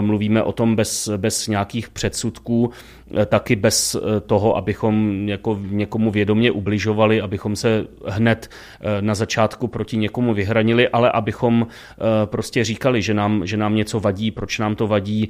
mluvíme 0.00 0.42
o 0.42 0.52
tom 0.52 0.76
bez, 0.76 1.08
bez 1.16 1.48
nějakých 1.48 1.88
předsudků, 1.88 2.70
taky 3.26 3.56
bez 3.56 3.96
toho, 4.26 4.56
abychom 4.56 5.28
jako 5.28 5.58
někomu 5.70 6.10
vědomě 6.10 6.50
ubližovali, 6.50 7.20
abychom 7.20 7.56
se 7.56 7.86
hned 8.06 8.50
na 9.00 9.14
začátku 9.14 9.68
proti 9.68 9.96
někomu 9.96 10.34
vyhranili, 10.34 10.88
ale 10.88 11.10
abychom 11.10 11.66
prostě 12.24 12.64
říkali, 12.64 13.02
že 13.02 13.14
nám, 13.14 13.46
že 13.46 13.56
nám 13.56 13.74
něco 13.74 14.00
vadí, 14.00 14.30
proč 14.30 14.58
nám 14.58 14.74
to 14.74 14.86
vadí, 14.86 15.28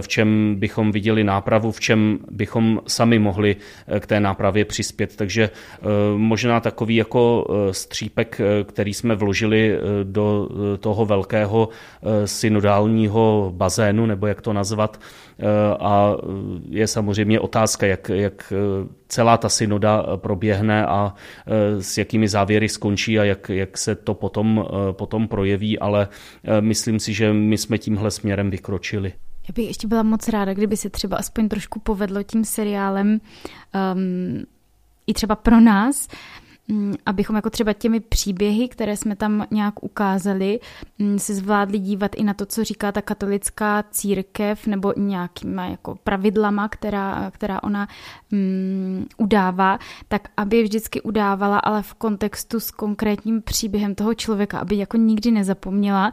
v 0.00 0.08
čem 0.08 0.54
bychom 0.58 0.92
viděli 0.92 1.24
nápravu, 1.24 1.72
v 1.72 1.80
čem 1.80 2.18
bychom 2.30 2.80
sami 2.86 3.18
mohli 3.18 3.56
eh, 3.88 4.00
k 4.00 4.06
té 4.06 4.20
nápravě 4.20 4.64
přispět. 4.64 5.16
Takže 5.16 5.50
eh, 5.50 5.86
možná 6.16 6.60
takový 6.60 6.96
jako 6.96 7.46
eh, 7.48 7.74
střípek, 7.74 8.40
který 8.64 8.94
jsme 8.94 9.14
vložili 9.14 9.78
do 10.02 10.48
toho 10.80 11.06
velkého 11.06 11.68
synodálního 12.24 13.52
bazénu, 13.56 14.06
nebo 14.06 14.26
jak 14.26 14.40
to 14.40 14.52
nazvat, 14.52 15.00
a 15.80 16.14
je 16.68 16.86
samozřejmě 16.86 17.40
otázka, 17.40 17.86
jak, 17.86 18.08
jak 18.08 18.52
celá 19.08 19.36
ta 19.36 19.48
synoda 19.48 20.06
proběhne 20.16 20.86
a 20.86 21.14
s 21.80 21.98
jakými 21.98 22.28
závěry 22.28 22.68
skončí 22.68 23.18
a 23.18 23.24
jak, 23.24 23.48
jak 23.48 23.78
se 23.78 23.94
to 23.94 24.14
potom, 24.14 24.66
potom 24.92 25.28
projeví, 25.28 25.78
ale 25.78 26.08
myslím 26.60 27.00
si, 27.00 27.14
že 27.14 27.32
my 27.32 27.58
jsme 27.58 27.78
tímhle 27.78 28.10
směrem 28.10 28.50
vykročili. 28.50 29.12
Já 29.48 29.52
bych 29.54 29.66
ještě 29.66 29.86
byla 29.88 30.02
moc 30.02 30.28
ráda, 30.28 30.54
kdyby 30.54 30.76
se 30.76 30.90
třeba 30.90 31.16
aspoň 31.16 31.48
trošku 31.48 31.80
povedlo 31.80 32.22
tím 32.22 32.44
seriálem 32.44 33.20
um, 33.94 34.44
i 35.06 35.14
třeba 35.14 35.36
pro 35.36 35.60
nás, 35.60 36.08
um, 36.08 36.45
abychom 37.06 37.36
jako 37.36 37.50
třeba 37.50 37.72
těmi 37.72 38.00
příběhy, 38.00 38.68
které 38.68 38.96
jsme 38.96 39.16
tam 39.16 39.46
nějak 39.50 39.84
ukázali, 39.84 40.60
um, 40.98 41.18
si 41.18 41.34
zvládli 41.34 41.78
dívat 41.78 42.14
i 42.14 42.24
na 42.24 42.34
to, 42.34 42.46
co 42.46 42.64
říká 42.64 42.92
ta 42.92 43.02
katolická 43.02 43.84
církev 43.90 44.66
nebo 44.66 44.92
nějakýma 44.96 45.66
jako 45.66 45.98
pravidlama, 46.04 46.68
která, 46.68 47.30
která 47.30 47.62
ona 47.62 47.88
um, 48.32 49.06
udává, 49.16 49.78
tak 50.08 50.28
aby 50.36 50.62
vždycky 50.62 51.02
udávala, 51.02 51.58
ale 51.58 51.82
v 51.82 51.94
kontextu 51.94 52.60
s 52.60 52.70
konkrétním 52.70 53.42
příběhem 53.42 53.94
toho 53.94 54.14
člověka, 54.14 54.58
aby 54.58 54.76
jako 54.76 54.96
nikdy 54.96 55.30
nezapomněla, 55.30 56.12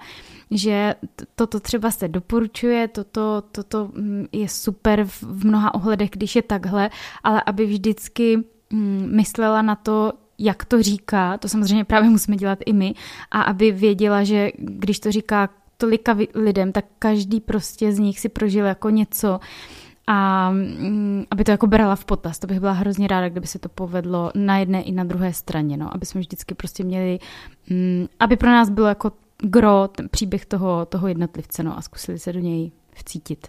že 0.52 0.96
toto 1.36 1.60
třeba 1.60 1.92
se 1.92 2.08
doporučuje, 2.08 2.88
toto, 2.88 3.44
toto 3.52 3.90
mm, 3.94 4.26
je 4.32 4.50
super 4.50 5.06
v 5.06 5.46
mnoha 5.46 5.74
ohledech, 5.74 6.10
když 6.10 6.36
je 6.36 6.42
takhle, 6.42 6.90
ale 7.24 7.44
aby 7.46 7.66
vždycky 7.66 8.44
mm, 8.70 9.10
myslela 9.12 9.62
na 9.62 9.76
to, 9.76 10.14
jak 10.40 10.66
to 10.66 10.84
říká, 10.84 11.38
to 11.38 11.50
samozřejmě 11.50 11.86
právě 11.86 12.10
musíme 12.10 12.38
dělat 12.38 12.60
i 12.66 12.74
my, 12.74 12.94
a 13.32 13.42
aby 13.42 13.72
věděla, 13.72 14.24
že 14.24 14.52
když 14.58 15.00
to 15.00 15.12
říká 15.12 15.50
tolika 15.78 16.18
lidem, 16.36 16.72
tak 16.72 16.86
každý 17.00 17.42
prostě 17.42 17.92
z 17.92 18.00
nich 18.00 18.20
si 18.20 18.30
prožil 18.30 18.66
jako 18.66 18.90
něco 18.90 19.40
a 20.08 20.52
mm, 20.52 21.24
aby 21.32 21.44
to 21.44 21.52
jako 21.52 21.68
brala 21.68 21.96
v 21.96 22.06
potaz. 22.06 22.40
To 22.40 22.48
bych 22.48 22.60
byla 22.60 22.72
hrozně 22.72 23.08
ráda, 23.08 23.30
kdyby 23.30 23.48
se 23.48 23.60
to 23.60 23.70
povedlo 23.70 24.32
na 24.36 24.58
jedné 24.58 24.82
i 24.82 24.92
na 24.92 25.04
druhé 25.04 25.34
straně, 25.34 25.78
no, 25.78 25.96
aby 25.96 26.06
jsme 26.06 26.22
vždycky 26.22 26.56
prostě 26.56 26.84
měli, 26.84 27.20
aby 28.20 28.36
pro 28.38 28.50
nás 28.50 28.70
bylo 28.70 28.88
jako 28.88 29.12
gro, 29.38 29.88
ten 29.88 30.10
příběh 30.10 30.46
toho, 30.46 30.86
toho 30.86 31.08
jednotlivce 31.08 31.64
no, 31.64 31.78
a 31.78 31.82
zkusili 31.82 32.20
se 32.20 32.34
do 32.34 32.40
něj 32.40 32.72
vcítit. 32.94 33.48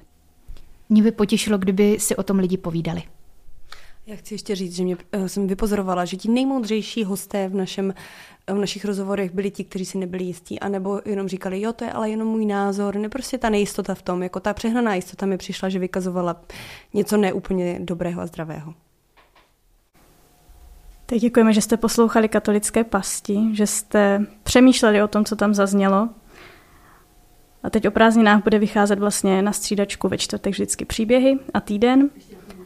Mě 0.88 1.02
by 1.02 1.12
potěšilo, 1.12 1.58
kdyby 1.58 1.96
si 2.00 2.16
o 2.16 2.22
tom 2.22 2.38
lidi 2.38 2.56
povídali. 2.56 3.02
Já 4.06 4.16
chci 4.16 4.34
ještě 4.34 4.54
říct, 4.54 4.76
že 4.76 4.84
mě, 4.84 4.96
uh, 4.96 5.26
jsem 5.26 5.46
vypozorovala, 5.46 6.04
že 6.04 6.16
ti 6.16 6.30
nejmoudřejší 6.30 7.04
hosté 7.04 7.48
v, 7.48 7.54
našem, 7.54 7.94
v 8.46 8.54
našich 8.54 8.84
rozhovorech 8.84 9.30
byli 9.34 9.50
ti, 9.50 9.64
kteří 9.64 9.84
si 9.84 9.98
nebyli 9.98 10.24
jistí, 10.24 10.60
anebo 10.60 11.00
jenom 11.04 11.28
říkali, 11.28 11.60
jo, 11.60 11.72
to 11.72 11.84
je 11.84 11.92
ale 11.92 12.10
jenom 12.10 12.28
můj 12.28 12.46
názor, 12.46 12.96
ne 12.96 13.08
prostě 13.08 13.38
ta 13.38 13.50
nejistota 13.50 13.94
v 13.94 14.02
tom, 14.02 14.22
jako 14.22 14.40
ta 14.40 14.54
přehnaná 14.54 14.94
jistota 14.94 15.26
mi 15.26 15.38
přišla, 15.38 15.68
že 15.68 15.78
vykazovala 15.78 16.40
něco 16.94 17.16
neúplně 17.16 17.78
dobrého 17.80 18.22
a 18.22 18.26
zdravého. 18.26 18.74
Tak 21.06 21.18
děkujeme, 21.18 21.52
že 21.52 21.60
jste 21.60 21.76
poslouchali 21.76 22.28
katolické 22.28 22.84
pasti, 22.84 23.38
že 23.52 23.66
jste 23.66 24.26
přemýšleli 24.42 25.02
o 25.02 25.08
tom, 25.08 25.24
co 25.24 25.36
tam 25.36 25.54
zaznělo. 25.54 26.08
A 27.62 27.70
teď 27.70 27.88
o 27.88 27.90
prázdninách 27.90 28.42
bude 28.42 28.58
vycházet 28.58 28.98
vlastně 28.98 29.42
na 29.42 29.52
střídačku 29.52 30.08
ve 30.08 30.18
čtvrtek 30.18 30.52
vždycky 30.52 30.84
příběhy 30.84 31.38
a 31.54 31.60
týden. 31.60 32.10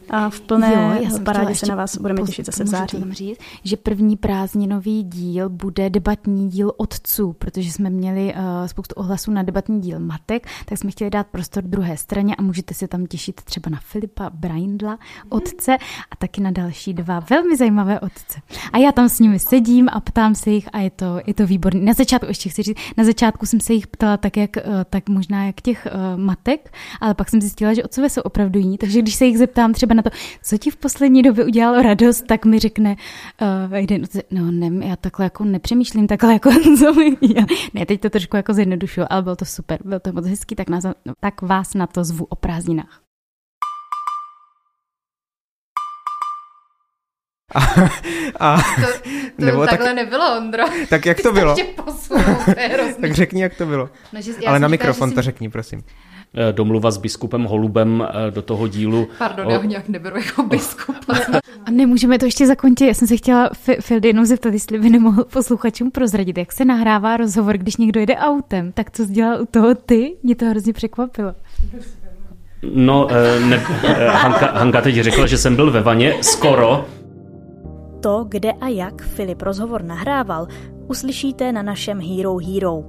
A 0.09 0.29
v 0.29 0.41
plné 0.41 0.73
jo, 0.73 1.03
já 1.03 1.09
jsem 1.09 1.23
parádě 1.23 1.55
se 1.55 1.65
na 1.65 1.75
vás 1.75 1.97
budeme 1.97 2.21
těšit 2.21 2.45
zase 2.45 2.63
v 2.63 2.67
září. 2.67 2.99
Tam 2.99 3.11
říct, 3.11 3.39
že 3.63 3.77
první 3.77 4.17
prázdninový 4.17 5.03
díl 5.03 5.49
bude 5.49 5.89
debatní 5.89 6.49
díl 6.49 6.71
otců, 6.77 7.33
protože 7.33 7.71
jsme 7.71 7.89
měli 7.89 8.33
uh, 8.33 8.67
spoustu 8.67 8.95
ohlasů 8.95 9.31
na 9.31 9.43
debatní 9.43 9.81
díl 9.81 9.99
matek, 9.99 10.47
tak 10.65 10.77
jsme 10.77 10.91
chtěli 10.91 11.09
dát 11.09 11.27
prostor 11.27 11.63
druhé 11.63 11.97
straně 11.97 12.35
a 12.35 12.41
můžete 12.41 12.73
se 12.73 12.87
tam 12.87 13.05
těšit 13.05 13.41
třeba 13.41 13.69
na 13.69 13.79
Filipa 13.81 14.29
Braindla, 14.29 14.99
otce, 15.29 15.77
a 16.11 16.15
taky 16.15 16.41
na 16.41 16.51
další 16.51 16.93
dva 16.93 17.19
velmi 17.29 17.57
zajímavé 17.57 17.99
otce. 17.99 18.39
A 18.73 18.77
já 18.77 18.91
tam 18.91 19.09
s 19.09 19.19
nimi 19.19 19.39
sedím 19.39 19.89
a 19.91 19.99
ptám 19.99 20.35
se 20.35 20.49
jich 20.49 20.69
a 20.73 20.79
je 20.79 20.89
to, 20.89 21.19
je 21.27 21.33
to 21.33 21.47
výborné. 21.47 21.81
Na 21.81 21.93
začátku 21.93 22.27
ještě 22.27 22.49
chci 22.49 22.63
říct, 22.63 22.77
na 22.97 23.03
začátku 23.03 23.45
jsem 23.45 23.59
se 23.59 23.73
jich 23.73 23.87
ptala 23.87 24.17
tak, 24.17 24.37
jak, 24.37 24.49
uh, 24.57 24.73
tak 24.89 25.09
možná 25.09 25.45
jak 25.45 25.61
těch 25.61 25.87
uh, 25.91 26.19
matek, 26.21 26.73
ale 27.01 27.13
pak 27.13 27.29
jsem 27.29 27.41
zjistila, 27.41 27.73
že 27.73 27.83
otcové 27.83 28.09
jsou 28.09 28.21
opravdu 28.21 28.59
jiní, 28.59 28.77
takže 28.77 29.01
když 29.01 29.15
se 29.15 29.25
jich 29.25 29.37
zeptám 29.37 29.73
třeba 29.73 29.93
na 29.99 30.09
to, 30.09 30.17
co 30.43 30.57
ti 30.57 30.71
v 30.71 30.75
poslední 30.75 31.21
době 31.21 31.45
udělalo 31.45 31.81
radost, 31.81 32.27
tak 32.27 32.45
mi 32.45 32.59
řekne, 32.59 32.95
uh, 33.41 33.75
jeden, 33.75 34.01
no 34.31 34.51
ne, 34.51 34.87
já 34.87 34.95
takhle 34.95 35.25
jako 35.25 35.43
nepřemýšlím, 35.43 36.07
takhle 36.07 36.33
jako, 36.33 36.49
co 36.79 36.93
mi, 36.93 37.17
já, 37.35 37.45
ne, 37.73 37.85
teď 37.85 38.01
to 38.01 38.09
trošku 38.09 38.37
jako 38.37 38.53
zjednodušuju, 38.53 39.07
ale 39.09 39.21
bylo 39.21 39.35
to 39.35 39.45
super, 39.45 39.79
bylo 39.85 39.99
to 39.99 40.11
moc 40.13 40.25
hezký, 40.25 40.55
tak, 40.55 40.69
nás, 40.69 40.83
no, 40.83 41.13
tak 41.19 41.41
vás 41.41 41.73
na 41.73 41.87
to 41.87 42.03
zvu 42.03 42.25
o 42.25 42.35
prázdninách. 42.35 43.01
A, 47.55 47.59
a, 48.39 48.57
to, 48.57 49.09
to 49.39 49.45
nebo 49.45 49.65
takhle 49.65 49.87
tak, 49.87 49.95
nebylo, 49.95 50.37
Ondro. 50.37 50.63
Tak 50.89 51.05
jak 51.05 51.21
to 51.21 51.31
bylo? 51.31 51.55
tak 53.01 53.13
řekni, 53.13 53.41
jak 53.41 53.55
to 53.55 53.65
bylo. 53.65 53.89
No, 54.13 54.21
že, 54.21 54.31
Ale 54.47 54.59
na 54.59 54.67
mikrofon 54.67 55.11
to 55.11 55.21
řekni, 55.21 55.49
prosím. 55.49 55.83
Eh, 56.33 56.53
domluva 56.53 56.91
s 56.91 56.97
biskupem 56.97 57.43
Holubem 57.43 58.07
eh, 58.09 58.31
do 58.31 58.41
toho 58.41 58.67
dílu. 58.67 59.07
Pardon, 59.17 59.47
o... 59.47 59.51
já 59.51 59.57
ho 59.57 59.63
nějak 59.63 59.89
neberu 59.89 60.17
jako 60.17 60.43
biskup. 60.43 60.95
A 61.65 61.71
nemůžeme 61.71 62.19
to 62.19 62.25
ještě 62.25 62.47
zakončit. 62.47 62.87
Já 62.87 62.93
jsem 62.93 63.07
se 63.07 63.17
chtěla 63.17 63.49
Fildy 63.81 64.07
jenom 64.07 64.25
zeptat, 64.25 64.53
jestli 64.53 64.79
by 64.79 64.89
nemohl 64.89 65.23
posluchačům 65.23 65.91
prozradit, 65.91 66.37
jak 66.37 66.51
se 66.51 66.65
nahrává 66.65 67.17
rozhovor, 67.17 67.57
když 67.57 67.77
někdo 67.77 67.99
jede 67.99 68.15
autem. 68.15 68.71
Tak 68.71 68.91
co 68.91 69.05
jsi 69.05 69.11
dělal 69.11 69.41
u 69.41 69.45
toho 69.45 69.75
ty? 69.75 70.15
Mě 70.23 70.35
to 70.35 70.45
hrozně 70.45 70.73
překvapilo. 70.73 71.33
No, 72.73 73.07
eh, 73.11 73.39
ne, 73.39 73.57
Hanka, 74.07 74.45
Hanka 74.45 74.81
teď 74.81 74.95
řekla, 74.95 75.27
že 75.27 75.37
jsem 75.37 75.55
byl 75.55 75.71
ve 75.71 75.81
vaně 75.81 76.13
skoro. 76.21 76.85
To, 78.01 78.25
kde 78.29 78.51
a 78.51 78.67
jak 78.67 79.01
Filip 79.01 79.41
rozhovor 79.41 79.83
nahrával, 79.83 80.47
uslyšíte 80.87 81.51
na 81.51 81.61
našem 81.61 81.99
Hero 82.01 82.37
Hero. 82.37 82.83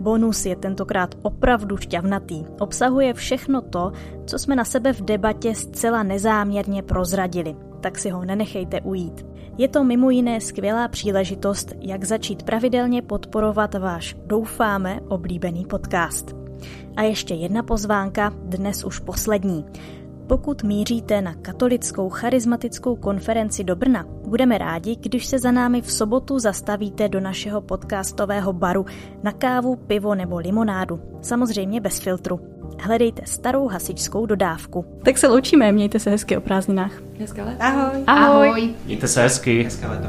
Bonus 0.00 0.46
je 0.46 0.56
tentokrát 0.56 1.14
opravdu 1.22 1.76
šťavnatý. 1.76 2.44
Obsahuje 2.60 3.14
všechno 3.14 3.60
to, 3.60 3.92
co 4.26 4.38
jsme 4.38 4.56
na 4.56 4.64
sebe 4.64 4.92
v 4.92 5.00
debatě 5.00 5.54
zcela 5.54 6.02
nezáměrně 6.02 6.82
prozradili. 6.82 7.56
Tak 7.80 7.98
si 7.98 8.10
ho 8.10 8.24
nenechejte 8.24 8.80
ujít. 8.80 9.26
Je 9.58 9.68
to 9.68 9.84
mimo 9.84 10.10
jiné 10.10 10.40
skvělá 10.40 10.88
příležitost, 10.88 11.74
jak 11.80 12.04
začít 12.04 12.42
pravidelně 12.42 13.02
podporovat 13.02 13.74
váš, 13.74 14.16
doufáme, 14.26 15.00
oblíbený 15.08 15.64
podcast. 15.64 16.36
A 16.96 17.02
ještě 17.02 17.34
jedna 17.34 17.62
pozvánka, 17.62 18.32
dnes 18.42 18.84
už 18.84 18.98
poslední. 18.98 19.64
Pokud 20.28 20.62
míříte 20.62 21.22
na 21.22 21.34
katolickou 21.34 22.08
charismatickou 22.08 22.96
konferenci 22.96 23.64
do 23.64 23.76
Brna, 23.76 24.04
budeme 24.28 24.58
rádi, 24.58 24.96
když 24.96 25.26
se 25.26 25.38
za 25.38 25.50
námi 25.50 25.82
v 25.82 25.92
sobotu 25.92 26.38
zastavíte 26.38 27.08
do 27.08 27.20
našeho 27.20 27.60
podcastového 27.60 28.52
baru 28.52 28.86
na 29.22 29.32
kávu, 29.32 29.76
pivo 29.76 30.14
nebo 30.14 30.38
limonádu. 30.38 31.00
Samozřejmě 31.22 31.80
bez 31.80 31.98
filtru. 31.98 32.40
Hledejte 32.80 33.22
starou 33.26 33.68
hasičskou 33.68 34.26
dodávku. 34.26 34.84
Tak 35.04 35.18
se 35.18 35.28
loučíme, 35.28 35.72
mějte 35.72 35.98
se 35.98 36.10
hezky 36.10 36.36
o 36.36 36.40
prázdninách. 36.40 36.92
Hezké 37.18 37.42
Ahoj. 37.42 37.54
Ahoj. 37.60 38.04
Ahoj. 38.06 38.74
Mějte 38.86 39.08
se 39.08 39.22
hezky. 39.22 39.62
Hezké 39.62 39.86
leto. 39.86 40.08